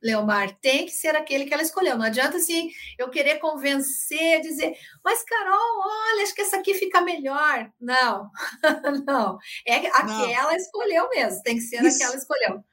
Leomar, 0.00 0.56
tem 0.60 0.86
que 0.86 0.92
ser 0.92 1.16
aquele 1.16 1.44
que 1.44 1.52
ela 1.52 1.62
escolheu. 1.62 1.98
Não 1.98 2.06
adianta 2.06 2.36
assim 2.36 2.70
eu 2.96 3.10
querer 3.10 3.38
convencer, 3.38 4.40
dizer, 4.40 4.76
mas 5.04 5.24
Carol, 5.24 5.82
olha, 5.84 6.22
acho 6.22 6.34
que 6.34 6.42
essa 6.42 6.56
aqui 6.58 6.74
fica 6.74 7.00
melhor. 7.00 7.70
Não, 7.80 8.30
não. 9.06 9.38
É 9.66 9.88
a 9.88 10.04
não. 10.04 10.24
que 10.24 10.32
ela 10.32 10.54
escolheu 10.56 11.08
mesmo, 11.10 11.42
tem 11.42 11.56
que 11.56 11.62
ser 11.62 11.82
Isso. 11.84 11.96
a 11.96 11.98
que 11.98 12.04
ela 12.04 12.16
escolheu. 12.16 12.64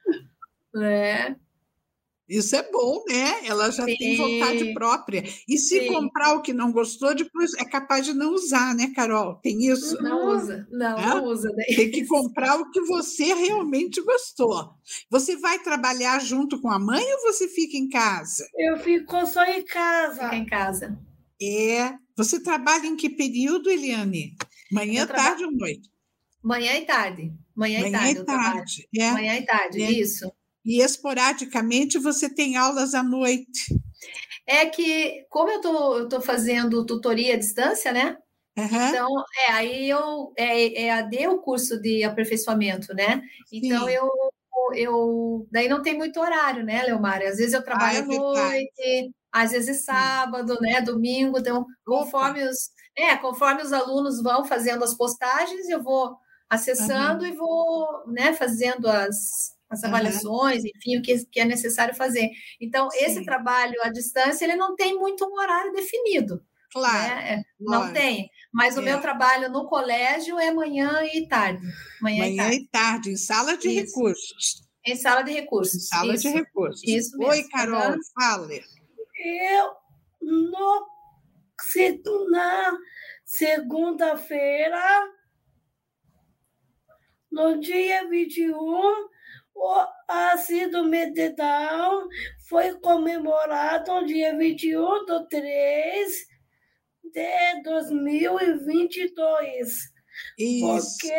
É. 0.82 1.34
Isso 2.28 2.56
é 2.56 2.70
bom, 2.70 3.04
né? 3.08 3.46
Ela 3.46 3.70
já 3.70 3.84
Sim. 3.84 3.96
tem 3.96 4.16
vontade 4.16 4.74
própria. 4.74 5.22
E 5.48 5.56
se 5.56 5.80
Sim. 5.80 5.86
comprar 5.86 6.34
o 6.34 6.42
que 6.42 6.52
não 6.52 6.72
gostou, 6.72 7.14
depois 7.14 7.52
é 7.54 7.64
capaz 7.64 8.04
de 8.04 8.12
não 8.12 8.32
usar, 8.32 8.74
né, 8.74 8.92
Carol? 8.94 9.36
Tem 9.36 9.66
isso? 9.66 10.02
Não 10.02 10.34
usa, 10.34 10.66
não, 10.70 10.98
é? 10.98 11.06
não 11.06 11.24
usa. 11.24 11.48
Daí. 11.54 11.76
Tem 11.76 11.90
que 11.90 12.04
comprar 12.08 12.60
o 12.60 12.70
que 12.70 12.80
você 12.80 13.32
realmente 13.32 14.02
gostou. 14.02 14.70
Você 15.08 15.36
vai 15.36 15.60
trabalhar 15.60 16.20
junto 16.20 16.60
com 16.60 16.70
a 16.70 16.78
mãe 16.78 17.04
ou 17.14 17.32
você 17.32 17.46
fica 17.48 17.76
em 17.76 17.88
casa? 17.88 18.44
Eu 18.56 18.76
fico 18.78 19.24
só 19.26 19.44
em 19.44 19.64
casa. 19.64 20.24
Fica 20.24 20.36
em 20.36 20.46
casa. 20.46 20.98
É. 21.40 21.94
Você 22.16 22.42
trabalha 22.42 22.86
em 22.86 22.96
que 22.96 23.10
período, 23.10 23.70
Eliane? 23.70 24.34
Manhã, 24.72 25.06
tarde 25.06 25.44
ou 25.44 25.52
noite? 25.52 25.90
Manhã 26.42 26.74
e 26.76 26.84
tarde. 26.84 27.32
Manhã, 27.54 27.80
Manhã 27.80 28.10
e 28.10 28.14
tarde. 28.14 28.20
E 28.20 28.24
tarde. 28.24 28.88
É. 28.98 29.10
Manhã 29.12 29.36
e 29.36 29.44
tarde, 29.44 29.82
é. 29.82 29.90
isso. 29.90 30.30
E 30.66 30.82
esporadicamente 30.82 31.96
você 31.96 32.28
tem 32.28 32.56
aulas 32.56 32.92
à 32.92 33.02
noite. 33.02 33.72
É 34.44 34.66
que, 34.66 35.24
como 35.30 35.48
eu 35.48 35.60
tô, 35.60 35.98
eu 35.98 36.08
tô 36.08 36.20
fazendo 36.20 36.84
tutoria 36.84 37.34
à 37.34 37.38
distância, 37.38 37.92
né? 37.92 38.16
Uhum. 38.58 38.88
Então, 38.88 39.08
é, 39.46 39.52
aí 39.52 39.88
eu 39.88 40.32
é, 40.36 40.84
é 40.86 40.90
AD 40.90 41.28
o 41.28 41.38
curso 41.38 41.80
de 41.80 42.02
aperfeiçoamento, 42.02 42.92
né? 42.94 43.22
Então 43.52 43.88
eu 43.88 44.10
eu 44.74 45.46
daí 45.52 45.68
não 45.68 45.82
tem 45.82 45.96
muito 45.96 46.18
horário, 46.18 46.64
né, 46.64 46.82
Leomar? 46.82 47.22
Às 47.22 47.36
vezes 47.36 47.52
eu 47.52 47.62
trabalho 47.62 47.98
ah, 47.98 48.00
é 48.00 48.02
à 48.02 48.06
noite, 48.06 49.14
às 49.30 49.50
vezes 49.52 49.84
sábado, 49.84 50.58
né, 50.60 50.80
domingo, 50.80 51.38
então 51.38 51.64
conforme 51.84 52.42
Opa. 52.42 52.50
os 52.50 52.70
é, 52.96 53.16
conforme 53.16 53.62
os 53.62 53.72
alunos 53.72 54.22
vão 54.22 54.44
fazendo 54.44 54.82
as 54.82 54.94
postagens, 54.94 55.68
eu 55.68 55.82
vou 55.82 56.16
acessando 56.48 57.24
uhum. 57.24 57.30
e 57.30 57.36
vou, 57.36 58.06
né, 58.06 58.32
fazendo 58.32 58.88
as 58.88 59.55
as 59.68 59.82
avaliações, 59.82 60.62
uhum. 60.62 60.70
enfim, 60.76 60.98
o 60.98 61.02
que, 61.02 61.24
que, 61.26 61.40
é 61.40 61.44
necessário 61.44 61.94
fazer. 61.94 62.30
Então, 62.60 62.90
Sim. 62.90 63.04
esse 63.04 63.24
trabalho 63.24 63.74
à 63.82 63.90
distância, 63.90 64.44
ele 64.44 64.56
não 64.56 64.76
tem 64.76 64.96
muito 64.96 65.24
um 65.24 65.34
horário 65.34 65.72
definido. 65.72 66.44
Claro. 66.72 67.14
Né? 67.14 67.42
Não 67.58 67.92
tem. 67.92 68.30
Mas 68.52 68.76
é. 68.76 68.80
o 68.80 68.82
meu 68.82 69.00
trabalho 69.00 69.50
no 69.50 69.66
colégio 69.66 70.38
é 70.38 70.52
manhã 70.52 71.02
e 71.12 71.26
tarde. 71.26 71.66
Manhã, 72.00 72.20
manhã 72.20 72.32
e, 72.32 72.36
tarde. 72.36 72.56
e 72.56 72.68
tarde, 72.68 73.10
em 73.10 73.16
sala 73.16 73.56
de 73.56 73.68
Isso. 73.68 73.80
recursos. 73.80 74.66
Em 74.84 74.96
sala 74.96 75.22
de 75.22 75.32
recursos. 75.32 75.74
Em 75.74 75.80
sala 75.80 76.14
Isso. 76.14 76.22
de 76.22 76.28
recursos. 76.34 76.82
Isso 76.84 77.18
mesmo. 77.18 77.32
Oi, 77.32 77.48
Carol, 77.48 77.90
uhum. 77.90 77.98
fale. 78.14 78.62
Eu, 79.18 79.72
no, 80.20 80.86
na 82.30 82.78
segunda-feira, 83.24 85.12
no 87.32 87.58
dia 87.58 88.08
21, 88.08 89.08
o 89.56 89.86
Ácido 90.06 90.84
Mededal 90.84 92.06
foi 92.48 92.78
comemorado 92.78 93.92
no 93.94 94.06
dia 94.06 94.36
21 94.36 95.04
de 95.06 95.28
3 95.28 96.26
de 97.04 97.62
2022. 97.62 99.96
Isso. 100.38 100.98
Porque 100.98 101.14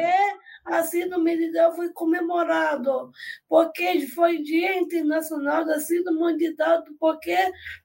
a 0.65 0.83
síndrome 0.83 1.37
de 1.37 1.51
Down 1.51 1.75
foi 1.75 1.91
comemorado, 1.93 3.11
porque 3.47 4.07
foi 4.07 4.41
Dia 4.41 4.77
Internacional 4.77 5.65
da 5.65 5.79
Síndrome 5.79 6.37
de 6.37 6.55
Down, 6.55 6.83
porque 6.99 7.37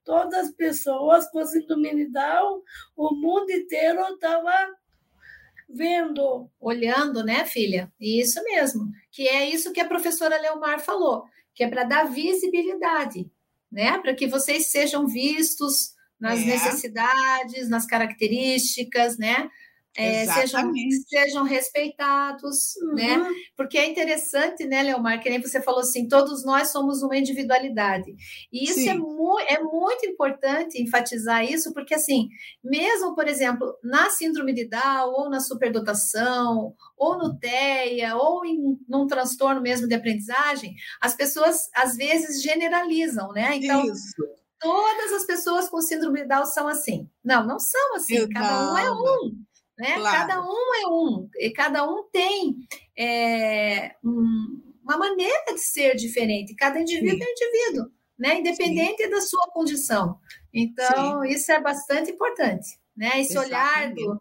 todas 0.05 0.47
as 0.47 0.53
pessoas 0.53 1.29
com 1.31 1.45
síndrome 1.45 1.95
de 1.95 2.11
Down, 2.11 2.63
o 2.97 3.15
mundo 3.15 3.51
inteiro 3.51 4.03
estava 4.15 4.53
vendo. 5.73 6.49
Olhando, 6.61 7.25
né, 7.25 7.45
filha? 7.45 7.93
Isso 8.01 8.43
mesmo. 8.45 8.91
Que 9.11 9.29
é 9.29 9.49
isso 9.49 9.73
que 9.73 9.81
a 9.81 9.89
professora 9.89 10.41
Leomar 10.41 10.81
falou, 10.81 11.25
que 11.55 11.65
é 11.65 11.69
para 11.69 11.85
dar 11.85 12.05
visibilidade, 12.05 13.31
né? 13.71 13.99
Para 13.99 14.15
que 14.15 14.27
vocês 14.27 14.71
sejam 14.71 15.07
vistos 15.07 15.95
nas 16.21 16.41
é. 16.41 16.45
necessidades, 16.45 17.69
nas 17.69 17.87
características, 17.87 19.19
né? 19.19 19.49
É, 19.95 20.25
sejam, 20.25 20.73
sejam 21.07 21.45
respeitados, 21.45 22.77
uhum. 22.77 22.95
né? 22.95 23.31
Porque 23.55 23.77
é 23.77 23.87
interessante, 23.87 24.65
né, 24.65 24.83
Leomar, 24.83 25.21
que 25.21 25.29
nem 25.29 25.41
você 25.41 25.61
falou 25.61 25.81
assim, 25.81 26.09
todos 26.09 26.45
nós 26.45 26.69
somos 26.69 27.03
uma 27.03 27.17
individualidade. 27.17 28.15
E 28.51 28.65
isso 28.65 28.89
é, 28.89 28.95
mu 28.95 29.39
é 29.41 29.61
muito 29.61 30.07
importante 30.07 30.81
enfatizar 30.83 31.45
isso, 31.45 31.75
porque 31.75 31.95
assim, 31.95 32.31
mesmo, 32.65 33.15
por 33.15 33.29
exemplo, 33.29 33.77
na 33.85 34.09
síndrome 34.09 34.55
de 34.55 34.67
Down, 34.67 35.13
ou 35.13 35.29
na 35.29 35.41
superdotação, 35.41 36.75
ou 36.97 37.19
no 37.19 37.39
TEA, 37.39 38.17
ou 38.17 38.47
em 38.47 38.79
num 38.89 39.07
transtorno 39.07 39.61
mesmo 39.61 39.87
de 39.87 39.95
aprendizagem, 39.95 40.75
as 41.01 41.15
pessoas 41.15 41.69
às 41.75 41.97
vezes 41.97 42.43
generalizam, 42.43 43.29
né? 43.33 43.57
Então, 43.57 43.85
isso 43.85 44.15
todas 44.63 45.13
as 45.13 45.27
pessoas 45.27 45.69
com 45.69 45.81
síndrome 45.81 46.23
de 46.23 46.29
Down 46.29 46.47
são 46.47 46.69
assim. 46.69 47.11
Não, 47.23 47.45
não 47.45 47.59
são 47.59 47.97
assim, 47.97 48.29
cada 48.29 48.73
um 48.73 48.79
é 48.79 48.93
um. 48.93 49.43
Né? 49.79 49.95
Claro. 49.95 50.17
Cada 50.17 50.43
um 50.43 50.75
é 50.75 50.87
um, 50.89 51.29
e 51.37 51.51
cada 51.51 51.91
um 51.91 52.05
tem 52.13 52.57
é, 52.97 53.95
um, 54.05 54.61
uma 54.83 54.99
maneira 54.99 55.55
de 55.55 55.61
ser 55.61 55.97
diferente, 55.97 56.55
cada 56.55 56.81
indivíduo 56.81 57.19
Sim. 57.19 57.25
é 57.25 57.33
indivíduo, 57.33 57.93
né? 58.19 58.41
independente 58.41 59.03
Sim. 59.03 59.11
da 59.11 59.21
sua 59.21 59.47
condição. 59.53 60.19
Então, 60.53 61.23
Sim. 61.23 61.29
isso 61.29 61.51
é 61.51 61.61
bastante 61.61 62.11
importante, 62.11 62.79
né? 62.97 63.21
Esse 63.21 63.39
olhar 63.39 63.93
do, 63.95 64.21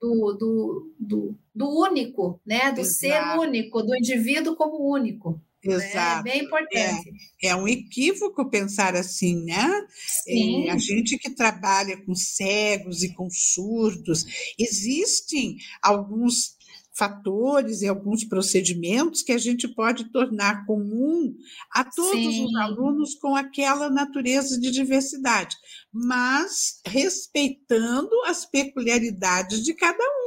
do, 0.00 0.32
do, 0.38 0.94
do, 0.98 1.38
do 1.54 1.80
único, 1.80 2.40
né? 2.46 2.70
do 2.70 2.80
Exato. 2.80 2.94
ser 2.94 3.38
único, 3.38 3.82
do 3.82 3.96
indivíduo 3.96 4.54
como 4.54 4.88
único. 4.88 5.40
Né? 5.64 5.74
Exato. 5.74 6.28
É 6.28 6.32
bem 6.32 6.44
importante. 6.44 7.10
É, 7.42 7.48
é 7.48 7.56
um 7.56 7.68
equívoco 7.68 8.50
pensar 8.50 8.96
assim, 8.96 9.44
né? 9.44 9.86
Sim. 10.24 10.68
É, 10.68 10.70
a 10.72 10.78
gente 10.78 11.18
que 11.18 11.30
trabalha 11.30 11.96
com 12.04 12.14
cegos 12.14 13.02
e 13.02 13.12
com 13.14 13.28
surdos, 13.30 14.24
existem 14.58 15.56
alguns 15.82 16.56
fatores 16.94 17.80
e 17.80 17.88
alguns 17.88 18.24
procedimentos 18.24 19.22
que 19.22 19.32
a 19.32 19.38
gente 19.38 19.66
pode 19.66 20.12
tornar 20.12 20.66
comum 20.66 21.34
a 21.70 21.84
todos 21.84 22.34
Sim. 22.34 22.44
os 22.44 22.54
alunos 22.56 23.14
com 23.14 23.34
aquela 23.34 23.88
natureza 23.88 24.60
de 24.60 24.70
diversidade, 24.70 25.56
mas 25.90 26.80
respeitando 26.84 28.10
as 28.26 28.44
peculiaridades 28.44 29.64
de 29.64 29.72
cada 29.74 30.04
um 30.04 30.21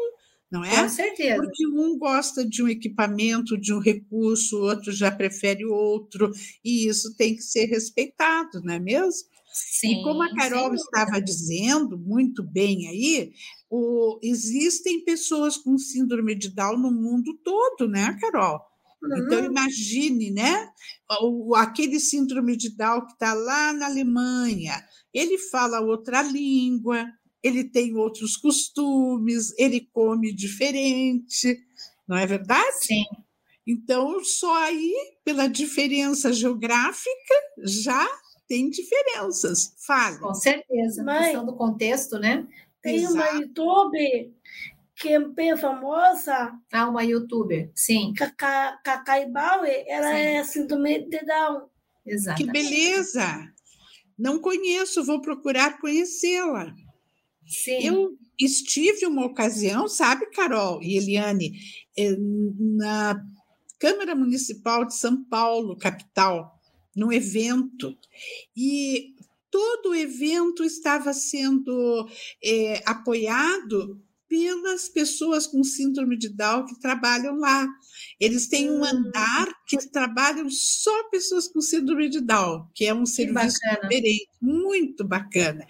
não 0.51 0.63
é? 0.63 0.81
Com 0.81 0.89
certeza. 0.89 1.35
Porque 1.41 1.67
um 1.67 1.97
gosta 1.97 2.47
de 2.47 2.63
um 2.63 2.67
equipamento, 2.67 3.57
de 3.57 3.73
um 3.73 3.79
recurso, 3.79 4.57
o 4.57 4.63
outro 4.63 4.91
já 4.91 5.11
prefere 5.11 5.65
outro, 5.65 6.31
e 6.63 6.87
isso 6.87 7.15
tem 7.15 7.35
que 7.35 7.41
ser 7.41 7.65
respeitado, 7.65 8.61
não 8.63 8.73
é 8.73 8.79
mesmo? 8.79 9.27
Sim, 9.53 9.99
e 9.99 10.03
como 10.03 10.21
a 10.21 10.33
Carol 10.35 10.73
estava 10.73 11.21
dizendo 11.21 11.97
muito 11.97 12.43
bem 12.43 12.87
aí, 12.89 13.31
o, 13.69 14.19
existem 14.21 15.03
pessoas 15.03 15.55
com 15.57 15.77
síndrome 15.77 16.35
de 16.35 16.49
Down 16.49 16.77
no 16.77 16.91
mundo 16.91 17.33
todo, 17.43 17.87
né, 17.87 18.17
Carol? 18.19 18.59
Então, 19.17 19.39
Uhum. 19.39 19.45
imagine, 19.45 20.31
né? 20.31 20.69
O, 21.21 21.55
aquele 21.55 21.99
síndrome 21.99 22.57
de 22.57 22.75
Down 22.75 23.05
que 23.05 23.13
está 23.13 23.33
lá 23.33 23.71
na 23.71 23.85
Alemanha, 23.85 24.83
ele 25.13 25.37
fala 25.37 25.79
outra 25.79 26.21
língua, 26.21 27.05
ele 27.45 27.63
tem 27.63 27.95
outros 27.95 28.35
costumes, 28.37 29.53
ele 29.57 29.81
come 29.93 30.33
diferente, 30.33 31.57
não 32.07 32.17
é 32.17 32.25
verdade? 32.25 32.75
Sim, 32.81 33.03
Então, 33.67 34.23
só 34.23 34.53
aí, 34.63 34.93
pela 35.23 35.47
diferença 35.47 36.31
geográfica, 36.33 37.35
já 37.63 38.05
tem 38.47 38.69
diferenças. 38.69 39.73
Fale. 39.85 40.19
com 40.19 40.33
certeza. 40.33 41.01
A 41.01 41.05
Mãe. 41.05 41.23
questão 41.23 41.45
do 41.45 41.55
contexto, 41.55 42.19
né? 42.19 42.47
Tem 42.81 42.99
uma 43.07 43.23
Exato. 43.25 43.41
YouTube 43.41 44.33
que 44.95 45.09
é 45.09 45.19
bem 45.19 45.57
famosa, 45.57 46.53
Ah, 46.71 46.87
uma 46.87 47.03
youtuber. 47.03 47.69
Sim, 47.75 48.13
Cacai 48.13 49.29
Bauer, 49.29 49.83
ela 49.87 50.09
Sim. 50.11 50.17
é 50.17 50.43
síndrome 50.43 51.09
de 51.09 51.19
Down. 51.25 51.67
exato. 52.05 52.37
Que 52.37 52.49
beleza! 52.51 53.51
Não 54.17 54.39
conheço, 54.39 55.03
vou 55.03 55.19
procurar 55.21 55.79
conhecê-la. 55.81 56.73
Sim. 57.47 57.79
Eu 57.85 58.17
estive 58.39 59.05
uma 59.05 59.25
ocasião, 59.25 59.87
sabe, 59.87 60.25
Carol 60.31 60.81
e 60.81 60.97
Eliane, 60.97 61.53
eh, 61.97 62.15
na 62.17 63.21
Câmara 63.79 64.15
Municipal 64.15 64.85
de 64.85 64.95
São 64.95 65.23
Paulo, 65.25 65.77
capital, 65.77 66.59
num 66.95 67.11
evento, 67.11 67.97
e 68.55 69.13
todo 69.51 69.89
o 69.89 69.95
evento 69.95 70.63
estava 70.63 71.13
sendo 71.13 72.09
eh, 72.43 72.81
apoiado 72.85 74.01
pelas 74.29 74.89
pessoas 74.89 75.47
com 75.47 75.63
síndrome 75.63 76.17
de 76.17 76.29
Down 76.29 76.65
que 76.65 76.79
trabalham 76.79 77.37
lá. 77.37 77.67
Eles 78.19 78.47
têm 78.47 78.71
um 78.71 78.83
Hum. 78.83 78.85
andar 78.85 79.47
que 79.67 79.77
trabalham 79.91 80.49
só 80.49 81.09
pessoas 81.09 81.47
com 81.47 81.61
síndrome 81.61 82.09
de 82.09 82.21
Down, 82.21 82.67
que 82.75 82.85
é 82.85 82.93
um 82.93 83.05
serviço 83.05 83.59
diferente, 83.69 84.27
muito 84.41 85.03
bacana. 85.07 85.65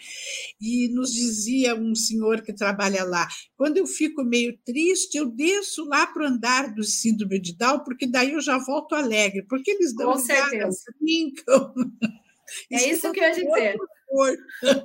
E 0.62 0.90
nos 0.90 1.14
dizia 1.14 1.76
um 1.76 1.96
senhor 1.96 2.42
que 2.42 2.54
trabalha 2.54 3.04
lá: 3.04 3.28
quando 3.58 3.78
eu 3.78 3.88
fico 3.88 4.24
meio 4.24 4.58
triste, 4.66 5.16
eu 5.18 5.28
desço 5.28 5.86
lá 5.86 6.08
para 6.08 6.24
o 6.24 6.28
andar 6.28 6.74
do 6.74 6.84
síndrome 6.84 7.40
de 7.40 7.56
Down, 7.58 7.84
porque 7.84 8.08
daí 8.08 8.34
eu 8.34 8.42
já 8.42 8.58
volto 8.58 8.96
alegre, 8.96 9.44
porque 9.48 9.72
eles 9.72 9.96
dão 9.96 10.12
Com 10.12 10.14
risada, 10.14 10.70
certeza. 10.70 10.94
brincam. 11.00 11.74
É 12.72 12.90
isso 12.90 13.12
que 13.12 13.20
eu 13.20 13.24
ia 13.24 13.32
dizer. 13.32 13.78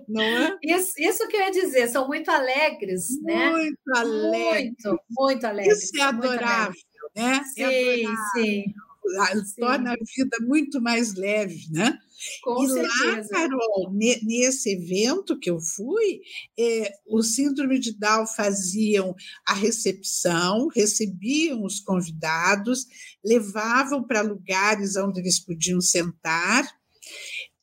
Não 0.09 0.23
é? 0.23 0.59
Isso, 0.63 0.93
isso 0.99 1.29
que 1.29 1.37
eu 1.37 1.41
ia 1.41 1.51
dizer. 1.51 1.89
São 1.89 2.07
muito 2.09 2.31
alegres, 2.31 3.21
né? 3.23 3.51
Muito 3.51 3.79
alegre. 3.95 4.65
Muito, 4.83 5.01
muito 5.11 5.47
alegres. 5.47 5.85
Isso 5.85 6.03
é 6.03 6.13
muito 6.13 6.27
adorável, 6.27 6.81
né? 7.15 7.41
É 7.57 7.71
Sim, 7.71 8.07
adorável. 8.07 8.17
sim, 8.35 8.75
Ah, 9.19 9.27
Sim. 9.45 9.61
Torna 9.61 9.93
a 9.93 9.97
vida 10.17 10.37
muito 10.41 10.81
mais 10.81 11.15
leve, 11.15 11.67
né? 11.71 11.99
com 12.43 12.63
e 12.65 12.67
lá, 12.69 12.89
certeza. 12.89 13.29
Carol, 13.31 13.91
ne- 13.93 14.21
nesse 14.23 14.73
evento 14.73 15.39
que 15.39 15.51
eu 15.51 15.59
fui, 15.59 16.21
é, 16.59 16.93
o 17.07 17.23
Síndrome 17.23 17.79
de 17.79 17.97
Down 17.99 18.27
faziam 18.27 19.15
a 19.47 19.55
recepção, 19.55 20.69
recebiam 20.69 21.65
os 21.65 21.81
convidados, 21.81 22.87
levavam 23.25 24.07
para 24.07 24.21
lugares 24.21 24.97
onde 24.97 25.21
eles 25.21 25.41
podiam 25.41 25.81
sentar. 25.81 26.69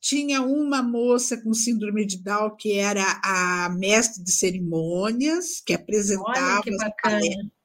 Tinha 0.08 0.40
uma 0.40 0.82
moça 0.82 1.36
com 1.36 1.52
síndrome 1.52 2.06
de 2.06 2.22
Down 2.22 2.56
que 2.56 2.78
era 2.78 3.20
a 3.22 3.68
mestre 3.78 4.24
de 4.24 4.32
cerimônias, 4.32 5.60
que 5.60 5.74
apresentava 5.74 6.60
Olha 6.60 6.62
que 6.62 6.74
bacana. 6.78 7.20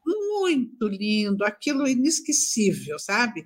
muito 0.05 0.85
lindo, 0.89 1.45
aquilo 1.45 1.87
inesquecível, 1.87 2.99
sabe? 2.99 3.45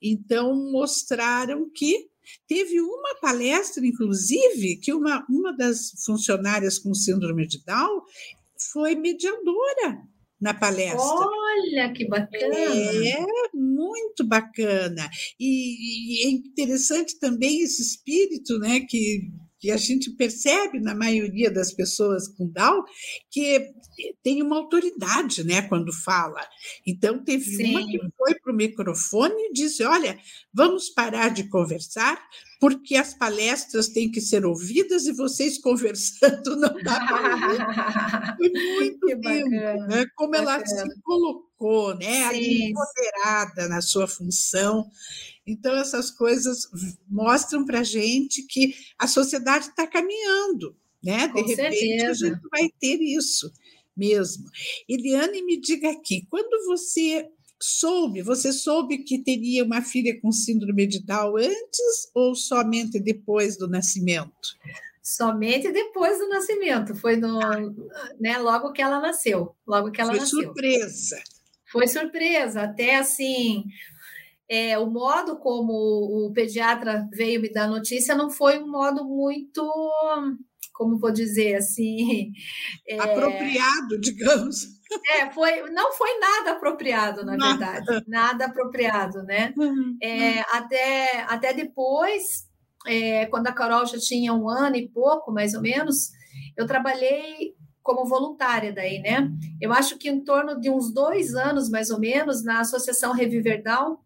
Então 0.00 0.54
mostraram 0.70 1.68
que 1.74 2.06
teve 2.46 2.80
uma 2.80 3.16
palestra, 3.20 3.84
inclusive, 3.84 4.76
que 4.76 4.92
uma, 4.92 5.26
uma 5.28 5.52
das 5.56 5.90
funcionárias 6.04 6.78
com 6.78 6.94
síndrome 6.94 7.48
de 7.48 7.64
Down 7.64 8.02
foi 8.72 8.94
mediadora 8.94 10.06
na 10.40 10.54
palestra. 10.54 11.00
Olha 11.00 11.92
que 11.92 12.06
bacana. 12.06 12.54
É 12.54 13.26
muito 13.86 14.24
bacana. 14.24 15.08
E, 15.38 16.24
e 16.24 16.26
é 16.26 16.30
interessante 16.30 17.18
também 17.18 17.62
esse 17.62 17.82
espírito, 17.82 18.58
né, 18.58 18.80
que, 18.80 19.30
que 19.58 19.70
a 19.70 19.76
gente 19.76 20.10
percebe 20.10 20.80
na 20.80 20.94
maioria 20.94 21.50
das 21.50 21.72
pessoas 21.72 22.28
com 22.28 22.46
Down, 22.48 22.84
que 23.30 23.72
tem 24.22 24.42
uma 24.42 24.56
autoridade, 24.56 25.44
né, 25.44 25.62
quando 25.62 25.92
fala. 25.92 26.40
Então, 26.86 27.24
teve 27.24 27.66
uma 27.66 27.80
Sim. 27.80 27.88
que 27.88 27.98
foi 28.16 28.34
para 28.34 28.52
o 28.52 28.56
microfone 28.56 29.34
e 29.34 29.52
disse: 29.52 29.82
Olha, 29.84 30.18
vamos 30.52 30.90
parar 30.90 31.30
de 31.30 31.48
conversar, 31.48 32.22
porque 32.60 32.96
as 32.96 33.14
palestras 33.14 33.88
têm 33.88 34.10
que 34.10 34.20
ser 34.20 34.44
ouvidas 34.44 35.06
e 35.06 35.12
vocês 35.12 35.58
conversando 35.62 36.56
não 36.56 36.74
dá 36.82 37.00
para 37.06 37.34
ouvir. 37.34 38.36
Foi 38.36 38.50
muito 38.76 39.06
Que 39.06 39.14
lindo, 39.14 39.50
bacana, 39.50 39.86
né? 39.86 40.04
Como 40.14 40.34
ela 40.36 40.64
se 40.64 41.00
colocou, 41.02 41.45
né? 41.98 42.24
Ali 42.24 42.44
Sim. 42.44 42.70
empoderada 42.70 43.68
na 43.68 43.80
sua 43.80 44.06
função. 44.06 44.90
Então, 45.46 45.74
essas 45.76 46.10
coisas 46.10 46.68
mostram 47.08 47.64
para 47.64 47.80
a 47.80 47.84
gente 47.84 48.42
que 48.42 48.74
a 48.98 49.06
sociedade 49.06 49.68
está 49.68 49.86
caminhando, 49.86 50.76
né? 51.02 51.28
De 51.28 51.32
Com 51.34 51.40
repente, 51.40 51.60
a 51.60 51.72
certeza. 51.72 52.26
gente 52.26 52.40
vai 52.50 52.68
ter 52.80 53.00
isso 53.00 53.52
mesmo. 53.96 54.48
Eliane, 54.88 55.42
me 55.42 55.58
diga 55.60 55.90
aqui, 55.90 56.26
quando 56.28 56.66
você 56.66 57.28
soube, 57.60 58.20
você 58.22 58.52
soube 58.52 58.98
que 58.98 59.18
teria 59.18 59.64
uma 59.64 59.80
filha 59.80 60.20
com 60.20 60.30
síndrome 60.30 60.86
de 60.86 61.02
Down 61.02 61.36
antes 61.38 62.10
ou 62.14 62.34
somente 62.34 63.00
depois 63.00 63.56
do 63.56 63.66
nascimento? 63.66 64.56
Somente 65.02 65.70
depois 65.70 66.18
do 66.18 66.28
nascimento. 66.28 66.94
Foi 66.96 67.16
no, 67.16 67.38
né, 68.18 68.38
logo 68.38 68.72
que 68.72 68.82
ela 68.82 69.00
nasceu. 69.00 69.54
Logo 69.66 69.90
que 69.90 70.00
ela 70.00 70.10
Foi 70.10 70.20
nasceu. 70.20 70.42
surpresa. 70.42 71.22
Foi 71.76 71.88
surpresa, 71.88 72.62
até 72.62 72.96
assim. 72.96 73.64
é, 74.48 74.78
o 74.78 74.86
modo 74.86 75.38
como 75.38 75.72
o 76.28 76.32
pediatra 76.32 77.08
veio 77.12 77.40
me 77.40 77.52
dar 77.52 77.68
notícia 77.68 78.14
não 78.14 78.30
foi 78.30 78.58
um 78.60 78.70
modo 78.70 79.04
muito, 79.04 79.62
como 80.72 80.98
vou 80.98 81.10
dizer 81.12 81.56
assim, 81.56 82.32
é, 82.88 82.98
Apropriado, 83.00 83.98
digamos. 84.00 84.56
é, 85.18 85.30
foi, 85.32 85.62
não 85.70 85.92
foi 85.92 86.18
nada 86.20 86.52
apropriado, 86.52 87.24
na 87.24 87.36
Nada. 87.36 87.72
verdade, 87.82 88.04
nada 88.06 88.44
apropriado, 88.46 89.22
né? 89.24 89.52
É, 90.00 90.40
até, 90.56 91.22
até 91.28 91.52
depois, 91.52 92.46
é, 92.86 93.26
quando 93.26 93.48
a 93.48 93.52
Carol 93.52 93.84
já 93.86 93.98
tinha 93.98 94.32
um 94.32 94.48
ano 94.48 94.76
e 94.76 94.88
pouco, 94.88 95.32
mais 95.32 95.54
ou 95.54 95.60
menos, 95.60 96.10
eu 96.56 96.66
trabalhei 96.66 97.55
como 97.86 98.04
voluntária 98.04 98.72
daí, 98.72 98.98
né? 98.98 99.30
Eu 99.60 99.72
acho 99.72 99.96
que 99.96 100.10
em 100.10 100.20
torno 100.20 100.60
de 100.60 100.68
uns 100.68 100.92
dois 100.92 101.36
anos, 101.36 101.70
mais 101.70 101.88
ou 101.88 102.00
menos, 102.00 102.42
na 102.42 102.58
Associação 102.58 103.12
Reviver 103.12 103.62
Down, 103.62 103.96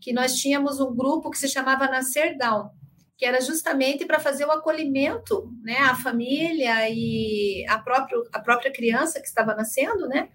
que 0.00 0.14
nós 0.14 0.34
tínhamos 0.34 0.80
um 0.80 0.96
grupo 0.96 1.30
que 1.30 1.36
se 1.36 1.46
chamava 1.46 1.86
Nascer 1.86 2.38
Down, 2.38 2.70
que 3.18 3.26
era 3.26 3.38
justamente 3.42 4.06
para 4.06 4.18
fazer 4.18 4.46
o 4.46 4.50
acolhimento, 4.50 5.52
né, 5.62 5.76
à 5.76 5.94
família 5.94 6.88
e 6.88 7.66
a, 7.68 7.78
próprio, 7.78 8.24
a 8.32 8.40
própria 8.40 8.72
criança 8.72 9.20
que 9.20 9.26
estava 9.26 9.54
nascendo, 9.54 10.08
né, 10.08 10.30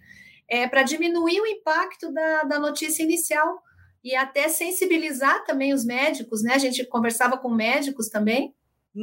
é, 0.48 0.68
para 0.68 0.84
diminuir 0.84 1.40
o 1.40 1.46
impacto 1.46 2.12
da, 2.12 2.44
da 2.44 2.60
notícia 2.60 3.02
inicial 3.02 3.60
e 4.04 4.14
até 4.14 4.48
sensibilizar 4.48 5.44
também 5.44 5.72
os 5.74 5.84
médicos, 5.84 6.44
né, 6.44 6.54
a 6.54 6.58
gente 6.58 6.84
conversava 6.84 7.36
com 7.38 7.48
médicos 7.48 8.08
também, 8.08 8.54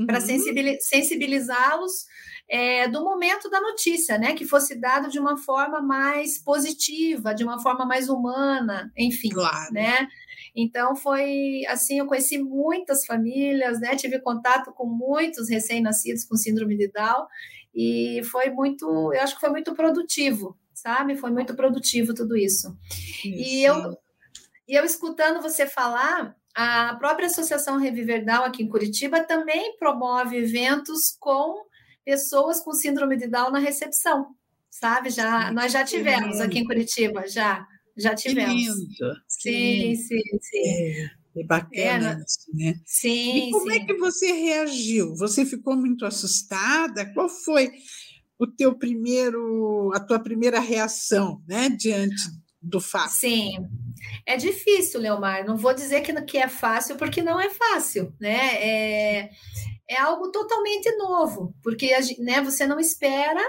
para 0.05 0.19
Uhum. 0.19 0.77
sensibilizá-los 0.79 2.05
é, 2.49 2.87
do 2.87 3.03
momento 3.03 3.49
da 3.49 3.61
notícia, 3.61 4.17
né? 4.17 4.33
Que 4.33 4.45
fosse 4.45 4.75
dado 4.79 5.09
de 5.09 5.19
uma 5.19 5.37
forma 5.37 5.81
mais 5.81 6.37
positiva, 6.37 7.33
de 7.33 7.43
uma 7.43 7.59
forma 7.61 7.85
mais 7.85 8.09
humana, 8.09 8.91
enfim, 8.97 9.29
Claro. 9.29 9.73
né? 9.73 10.07
Então 10.55 10.95
foi 10.95 11.63
assim, 11.67 11.99
eu 11.99 12.05
conheci 12.07 12.37
muitas 12.37 13.05
famílias, 13.05 13.79
né? 13.79 13.95
Tive 13.95 14.19
contato 14.19 14.71
com 14.73 14.85
muitos 14.85 15.49
recém-nascidos 15.49 16.25
com 16.25 16.35
síndrome 16.35 16.75
de 16.77 16.89
Down 16.91 17.25
e 17.73 18.21
foi 18.31 18.49
muito, 18.49 18.85
eu 19.13 19.21
acho 19.21 19.35
que 19.35 19.39
foi 19.41 19.49
muito 19.49 19.73
produtivo, 19.73 20.57
sabe? 20.73 21.15
Foi 21.15 21.31
muito 21.31 21.55
produtivo 21.55 22.13
tudo 22.13 22.35
isso. 22.35 22.77
E 23.23 23.63
eu, 23.63 23.97
e 24.67 24.75
eu 24.75 24.83
escutando 24.83 25.41
você 25.41 25.65
falar, 25.65 26.35
a 26.55 26.95
própria 26.95 27.27
Associação 27.27 27.77
Reviver 27.77 28.25
Down 28.25 28.43
aqui 28.43 28.63
em 28.63 28.69
Curitiba 28.69 29.23
também 29.23 29.77
promove 29.77 30.37
eventos 30.37 31.15
com 31.19 31.65
pessoas 32.03 32.59
com 32.61 32.73
síndrome 32.73 33.17
de 33.17 33.27
Down 33.27 33.51
na 33.51 33.59
recepção. 33.59 34.35
sabe? 34.69 35.09
Já 35.09 35.51
nós 35.51 35.71
já 35.71 35.83
tivemos 35.83 36.39
aqui 36.39 36.59
em 36.59 36.65
Curitiba, 36.65 37.27
já 37.27 37.65
já 37.97 38.15
tivemos. 38.15 38.53
Que 38.53 38.61
lindo. 38.61 39.15
Sim, 39.27 39.95
sim, 39.95 40.39
sim. 40.41 40.57
É, 40.57 41.09
é 41.37 41.43
bacana 41.43 42.19
é, 42.19 42.23
isso, 42.23 42.47
né? 42.53 42.75
Sim. 42.85 43.49
E 43.49 43.51
como 43.51 43.71
sim. 43.71 43.77
é 43.77 43.85
que 43.85 43.93
você 43.95 44.31
reagiu? 44.31 45.15
Você 45.17 45.45
ficou 45.45 45.75
muito 45.75 46.05
assustada? 46.05 47.05
Qual 47.13 47.29
foi 47.29 47.71
o 48.39 48.47
teu 48.47 48.75
primeiro, 48.75 49.91
a 49.93 49.99
tua 49.99 50.19
primeira 50.19 50.59
reação, 50.59 51.43
né, 51.47 51.69
diante 51.69 52.15
do 52.62 52.80
fato? 52.80 53.12
Sim. 53.12 53.68
É 54.26 54.38
difícil, 54.38 54.99
Leomar. 54.99 55.45
Não 55.45 55.57
vou 55.57 55.74
dizer 55.74 56.01
que, 56.01 56.14
que 56.22 56.38
é 56.38 56.47
fácil, 56.47 56.95
porque 56.95 57.22
não 57.22 57.39
é 57.39 57.49
fácil, 57.49 58.14
né? 58.20 58.55
É, 58.55 59.30
é 59.89 59.99
algo 59.99 60.32
totalmente 60.32 60.89
novo, 60.97 61.53
porque 61.64 61.91
né, 62.20 62.41
você 62.41 62.66
não 62.66 62.80
espera 62.80 63.41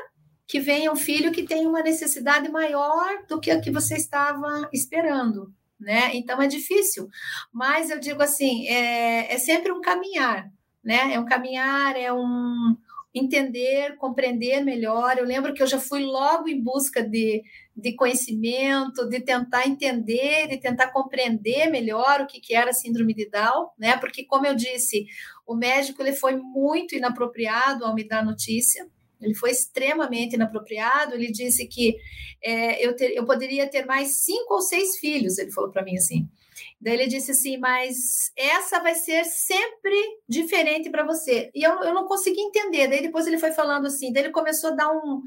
que 0.46 0.60
venha 0.60 0.92
um 0.92 0.96
filho 0.96 1.32
que 1.32 1.44
tenha 1.44 1.68
uma 1.68 1.82
necessidade 1.82 2.48
maior 2.50 3.24
do 3.28 3.40
que 3.40 3.50
a 3.50 3.60
que 3.60 3.70
você 3.70 3.94
estava 3.94 4.68
esperando, 4.72 5.52
né? 5.78 6.10
Então 6.14 6.42
é 6.42 6.46
difícil, 6.46 7.08
mas 7.52 7.90
eu 7.90 7.98
digo 7.98 8.22
assim, 8.22 8.66
é, 8.66 9.32
é 9.32 9.38
sempre 9.38 9.72
um 9.72 9.80
caminhar, 9.80 10.50
né? 10.82 11.14
É 11.14 11.20
um 11.20 11.24
caminhar, 11.24 11.96
é 11.96 12.12
um 12.12 12.76
entender, 13.14 13.96
compreender 13.96 14.64
melhor. 14.64 15.18
Eu 15.18 15.24
lembro 15.24 15.52
que 15.52 15.62
eu 15.62 15.66
já 15.66 15.78
fui 15.78 16.02
logo 16.02 16.48
em 16.48 16.62
busca 16.62 17.06
de, 17.06 17.42
de 17.76 17.94
conhecimento, 17.94 19.08
de 19.08 19.20
tentar 19.20 19.66
entender, 19.66 20.48
de 20.48 20.56
tentar 20.58 20.88
compreender 20.88 21.70
melhor 21.70 22.22
o 22.22 22.26
que, 22.26 22.40
que 22.40 22.54
era 22.54 22.70
a 22.70 22.74
síndrome 22.74 23.14
de 23.14 23.28
Down, 23.28 23.68
né? 23.78 23.96
Porque, 23.98 24.24
como 24.24 24.46
eu 24.46 24.54
disse, 24.54 25.06
o 25.46 25.54
médico 25.54 26.02
ele 26.02 26.14
foi 26.14 26.36
muito 26.36 26.94
inapropriado 26.94 27.84
ao 27.84 27.94
me 27.94 28.06
dar 28.06 28.24
notícia. 28.24 28.88
Ele 29.20 29.34
foi 29.34 29.50
extremamente 29.50 30.34
inapropriado. 30.34 31.14
Ele 31.14 31.30
disse 31.30 31.66
que 31.66 31.96
é, 32.42 32.84
eu, 32.84 32.96
ter, 32.96 33.12
eu 33.14 33.24
poderia 33.24 33.68
ter 33.68 33.84
mais 33.86 34.22
cinco 34.24 34.54
ou 34.54 34.60
seis 34.60 34.98
filhos. 34.98 35.38
Ele 35.38 35.52
falou 35.52 35.70
para 35.70 35.84
mim 35.84 35.96
assim. 35.96 36.28
Daí 36.82 36.94
ele 36.94 37.06
disse 37.06 37.30
assim, 37.30 37.58
mas 37.58 38.32
essa 38.36 38.80
vai 38.80 38.96
ser 38.96 39.24
sempre 39.24 39.94
diferente 40.28 40.90
para 40.90 41.06
você. 41.06 41.48
E 41.54 41.62
eu, 41.62 41.80
eu 41.80 41.94
não 41.94 42.06
consegui 42.06 42.40
entender. 42.40 42.88
Daí 42.88 43.00
depois 43.00 43.24
ele 43.24 43.38
foi 43.38 43.52
falando 43.52 43.86
assim, 43.86 44.12
daí 44.12 44.24
ele 44.24 44.32
começou 44.32 44.72
a 44.72 44.74
dar 44.74 44.90
um, 44.90 45.22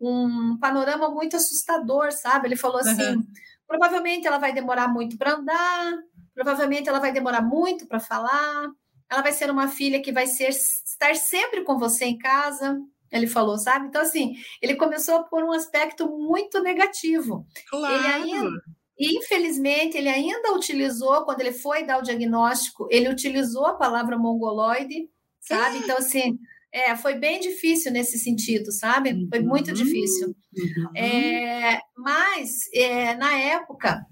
um 0.00 0.56
panorama 0.58 1.10
muito 1.10 1.36
assustador, 1.36 2.10
sabe? 2.12 2.48
Ele 2.48 2.56
falou 2.56 2.78
assim, 2.78 3.16
uhum. 3.16 3.26
provavelmente 3.68 4.26
ela 4.26 4.38
vai 4.38 4.54
demorar 4.54 4.88
muito 4.88 5.18
para 5.18 5.34
andar, 5.34 5.98
provavelmente 6.34 6.88
ela 6.88 6.98
vai 6.98 7.12
demorar 7.12 7.42
muito 7.42 7.86
para 7.86 8.00
falar, 8.00 8.70
ela 9.10 9.20
vai 9.20 9.32
ser 9.32 9.50
uma 9.50 9.68
filha 9.68 10.00
que 10.00 10.12
vai 10.12 10.26
ser 10.26 10.48
estar 10.48 11.14
sempre 11.14 11.62
com 11.62 11.78
você 11.78 12.06
em 12.06 12.16
casa. 12.16 12.80
Ele 13.12 13.26
falou, 13.26 13.58
sabe? 13.58 13.86
Então, 13.86 14.00
assim, 14.00 14.34
ele 14.60 14.76
começou 14.76 15.24
por 15.24 15.44
um 15.44 15.52
aspecto 15.52 16.08
muito 16.08 16.60
negativo. 16.62 17.46
Claro. 17.70 17.94
Ele 17.94 18.06
ainda, 18.06 18.50
e, 18.98 19.18
infelizmente, 19.18 19.96
ele 19.96 20.08
ainda 20.08 20.54
utilizou, 20.54 21.24
quando 21.24 21.40
ele 21.40 21.52
foi 21.52 21.84
dar 21.84 21.98
o 21.98 22.02
diagnóstico, 22.02 22.88
ele 22.90 23.08
utilizou 23.08 23.66
a 23.66 23.74
palavra 23.74 24.16
mongoloide, 24.16 25.08
sabe? 25.40 25.78
Então, 25.78 25.98
assim, 25.98 26.38
é, 26.72 26.96
foi 26.96 27.14
bem 27.14 27.38
difícil 27.40 27.92
nesse 27.92 28.18
sentido, 28.18 28.72
sabe? 28.72 29.28
Foi 29.28 29.40
muito 29.40 29.68
uhum. 29.68 29.74
difícil. 29.74 30.28
Uhum. 30.28 30.96
É, 30.96 31.80
mas, 31.96 32.72
é, 32.74 33.14
na 33.14 33.32
época, 33.34 34.06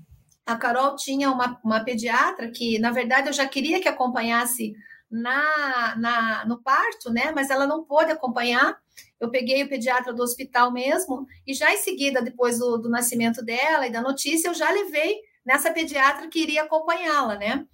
a 0.46 0.56
Carol 0.56 0.94
tinha 0.96 1.30
uma, 1.30 1.58
uma 1.64 1.82
pediatra 1.82 2.50
que, 2.50 2.78
na 2.78 2.90
verdade, 2.90 3.28
eu 3.28 3.32
já 3.32 3.46
queria 3.46 3.80
que 3.80 3.88
acompanhasse 3.88 4.74
na, 5.10 5.96
na, 5.96 6.44
no 6.46 6.62
parto, 6.62 7.10
né? 7.10 7.32
Mas 7.34 7.48
ela 7.48 7.66
não 7.66 7.84
pôde 7.84 8.12
acompanhar. 8.12 8.76
Eu 9.20 9.30
peguei 9.30 9.62
o 9.62 9.68
pediatra 9.68 10.12
do 10.12 10.22
hospital 10.22 10.72
mesmo, 10.72 11.26
e 11.46 11.54
já 11.54 11.72
em 11.72 11.78
seguida, 11.78 12.20
depois 12.20 12.58
do, 12.58 12.78
do 12.78 12.90
nascimento 12.90 13.44
dela 13.44 13.86
e 13.86 13.92
da 13.92 14.02
notícia, 14.02 14.48
eu 14.48 14.54
já 14.54 14.70
levei 14.70 15.16
nessa 15.44 15.70
pediatra 15.70 16.28
que 16.28 16.40
iria 16.40 16.62
acompanhá-la, 16.62 17.36
né? 17.36 17.66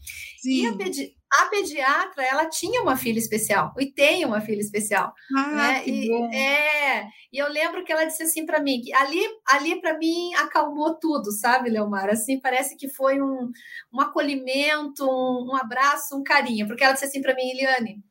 Sim. 0.43 0.63
E 0.63 0.67
a, 0.67 0.77
pedi 0.77 1.15
a, 1.33 1.47
pediatra, 1.47 2.25
ela 2.25 2.49
tinha 2.49 2.83
uma 2.83 2.97
filha 2.97 3.19
especial, 3.19 3.73
e 3.79 3.87
tem 3.87 4.25
uma 4.25 4.41
filha 4.41 4.61
especial. 4.61 5.13
Ah, 5.37 5.51
né? 5.51 5.81
que 5.81 5.91
e, 5.91 6.09
bom. 6.09 6.31
É, 6.33 7.07
e 7.33 7.39
eu 7.39 7.49
lembro 7.49 7.85
que 7.85 7.93
ela 7.93 8.05
disse 8.05 8.25
assim 8.25 8.45
para 8.45 8.61
mim, 8.61 8.81
que 8.81 8.93
ali, 8.93 9.21
ali 9.47 9.81
para 9.81 9.97
mim 9.97 10.35
acalmou 10.35 10.99
tudo, 10.99 11.31
sabe, 11.31 11.71
Leomar? 11.71 12.09
Assim, 12.09 12.41
parece 12.41 12.77
que 12.77 12.89
foi 12.89 13.21
um, 13.21 13.51
um 13.93 14.01
acolhimento, 14.01 15.05
um, 15.05 15.53
um 15.53 15.57
abraço, 15.57 16.17
um 16.17 16.25
carinho, 16.25 16.67
porque 16.67 16.83
ela 16.83 16.95
disse 16.95 17.05
assim 17.05 17.23
para 17.23 17.35
mim, 17.35 17.51
Eliane, 17.51 18.03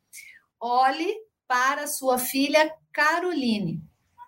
olhe 0.58 1.14
para 1.50 1.88
sua 1.88 2.16
filha 2.16 2.72
Caroline. 2.92 3.82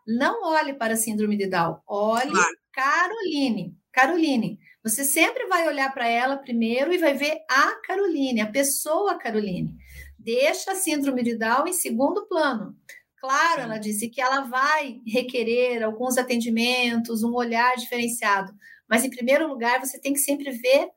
Não 0.04 0.42
olhe 0.42 0.74
para 0.74 0.94
a 0.94 0.96
síndrome 0.96 1.36
de 1.36 1.46
Down, 1.46 1.78
olhe 1.86 2.32
claro. 2.32 2.56
Caroline. 2.72 3.76
Caroline, 3.92 4.58
você 4.82 5.04
sempre 5.04 5.46
vai 5.46 5.68
olhar 5.68 5.94
para 5.94 6.08
ela 6.08 6.36
primeiro 6.36 6.92
e 6.92 6.98
vai 6.98 7.14
ver 7.14 7.38
a 7.48 7.76
Caroline, 7.86 8.40
a 8.40 8.50
pessoa 8.50 9.20
Caroline. 9.20 9.72
Deixa 10.18 10.72
a 10.72 10.74
síndrome 10.74 11.22
de 11.22 11.38
Down 11.38 11.68
em 11.68 11.72
segundo 11.72 12.26
plano. 12.26 12.76
Claro, 13.20 13.60
ela 13.60 13.78
disse 13.78 14.08
que 14.08 14.20
ela 14.20 14.40
vai 14.40 15.00
requerer 15.06 15.84
alguns 15.84 16.18
atendimentos, 16.18 17.22
um 17.22 17.34
olhar 17.34 17.76
diferenciado, 17.76 18.52
mas 18.88 19.04
em 19.04 19.10
primeiro 19.10 19.46
lugar 19.46 19.78
você 19.78 19.96
tem 19.96 20.12
que 20.12 20.18
sempre 20.18 20.50
ver 20.50 20.88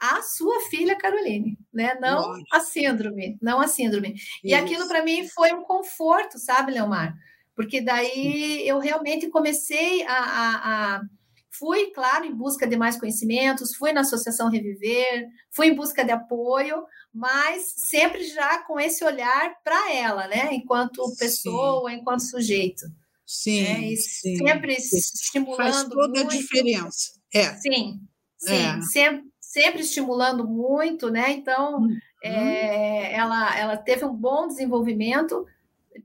a 0.00 0.22
sua 0.22 0.60
filha 0.70 0.96
Caroline, 0.96 1.58
né? 1.72 1.94
Não 2.00 2.28
Nossa. 2.28 2.42
a 2.52 2.60
síndrome, 2.60 3.38
não 3.40 3.60
a 3.60 3.68
síndrome. 3.68 4.14
Isso. 4.14 4.40
E 4.42 4.54
aquilo 4.54 4.88
para 4.88 5.04
mim 5.04 5.28
foi 5.28 5.52
um 5.52 5.62
conforto, 5.62 6.38
sabe, 6.38 6.72
Leomar? 6.72 7.14
Porque 7.54 7.80
daí 7.80 8.66
eu 8.66 8.78
realmente 8.78 9.28
comecei 9.28 10.02
a, 10.04 10.14
a, 10.14 10.96
a 10.96 11.02
Fui, 11.52 11.90
claro, 11.90 12.24
em 12.24 12.34
busca 12.34 12.66
de 12.66 12.76
mais 12.76 12.98
conhecimentos, 12.98 13.74
fui 13.74 13.92
na 13.92 14.00
Associação 14.00 14.48
Reviver, 14.48 15.28
fui 15.50 15.66
em 15.66 15.74
busca 15.74 16.04
de 16.04 16.12
apoio, 16.12 16.84
mas 17.12 17.74
sempre 17.76 18.24
já 18.24 18.62
com 18.62 18.78
esse 18.78 19.04
olhar 19.04 19.54
para 19.62 19.92
ela, 19.92 20.28
né? 20.28 20.54
Enquanto 20.54 21.02
pessoa, 21.18 21.90
sim. 21.90 21.96
enquanto 21.96 22.20
sujeito. 22.20 22.86
Sim, 23.26 23.62
né? 23.62 23.96
sim 23.96 24.36
sempre 24.36 24.80
sim. 24.80 24.96
estimulando. 24.96 25.56
Faz 25.56 25.84
toda 25.84 26.20
muito. 26.20 26.20
a 26.20 26.38
diferença. 26.38 27.12
É. 27.34 27.54
Sim, 27.56 28.00
sim. 28.38 28.52
É. 28.52 28.80
Sempre, 28.82 29.29
sempre 29.50 29.80
estimulando 29.80 30.46
muito, 30.46 31.10
né? 31.10 31.32
Então, 31.32 31.80
uhum. 31.80 31.98
é, 32.22 33.12
ela, 33.12 33.58
ela 33.58 33.76
teve 33.76 34.04
um 34.04 34.14
bom 34.14 34.46
desenvolvimento 34.46 35.44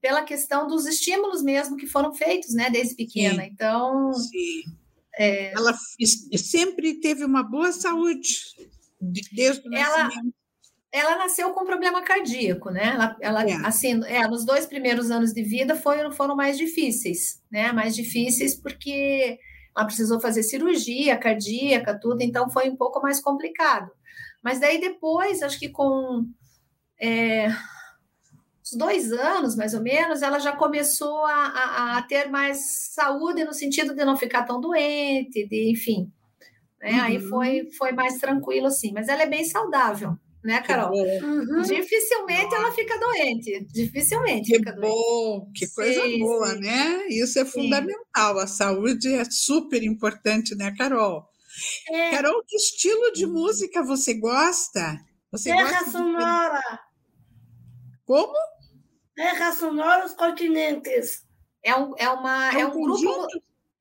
pela 0.01 0.23
questão 0.23 0.67
dos 0.67 0.87
estímulos 0.87 1.43
mesmo 1.43 1.77
que 1.77 1.85
foram 1.85 2.11
feitos, 2.11 2.55
né, 2.55 2.71
desde 2.71 2.95
pequena. 2.95 3.43
Sim. 3.43 3.49
Então, 3.53 4.13
Sim. 4.13 4.63
É... 5.15 5.53
Ela 5.53 5.73
sempre 6.35 6.99
teve 6.99 7.23
uma 7.23 7.43
boa 7.43 7.71
saúde 7.71 8.39
desde 8.99 9.69
o 9.69 9.75
ela, 9.75 10.05
nascimento. 10.05 10.35
Ela 10.91 11.15
nasceu 11.17 11.51
com 11.51 11.65
problema 11.65 12.01
cardíaco, 12.01 12.71
né? 12.71 12.93
Ela, 12.95 13.17
ela 13.21 13.43
é. 13.43 13.53
assim, 13.63 14.03
é, 14.05 14.27
nos 14.27 14.43
dois 14.43 14.65
primeiros 14.65 15.11
anos 15.11 15.31
de 15.31 15.43
vida 15.43 15.75
foram, 15.75 16.11
foram 16.11 16.35
mais 16.35 16.57
difíceis, 16.57 17.41
né? 17.51 17.71
Mais 17.71 17.95
difíceis 17.95 18.55
porque 18.55 19.37
ela 19.76 19.86
precisou 19.86 20.19
fazer 20.19 20.43
cirurgia 20.43 21.17
cardíaca, 21.17 21.99
tudo, 21.99 22.21
então 22.21 22.49
foi 22.49 22.69
um 22.69 22.76
pouco 22.76 23.01
mais 23.01 23.19
complicado. 23.19 23.91
Mas 24.41 24.59
daí 24.59 24.80
depois, 24.80 25.41
acho 25.41 25.59
que 25.59 25.69
com 25.69 26.26
é, 26.99 27.47
uns 27.47 28.73
dois 28.78 29.11
anos, 29.11 29.55
mais 29.55 29.73
ou 29.73 29.82
menos, 29.82 30.21
ela 30.21 30.39
já 30.39 30.55
começou 30.55 31.26
a, 31.26 31.47
a, 31.47 31.97
a, 31.97 32.01
ter 32.03 32.30
mais 32.30 32.91
saúde 32.93 33.43
no 33.43 33.53
sentido 33.53 33.93
de 33.93 34.05
não 34.05 34.15
ficar 34.15 34.43
tão 34.43 34.61
doente, 34.61 35.47
de 35.47 35.71
enfim. 35.71 36.11
Né? 36.82 36.91
Uhum. 36.91 37.01
Aí 37.01 37.19
foi, 37.19 37.69
foi 37.78 37.91
mais 37.91 38.17
tranquilo, 38.19 38.67
assim. 38.67 38.91
Mas 38.93 39.07
ela 39.07 39.23
é 39.23 39.28
bem 39.28 39.43
saudável, 39.43 40.17
né, 40.45 40.61
Carol? 40.61 40.93
Uhum. 40.93 41.61
Dificilmente 41.63 42.53
ela 42.53 42.71
fica 42.71 42.97
doente. 42.99 43.65
Dificilmente 43.73 44.51
que 44.51 44.57
fica 44.57 44.73
bom, 44.73 45.39
doente. 45.39 45.59
que 45.59 45.73
coisa 45.73 46.01
sim, 46.03 46.19
boa, 46.19 46.49
sim. 46.49 46.59
né? 46.59 47.07
Isso 47.09 47.39
é 47.39 47.45
fundamental. 47.45 48.35
Sim. 48.35 48.43
A 48.43 48.47
saúde 48.47 49.13
é 49.13 49.25
super 49.25 49.81
importante, 49.81 50.55
né, 50.55 50.73
Carol? 50.77 51.27
É. 51.89 52.11
Carol, 52.11 52.43
que 52.47 52.55
estilo 52.55 53.11
de 53.11 53.25
música 53.25 53.83
você 53.83 54.13
gosta? 54.13 54.99
Você 55.31 55.49
Terra 55.49 55.71
gosta 55.71 55.91
sonora. 55.91 56.59
De... 56.59 56.79
Como? 58.05 58.35
Terra 59.15 59.51
sonora, 59.51 60.05
os 60.05 60.13
continentes. 60.13 61.25
É 61.63 61.75
um, 61.75 61.93
é 61.97 62.07
uma, 62.09 62.55
é, 62.55 62.61
é 62.61 62.67
um, 62.67 62.69
um 62.69 62.83
grupo. 62.83 63.27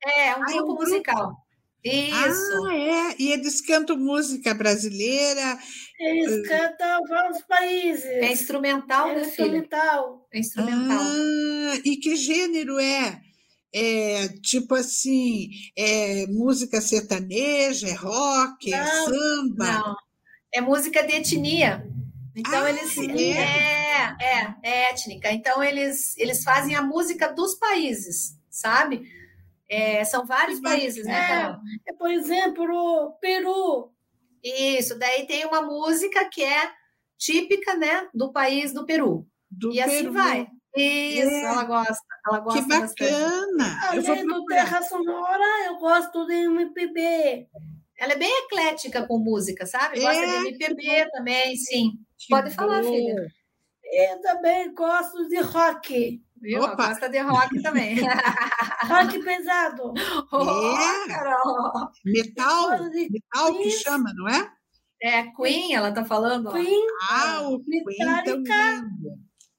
É, 0.03 0.29
é 0.29 0.35
um 0.35 0.41
ah, 0.41 0.45
grupo 0.45 0.57
é 0.57 0.63
um 0.63 0.75
musical. 0.75 1.27
Grupo? 1.27 1.44
Isso. 1.85 2.65
Ah, 2.65 2.75
é. 2.75 3.15
E 3.19 3.31
eles 3.31 3.61
cantam 3.61 3.95
música 3.95 4.55
brasileira. 4.55 5.59
Eles 5.99 6.47
cantam 6.47 7.01
vários 7.07 7.41
países. 7.43 8.05
É 8.05 8.31
instrumental, 8.31 9.09
é 9.09 9.15
né, 9.15 9.21
instrumental. 9.21 10.27
É 10.33 10.39
instrumental. 10.39 10.99
Ah, 10.99 11.81
e 11.85 11.97
que 11.97 12.15
gênero 12.15 12.79
é? 12.79 13.21
É 13.71 14.29
tipo 14.41 14.73
assim, 14.73 15.49
é 15.77 16.25
música 16.27 16.79
sertaneja, 16.79 17.89
é 17.89 17.93
rock, 17.93 18.71
não, 18.71 18.77
é 18.77 18.85
samba? 18.85 19.65
Não, 19.65 19.95
é 20.53 20.61
música 20.61 21.03
de 21.03 21.13
etnia. 21.13 21.85
Então 22.35 22.63
ah, 22.63 22.69
eles 22.69 22.97
é? 22.97 23.21
é, 23.21 24.15
é, 24.19 24.55
é 24.63 24.89
étnica. 24.89 25.31
Então 25.31 25.61
eles 25.61 26.17
eles 26.17 26.41
fazem 26.41 26.73
a 26.73 26.81
música 26.81 27.27
dos 27.27 27.55
países, 27.55 28.35
sabe? 28.49 29.03
É, 29.69 30.03
são 30.05 30.25
vários 30.25 30.59
países, 30.61 31.05
né, 31.05 31.27
Carol? 31.27 31.57
É, 31.87 31.93
por 31.93 32.11
exemplo, 32.11 33.17
Peru. 33.19 33.91
Isso, 34.43 34.97
daí 34.99 35.25
tem 35.25 35.45
uma 35.45 35.61
música 35.63 36.29
que 36.29 36.43
é 36.43 36.71
típica, 37.17 37.75
né, 37.75 38.07
do 38.13 38.31
país 38.31 38.73
do 38.73 38.85
Peru. 38.85 39.27
Do 39.49 39.71
e 39.73 39.81
assim 39.81 40.03
Peru. 40.03 40.13
vai. 40.13 40.47
Isso, 40.77 41.29
É. 41.29 41.43
ela 41.45 41.63
gosta. 41.63 42.03
Ela 42.27 42.39
gosta 42.41 42.61
Que 42.61 42.67
bacana! 42.67 43.79
Além 43.89 44.25
do. 44.27 44.45
Terra 44.45 44.81
Sonora, 44.83 45.65
eu 45.67 45.77
gosto 45.77 46.25
de 46.27 46.33
MPB. 46.33 47.47
Ela 47.97 48.11
é 48.13 48.17
bem 48.17 48.29
eclética 48.43 49.07
com 49.07 49.17
música, 49.17 49.65
sabe? 49.65 49.99
É, 49.99 50.01
Gosta 50.01 50.21
de 50.51 50.57
que 50.57 50.63
MPB 50.65 51.09
também, 51.11 51.55
sim. 51.55 51.91
Que 52.19 52.27
Pode 52.29 52.51
falar, 52.51 52.83
bom. 52.83 52.91
filha. 52.91 53.27
Eu 53.85 54.21
também 54.21 54.73
gosto 54.73 55.27
de 55.29 55.39
rock. 55.39 56.21
Viu? 56.45 56.61
Opa. 56.61 56.89
Gosta 56.89 57.09
de 57.09 57.19
rock 57.19 57.61
também. 57.63 57.95
Rock 58.85 59.19
pesado. 59.23 59.93
oh, 60.31 60.77
É. 60.77 61.07
Carol. 61.07 61.89
Metal? 62.05 62.69
Metal 62.91 63.57
que 63.57 63.71
chama, 63.71 64.13
não 64.13 64.29
é? 64.29 64.51
É 65.01 65.23
Queen, 65.31 65.73
ela 65.73 65.91
tá 65.91 66.05
falando. 66.05 66.51
Queen. 66.51 66.85
Ah, 67.09 67.41
o 67.49 67.59
Metallica. 67.65 68.31
lindo. 68.33 69.17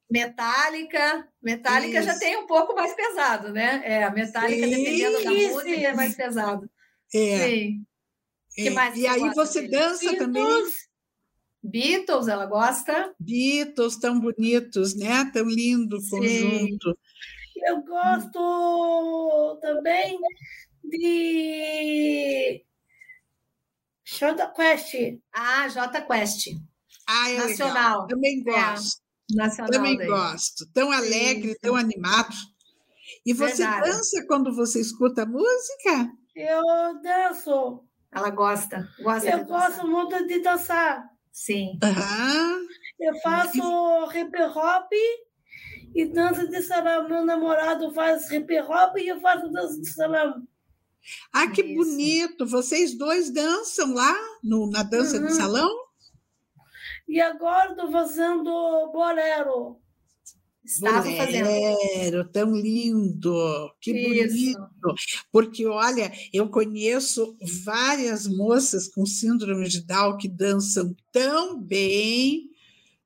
Metallica. 0.09 1.29
Metallica 1.43 2.03
já 2.03 2.17
tem 2.19 2.37
um 2.37 2.47
pouco 2.47 2.75
mais 2.75 2.95
pesado, 2.95 3.53
né? 3.53 3.83
É, 3.85 4.05
a 4.05 4.11
Metallica, 4.11 4.65
Sim, 4.65 4.71
dependendo 4.71 5.25
da 5.25 5.31
música, 5.31 5.71
é 5.71 5.93
mais 5.95 6.15
pesado. 6.15 6.71
É, 7.13 7.49
Sim. 7.49 7.85
é. 8.59 8.97
E 8.97 9.07
aí 9.09 9.31
você 9.35 9.67
dança 9.69 10.17
também? 10.17 10.45
Beatles. 11.71 12.29
Ela 12.29 12.47
gosta. 12.47 13.15
Beatles 13.19 13.97
tão 13.99 14.19
bonitos, 14.21 14.95
né? 14.97 15.31
Tão 15.33 15.47
lindo 15.47 15.97
o 15.97 16.01
Sim. 16.01 16.11
conjunto. 16.11 16.99
Eu 17.67 17.83
gosto 17.83 19.59
também 19.63 20.19
de 20.85 22.65
Shota 24.05 24.47
Quest. 24.55 24.95
Ah, 25.33 25.69
J 25.69 26.01
Quest. 26.03 26.49
Ah, 27.09 27.31
é 27.31 27.37
Nacional. 27.39 27.75
legal. 27.75 28.07
Também 28.09 28.41
É, 28.41 28.43
gosto. 28.45 29.01
Nacional. 29.35 29.71
Também 29.73 29.97
daí. 29.97 30.07
gosto. 30.07 30.67
Tão 30.73 30.91
alegre, 30.93 31.51
Isso. 31.51 31.59
tão 31.61 31.75
animado. 31.77 32.35
E 33.25 33.33
você 33.33 33.63
Verdade. 33.65 33.91
dança 33.91 34.25
quando 34.27 34.55
você 34.55 34.81
escuta 34.81 35.23
a 35.23 35.27
música? 35.27 36.11
Eu 36.35 36.63
danço. 37.03 37.83
Ela 38.13 38.31
gosta. 38.31 38.89
Gosta 39.03 39.29
Eu 39.31 39.45
gosto 39.45 39.87
muito 39.87 40.27
de 40.27 40.41
dançar. 40.41 41.05
Sim. 41.37 41.79
Aham. 41.83 42.63
Eu 42.99 43.15
faço 43.21 44.11
hip 44.15 44.35
hop 44.43 44.91
e 45.95 46.07
dança 46.07 46.47
de 46.49 46.63
salão. 46.63 47.07
Meu 47.07 47.27
namorado 47.27 47.93
faz 47.93 48.31
hip 48.31 48.59
hop 48.61 48.97
e 48.97 49.09
eu 49.09 49.21
faço 49.21 49.47
dança 49.51 49.79
de 49.79 49.87
salão. 49.93 50.47
Ah, 51.31 51.47
que 51.51 51.63
Isso. 51.63 51.75
bonito! 51.75 52.47
Vocês 52.47 52.97
dois 52.97 53.31
dançam 53.31 53.93
lá 53.93 54.17
no, 54.43 54.71
na 54.71 54.83
dança 54.83 55.19
Uhum. 55.19 55.27
de 55.27 55.35
salão? 55.35 55.69
E 57.07 57.21
agora 57.21 57.73
estou 57.73 57.93
fazendo 57.93 58.91
bolero. 58.91 59.79
Estava 60.67 61.11
fazendo. 61.11 61.47
Bolero, 61.47 62.29
tão 62.29 62.55
lindo! 62.55 63.73
Que 63.81 63.93
Isso. 63.93 64.59
bonito! 64.59 64.95
Porque, 65.31 65.65
olha, 65.67 66.13
eu 66.33 66.49
conheço 66.49 67.37
várias 67.65 68.27
moças 68.27 68.89
com 68.89 69.07
síndrome 69.07 69.69
de 69.69 69.87
Down 69.87 70.17
que 70.17 70.29
dançam 70.29 70.95
tão 71.13 71.61
bem. 71.61 72.51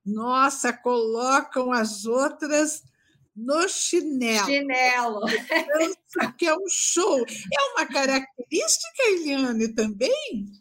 Nossa, 0.05 0.73
colocam 0.73 1.71
as 1.71 2.07
outras 2.07 2.83
no 3.37 3.69
chinelo, 3.69 4.47
Chinelo. 4.47 5.21
que 6.37 6.47
é 6.47 6.55
um 6.55 6.69
show. 6.69 7.25
É 7.27 7.73
uma 7.73 7.87
característica, 7.87 9.03
Eliane, 9.11 9.69
também? 9.69 10.60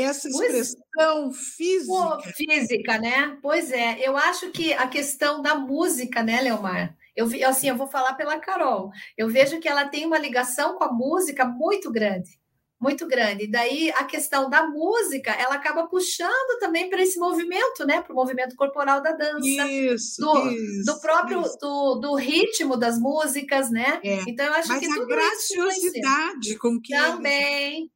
Essa 0.00 0.28
Pois- 0.30 0.54
expressão 0.54 1.28
Pô, 1.28 1.32
física. 1.32 2.32
física, 2.36 2.98
né? 2.98 3.36
Pois 3.42 3.72
é, 3.72 3.98
eu 4.06 4.16
acho 4.16 4.50
que 4.52 4.72
a 4.72 4.86
questão 4.86 5.42
da 5.42 5.54
música, 5.56 6.22
né, 6.22 6.40
Leomar? 6.40 6.96
Eu 7.16 7.26
assim, 7.48 7.68
eu 7.68 7.76
vou 7.76 7.88
falar 7.88 8.14
pela 8.14 8.38
Carol. 8.38 8.90
Eu 9.16 9.28
vejo 9.28 9.58
que 9.58 9.68
ela 9.68 9.88
tem 9.88 10.06
uma 10.06 10.18
ligação 10.18 10.76
com 10.76 10.84
a 10.84 10.92
música 10.92 11.44
muito 11.44 11.90
grande, 11.90 12.30
muito 12.80 13.08
grande. 13.08 13.42
E 13.44 13.50
daí 13.50 13.90
a 13.90 14.04
questão 14.04 14.48
da 14.48 14.64
música, 14.68 15.32
ela 15.32 15.56
acaba 15.56 15.88
puxando 15.88 16.60
também 16.60 16.88
para 16.88 17.02
esse 17.02 17.18
movimento, 17.18 17.84
né? 17.84 18.00
Para 18.00 18.12
o 18.12 18.14
movimento 18.16 18.54
corporal 18.54 19.02
da 19.02 19.10
dança, 19.10 19.40
Isso, 19.44 20.20
do- 20.20 20.48
isso, 20.52 20.84
do 20.94 21.00
próprio 21.00 21.40
isso. 21.40 21.58
do, 21.60 21.94
do 21.96 22.14
ritmo 22.14 22.76
das 22.76 23.00
músicas, 23.00 23.68
né? 23.68 23.98
É. 24.04 24.20
Então 24.28 24.46
eu 24.46 24.52
acho 24.54 24.68
Mas 24.68 24.78
que 24.78 24.86
a 24.86 24.94
tudo 24.94 25.12
isso 25.12 25.54
influencia. 25.54 25.90
graciosidade 25.90 26.56
com 26.58 26.80
que 26.80 26.94
também. 26.94 27.90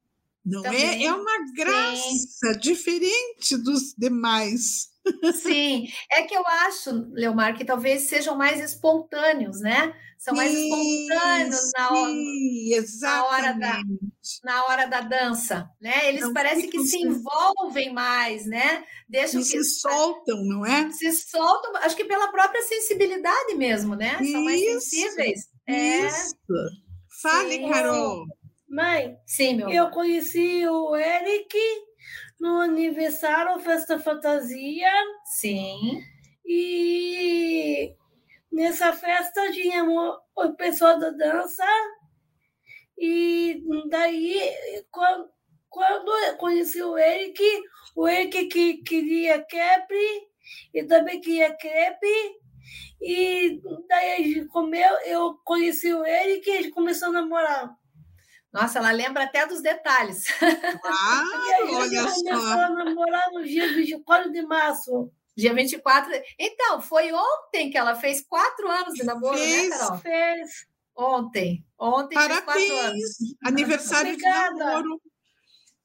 Não 0.45 0.61
é? 0.61 0.65
Também. 0.65 1.07
É 1.07 1.13
uma 1.13 1.53
graça 1.55 2.59
diferente 2.61 3.57
dos 3.57 3.95
demais. 3.97 4.91
Sim, 5.43 5.89
é 6.13 6.23
que 6.23 6.35
eu 6.35 6.47
acho, 6.47 6.91
Leomar, 7.13 7.57
que 7.57 7.65
talvez 7.65 8.03
sejam 8.03 8.37
mais 8.37 8.61
espontâneos, 8.61 9.61
né? 9.61 9.93
São 10.17 10.35
mais 10.37 10.53
espontâneos 10.55 11.71
na 11.77 11.91
hora, 11.91 12.13
Sim, 12.13 13.01
na 13.01 13.25
hora 13.25 13.53
da- 13.55 13.83
na 14.45 14.65
hora 14.67 14.87
da 14.87 15.01
dança, 15.01 15.69
né? 15.81 16.09
Eles 16.09 16.21
Não 16.23 16.33
parecem 16.33 16.71
que 16.71 16.79
se 16.85 16.97
envolvem 16.99 17.93
mais, 17.93 18.47
né? 18.47 18.85
Deixam 19.09 19.41
E 19.41 19.45
que 19.45 19.65
se 19.65 19.81
soltam, 19.81 20.45
não 20.45 20.65
é? 20.65 20.89
se 20.93 21.11
soltam, 21.13 21.75
acho 21.79 21.97
que 21.97 22.05
pela 22.05 22.31
própria 22.31 22.63
sensibilidade 22.63 23.55
mesmo, 23.57 23.97
né? 23.97 24.23
São 24.25 24.45
mais 24.45 24.61
Isso, 24.61 24.81
sensíveis. 24.91 25.41
É, 25.67 26.07
Isso. 26.07 26.37
Fale, 27.21 27.57
Sim. 27.57 27.69
Carol. 27.69 28.27
Mãe, 28.73 29.19
sim, 29.27 29.55
meu. 29.55 29.69
eu 29.69 29.83
amor. 29.83 29.93
conheci 29.93 30.67
o 30.67 30.97
Eric 30.97 31.55
no 32.41 32.59
aniversário 32.59 33.61
Festa 33.61 33.99
Fantasia 33.99 34.91
Sim. 35.27 36.01
e 36.43 37.95
nessa 38.51 38.95
festa 38.95 39.53
tinha 39.53 39.85
o 39.85 40.55
pessoal 40.57 40.99
da 40.99 41.11
dança 41.11 41.67
e 42.97 43.63
daí 43.91 44.41
quando, 44.91 45.29
quando 45.69 46.11
eu 46.11 46.37
conheci 46.39 46.83
o 46.83 46.97
Eric, 46.97 47.43
o 47.95 48.09
Eric 48.09 48.47
que 48.47 48.79
queria 48.79 49.45
crepe 49.45 50.29
e 50.73 50.83
também 50.85 51.21
queria 51.21 51.55
crepe 51.55 52.41
e 53.03 53.61
daí 53.87 54.13
a 54.13 54.17
gente 54.17 54.47
comeu, 54.47 54.97
eu 55.05 55.35
conheci 55.45 55.93
o 55.93 56.07
Eric 56.07 56.49
e 56.49 56.53
a 56.53 56.63
gente 56.63 56.71
começou 56.71 57.09
a 57.09 57.13
namorar. 57.13 57.82
Nossa, 58.53 58.79
ela 58.79 58.91
lembra 58.93 59.25
até 59.25 59.47
dos 59.47 59.63
detalhes. 59.63 60.25
Ah, 60.85 61.25
olha 61.73 62.03
começou 62.03 62.39
só. 62.39 62.61
a 62.61 62.69
namorar 62.71 63.31
no 63.33 63.43
dia 63.45 63.73
24 63.75 64.31
de 64.31 64.43
março. 64.43 65.11
Dia 65.35 65.55
24. 65.55 66.13
Então, 66.39 66.83
foi 66.83 67.11
ontem 67.13 67.71
que 67.71 67.79
ela 67.79 67.95
fez 67.95 68.21
quatro 68.21 68.71
anos 68.71 68.93
de 68.95 69.05
namoro, 69.05 69.39
Fez. 69.39 69.71
né, 69.71 69.79
Carol? 69.79 69.99
Fez. 69.99 70.67
Ontem. 70.95 71.65
Ontem 71.79 72.19
fez 72.19 72.41
quatro 72.41 72.53
anos. 72.53 72.63
Parabéns. 72.69 73.17
Aniversário 73.43 74.11
de 74.17 74.23
Obrigada. 74.23 74.65
namoro. 74.65 75.01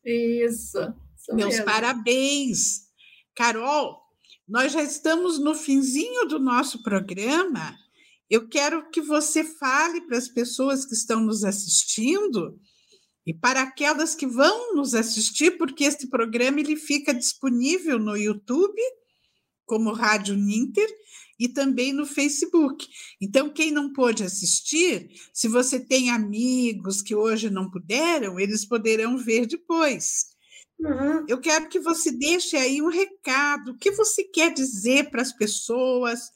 Isso. 0.03 0.93
isso 1.15 1.33
Meus 1.35 1.49
mesmo. 1.55 1.65
parabéns. 1.65 2.87
Carol, 3.33 4.01
nós 4.45 4.73
já 4.73 4.81
estamos 4.83 5.39
no 5.39 5.55
finzinho 5.55 6.25
do 6.27 6.39
nosso 6.39 6.83
programa. 6.83 7.77
Eu 8.29 8.47
quero 8.47 8.89
que 8.89 9.01
você 9.01 9.43
fale 9.43 10.01
para 10.01 10.17
as 10.17 10.27
pessoas 10.27 10.85
que 10.85 10.93
estão 10.93 11.21
nos 11.21 11.43
assistindo 11.43 12.59
e 13.25 13.33
para 13.33 13.61
aquelas 13.61 14.15
que 14.15 14.25
vão 14.25 14.75
nos 14.75 14.93
assistir, 14.93 15.57
porque 15.57 15.83
este 15.83 16.07
programa 16.07 16.59
ele 16.59 16.75
fica 16.75 17.13
disponível 17.13 17.99
no 17.99 18.15
YouTube, 18.15 18.81
como 19.65 19.91
Rádio 19.91 20.35
Ninter, 20.35 20.89
e 21.39 21.47
também 21.47 21.93
no 21.93 22.05
Facebook. 22.05 22.87
Então, 23.21 23.49
quem 23.49 23.71
não 23.71 23.93
pôde 23.93 24.23
assistir, 24.23 25.09
se 25.33 25.47
você 25.47 25.79
tem 25.79 26.09
amigos 26.09 27.01
que 27.01 27.13
hoje 27.13 27.49
não 27.49 27.69
puderam, 27.69 28.39
eles 28.39 28.65
poderão 28.65 29.17
ver 29.17 29.45
depois. 29.45 30.27
Uhum. 30.79 31.25
Eu 31.27 31.39
quero 31.39 31.69
que 31.69 31.79
você 31.79 32.11
deixe 32.11 32.55
aí 32.55 32.81
um 32.81 32.89
recado. 32.89 33.71
O 33.71 33.77
que 33.77 33.91
você 33.91 34.23
quer 34.23 34.53
dizer 34.53 35.09
para 35.09 35.21
as 35.21 35.33
pessoas? 35.33 36.31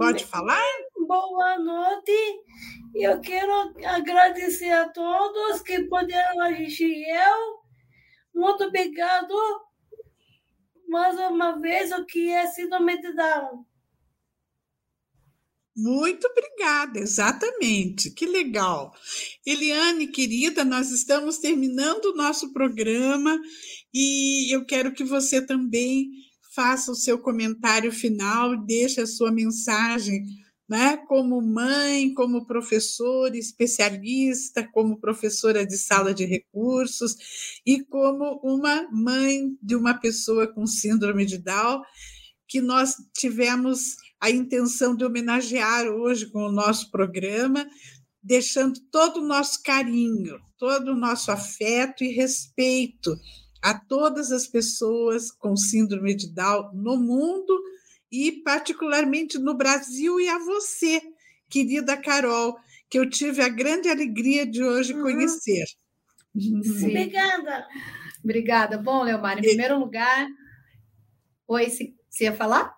Pode 0.00 0.24
falar? 0.24 0.64
Boa 1.06 1.58
noite. 1.58 2.10
Eu 2.94 3.20
quero 3.20 3.52
agradecer 3.84 4.70
a 4.70 4.88
todos 4.88 5.60
que 5.60 5.82
puderam 5.82 6.40
assistir 6.40 7.04
eu. 7.06 7.60
Muito 8.34 8.64
obrigado 8.64 9.34
mais 10.88 11.18
uma 11.18 11.60
vez 11.60 11.92
o 11.92 12.06
que 12.06 12.30
é 12.30 12.46
síndrome 12.46 12.98
de 12.98 13.12
Down. 13.12 13.66
Muito 15.76 16.26
obrigada, 16.28 16.98
exatamente. 16.98 18.10
Que 18.10 18.24
legal. 18.24 18.94
Eliane, 19.44 20.08
querida, 20.08 20.64
nós 20.64 20.90
estamos 20.90 21.36
terminando 21.36 22.06
o 22.06 22.16
nosso 22.16 22.54
programa 22.54 23.38
e 23.92 24.50
eu 24.50 24.64
quero 24.64 24.94
que 24.94 25.04
você 25.04 25.44
também 25.44 26.08
faça 26.54 26.92
o 26.92 26.96
seu 26.96 27.18
comentário 27.18 27.92
final, 27.92 28.56
deixe 28.56 29.00
a 29.00 29.06
sua 29.06 29.30
mensagem 29.30 30.24
né? 30.70 30.96
como 31.08 31.42
mãe, 31.42 32.14
como 32.14 32.46
professora 32.46 33.36
especialista, 33.36 34.64
como 34.72 35.00
professora 35.00 35.66
de 35.66 35.76
sala 35.76 36.14
de 36.14 36.24
recursos 36.24 37.16
e 37.66 37.82
como 37.82 38.40
uma 38.44 38.88
mãe 38.92 39.56
de 39.60 39.74
uma 39.74 39.94
pessoa 39.94 40.46
com 40.46 40.68
síndrome 40.68 41.26
de 41.26 41.38
Down, 41.38 41.82
que 42.46 42.60
nós 42.60 42.94
tivemos 43.16 43.96
a 44.20 44.30
intenção 44.30 44.94
de 44.94 45.04
homenagear 45.04 45.88
hoje 45.88 46.30
com 46.30 46.44
o 46.44 46.52
nosso 46.52 46.88
programa, 46.92 47.68
deixando 48.22 48.78
todo 48.92 49.16
o 49.16 49.26
nosso 49.26 49.60
carinho, 49.64 50.38
todo 50.56 50.92
o 50.92 50.96
nosso 50.96 51.32
afeto 51.32 52.04
e 52.04 52.12
respeito 52.12 53.18
a 53.62 53.78
todas 53.78 54.32
as 54.32 54.46
pessoas 54.46 55.30
com 55.30 55.56
síndrome 55.56 56.14
de 56.14 56.32
Down 56.32 56.72
no 56.74 56.96
mundo 56.96 57.60
e 58.10 58.32
particularmente 58.42 59.38
no 59.38 59.54
Brasil 59.54 60.18
e 60.20 60.28
a 60.28 60.38
você, 60.38 61.00
querida 61.48 61.96
Carol, 61.96 62.56
que 62.88 62.98
eu 62.98 63.08
tive 63.08 63.42
a 63.42 63.48
grande 63.48 63.88
alegria 63.88 64.46
de 64.46 64.62
hoje 64.62 64.94
uhum. 64.94 65.02
conhecer. 65.02 65.64
Sim. 66.36 66.88
Obrigada. 66.88 67.66
Obrigada. 68.22 68.78
Bom, 68.78 69.02
Leomar, 69.02 69.38
em 69.38 69.42
primeiro 69.42 69.78
lugar, 69.78 70.26
oi, 71.46 71.68
você 71.68 72.24
ia 72.24 72.32
falar? 72.32 72.74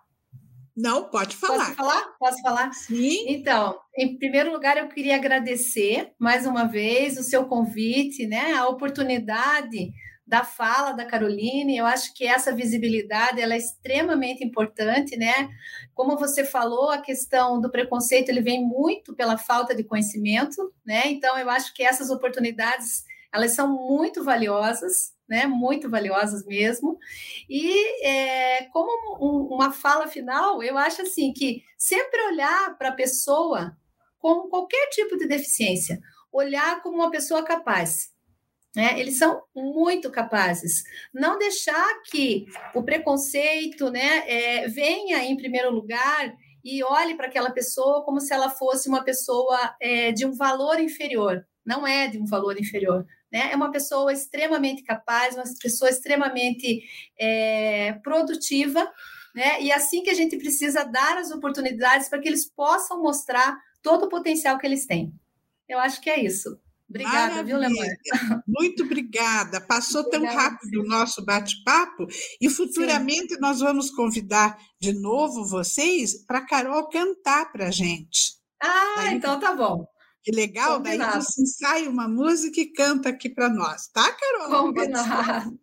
Não, 0.75 1.07
pode 1.09 1.35
falar. 1.35 1.65
Posso 1.65 1.75
falar? 1.75 2.15
Posso 2.19 2.41
falar? 2.41 2.73
Sim. 2.73 3.25
Então, 3.27 3.77
em 3.95 4.17
primeiro 4.17 4.51
lugar, 4.51 4.75
eu 4.77 4.89
queria 4.89 5.15
agradecer 5.15 6.11
mais 6.19 6.47
uma 6.47 6.65
vez 6.65 7.17
o 7.17 7.23
seu 7.23 7.45
convite, 7.45 8.25
né? 8.25 8.53
A 8.53 8.67
oportunidade 8.67 9.91
da 10.25 10.43
fala 10.43 10.93
da 10.93 11.05
Caroline. 11.05 11.77
Eu 11.77 11.85
acho 11.85 12.13
que 12.13 12.25
essa 12.25 12.53
visibilidade 12.55 13.41
ela 13.41 13.53
é 13.53 13.57
extremamente 13.57 14.43
importante, 14.43 15.17
né? 15.17 15.49
Como 15.93 16.17
você 16.17 16.45
falou, 16.45 16.89
a 16.89 17.01
questão 17.01 17.59
do 17.59 17.69
preconceito 17.69 18.29
ele 18.29 18.41
vem 18.41 18.65
muito 18.65 19.13
pela 19.13 19.37
falta 19.37 19.75
de 19.75 19.83
conhecimento, 19.83 20.73
né? 20.85 21.03
Então, 21.07 21.37
eu 21.37 21.49
acho 21.49 21.73
que 21.73 21.83
essas 21.83 22.09
oportunidades 22.09 23.03
elas 23.33 23.51
são 23.51 23.67
muito 23.67 24.23
valiosas, 24.23 25.13
né? 25.27 25.45
Muito 25.47 25.89
valiosas 25.89 26.45
mesmo. 26.45 26.97
E 27.49 28.05
é, 28.07 28.65
como 28.65 29.17
um, 29.19 29.55
uma 29.55 29.71
fala 29.71 30.07
final, 30.07 30.61
eu 30.63 30.77
acho 30.77 31.01
assim 31.01 31.33
que 31.33 31.63
sempre 31.77 32.21
olhar 32.27 32.77
para 32.77 32.89
a 32.89 32.93
pessoa 32.95 33.75
com 34.19 34.47
qualquer 34.49 34.87
tipo 34.89 35.17
de 35.17 35.27
deficiência, 35.27 35.99
olhar 36.31 36.81
como 36.81 36.95
uma 36.95 37.11
pessoa 37.11 37.43
capaz. 37.43 38.12
Né? 38.75 38.99
Eles 38.99 39.17
são 39.17 39.43
muito 39.55 40.09
capazes. 40.09 40.83
Não 41.13 41.37
deixar 41.37 42.01
que 42.09 42.45
o 42.73 42.83
preconceito 42.83 43.89
né, 43.91 44.23
é, 44.27 44.67
venha 44.67 45.23
em 45.23 45.37
primeiro 45.37 45.71
lugar 45.71 46.33
e 46.63 46.83
olhe 46.83 47.15
para 47.15 47.27
aquela 47.27 47.51
pessoa 47.51 48.03
como 48.03 48.19
se 48.19 48.33
ela 48.33 48.49
fosse 48.49 48.89
uma 48.89 49.03
pessoa 49.03 49.75
é, 49.79 50.11
de 50.11 50.25
um 50.25 50.33
valor 50.33 50.79
inferior. 50.79 51.45
Não 51.65 51.85
é 51.85 52.07
de 52.07 52.17
um 52.17 52.25
valor 52.25 52.59
inferior 52.59 53.05
né? 53.33 53.51
É 53.51 53.55
uma 53.55 53.71
pessoa 53.71 54.13
extremamente 54.13 54.83
capaz, 54.83 55.33
uma 55.33 55.43
pessoa 55.59 55.89
extremamente 55.89 56.83
é, 57.19 57.93
produtiva, 58.03 58.87
né? 59.33 59.59
E 59.59 59.71
assim 59.71 60.03
que 60.03 60.11
a 60.11 60.13
gente 60.13 60.37
precisa 60.37 60.83
dar 60.83 61.17
as 61.17 61.31
oportunidades 61.31 62.07
para 62.07 62.19
que 62.19 62.27
eles 62.29 62.45
possam 62.45 63.01
mostrar 63.01 63.57
todo 63.81 64.05
o 64.05 64.09
potencial 64.09 64.59
que 64.59 64.67
eles 64.67 64.85
têm. 64.85 65.11
Eu 65.67 65.79
acho 65.79 65.99
que 65.99 66.11
é 66.11 66.23
isso. 66.23 66.59
Obrigada, 66.89 67.43
Maravilha. 67.43 67.43
viu, 67.43 67.57
Lemar? 67.57 68.43
Muito 68.47 68.83
obrigada. 68.83 69.61
Passou 69.61 70.01
obrigada, 70.01 70.27
tão 70.27 70.35
rápido 70.35 70.81
o 70.81 70.87
nosso 70.87 71.23
bate-papo 71.25 72.05
e 72.39 72.49
futuramente 72.49 73.33
sim. 73.33 73.39
nós 73.39 73.59
vamos 73.59 73.89
convidar 73.91 74.57
de 74.79 74.93
novo 74.93 75.45
vocês 75.45 76.23
para 76.25 76.45
Carol 76.45 76.87
cantar 76.89 77.51
para 77.51 77.67
a 77.67 77.71
gente. 77.71 78.35
Ah, 78.61 78.95
Aí, 78.99 79.15
então 79.15 79.39
tá 79.39 79.55
bom. 79.55 79.85
Que 80.23 80.31
legal, 80.31 80.77
Combinado. 80.77 81.13
daí 81.13 81.21
você 81.21 81.41
ensaia 81.41 81.89
uma 81.89 82.07
música 82.07 82.61
e 82.61 82.71
canta 82.71 83.09
aqui 83.09 83.29
para 83.29 83.49
nós, 83.49 83.87
tá, 83.87 84.09
Carol? 84.13 84.67
Combinado. 84.67 85.59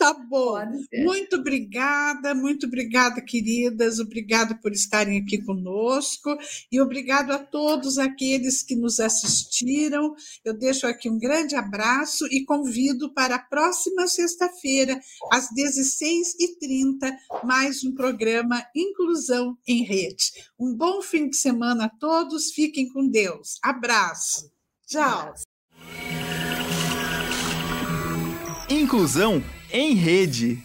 Tá 0.00 0.14
bom. 0.14 0.56
Muito 1.04 1.36
obrigada, 1.36 2.34
muito 2.34 2.66
obrigada, 2.66 3.20
queridas. 3.20 3.98
Obrigada 4.00 4.54
por 4.54 4.72
estarem 4.72 5.20
aqui 5.20 5.36
conosco 5.44 6.34
e 6.72 6.80
obrigado 6.80 7.32
a 7.32 7.38
todos 7.38 7.98
aqueles 7.98 8.62
que 8.62 8.74
nos 8.74 8.98
assistiram. 8.98 10.14
Eu 10.42 10.54
deixo 10.54 10.86
aqui 10.86 11.10
um 11.10 11.18
grande 11.18 11.54
abraço 11.54 12.26
e 12.30 12.46
convido 12.46 13.12
para 13.12 13.34
a 13.34 13.38
próxima 13.38 14.08
sexta-feira, 14.08 14.98
às 15.30 15.50
16h30, 15.50 17.14
mais 17.44 17.84
um 17.84 17.94
programa 17.94 18.64
Inclusão 18.74 19.54
em 19.68 19.84
Rede. 19.84 20.32
Um 20.58 20.74
bom 20.74 21.02
fim 21.02 21.28
de 21.28 21.36
semana 21.36 21.84
a 21.84 21.90
todos. 21.90 22.52
Fiquem 22.52 22.88
com 22.88 23.06
Deus. 23.06 23.58
Abraço. 23.62 24.50
Tchau. 24.86 25.34
Inclusão 28.70 29.42
em 29.72 29.94
rede. 29.94 30.58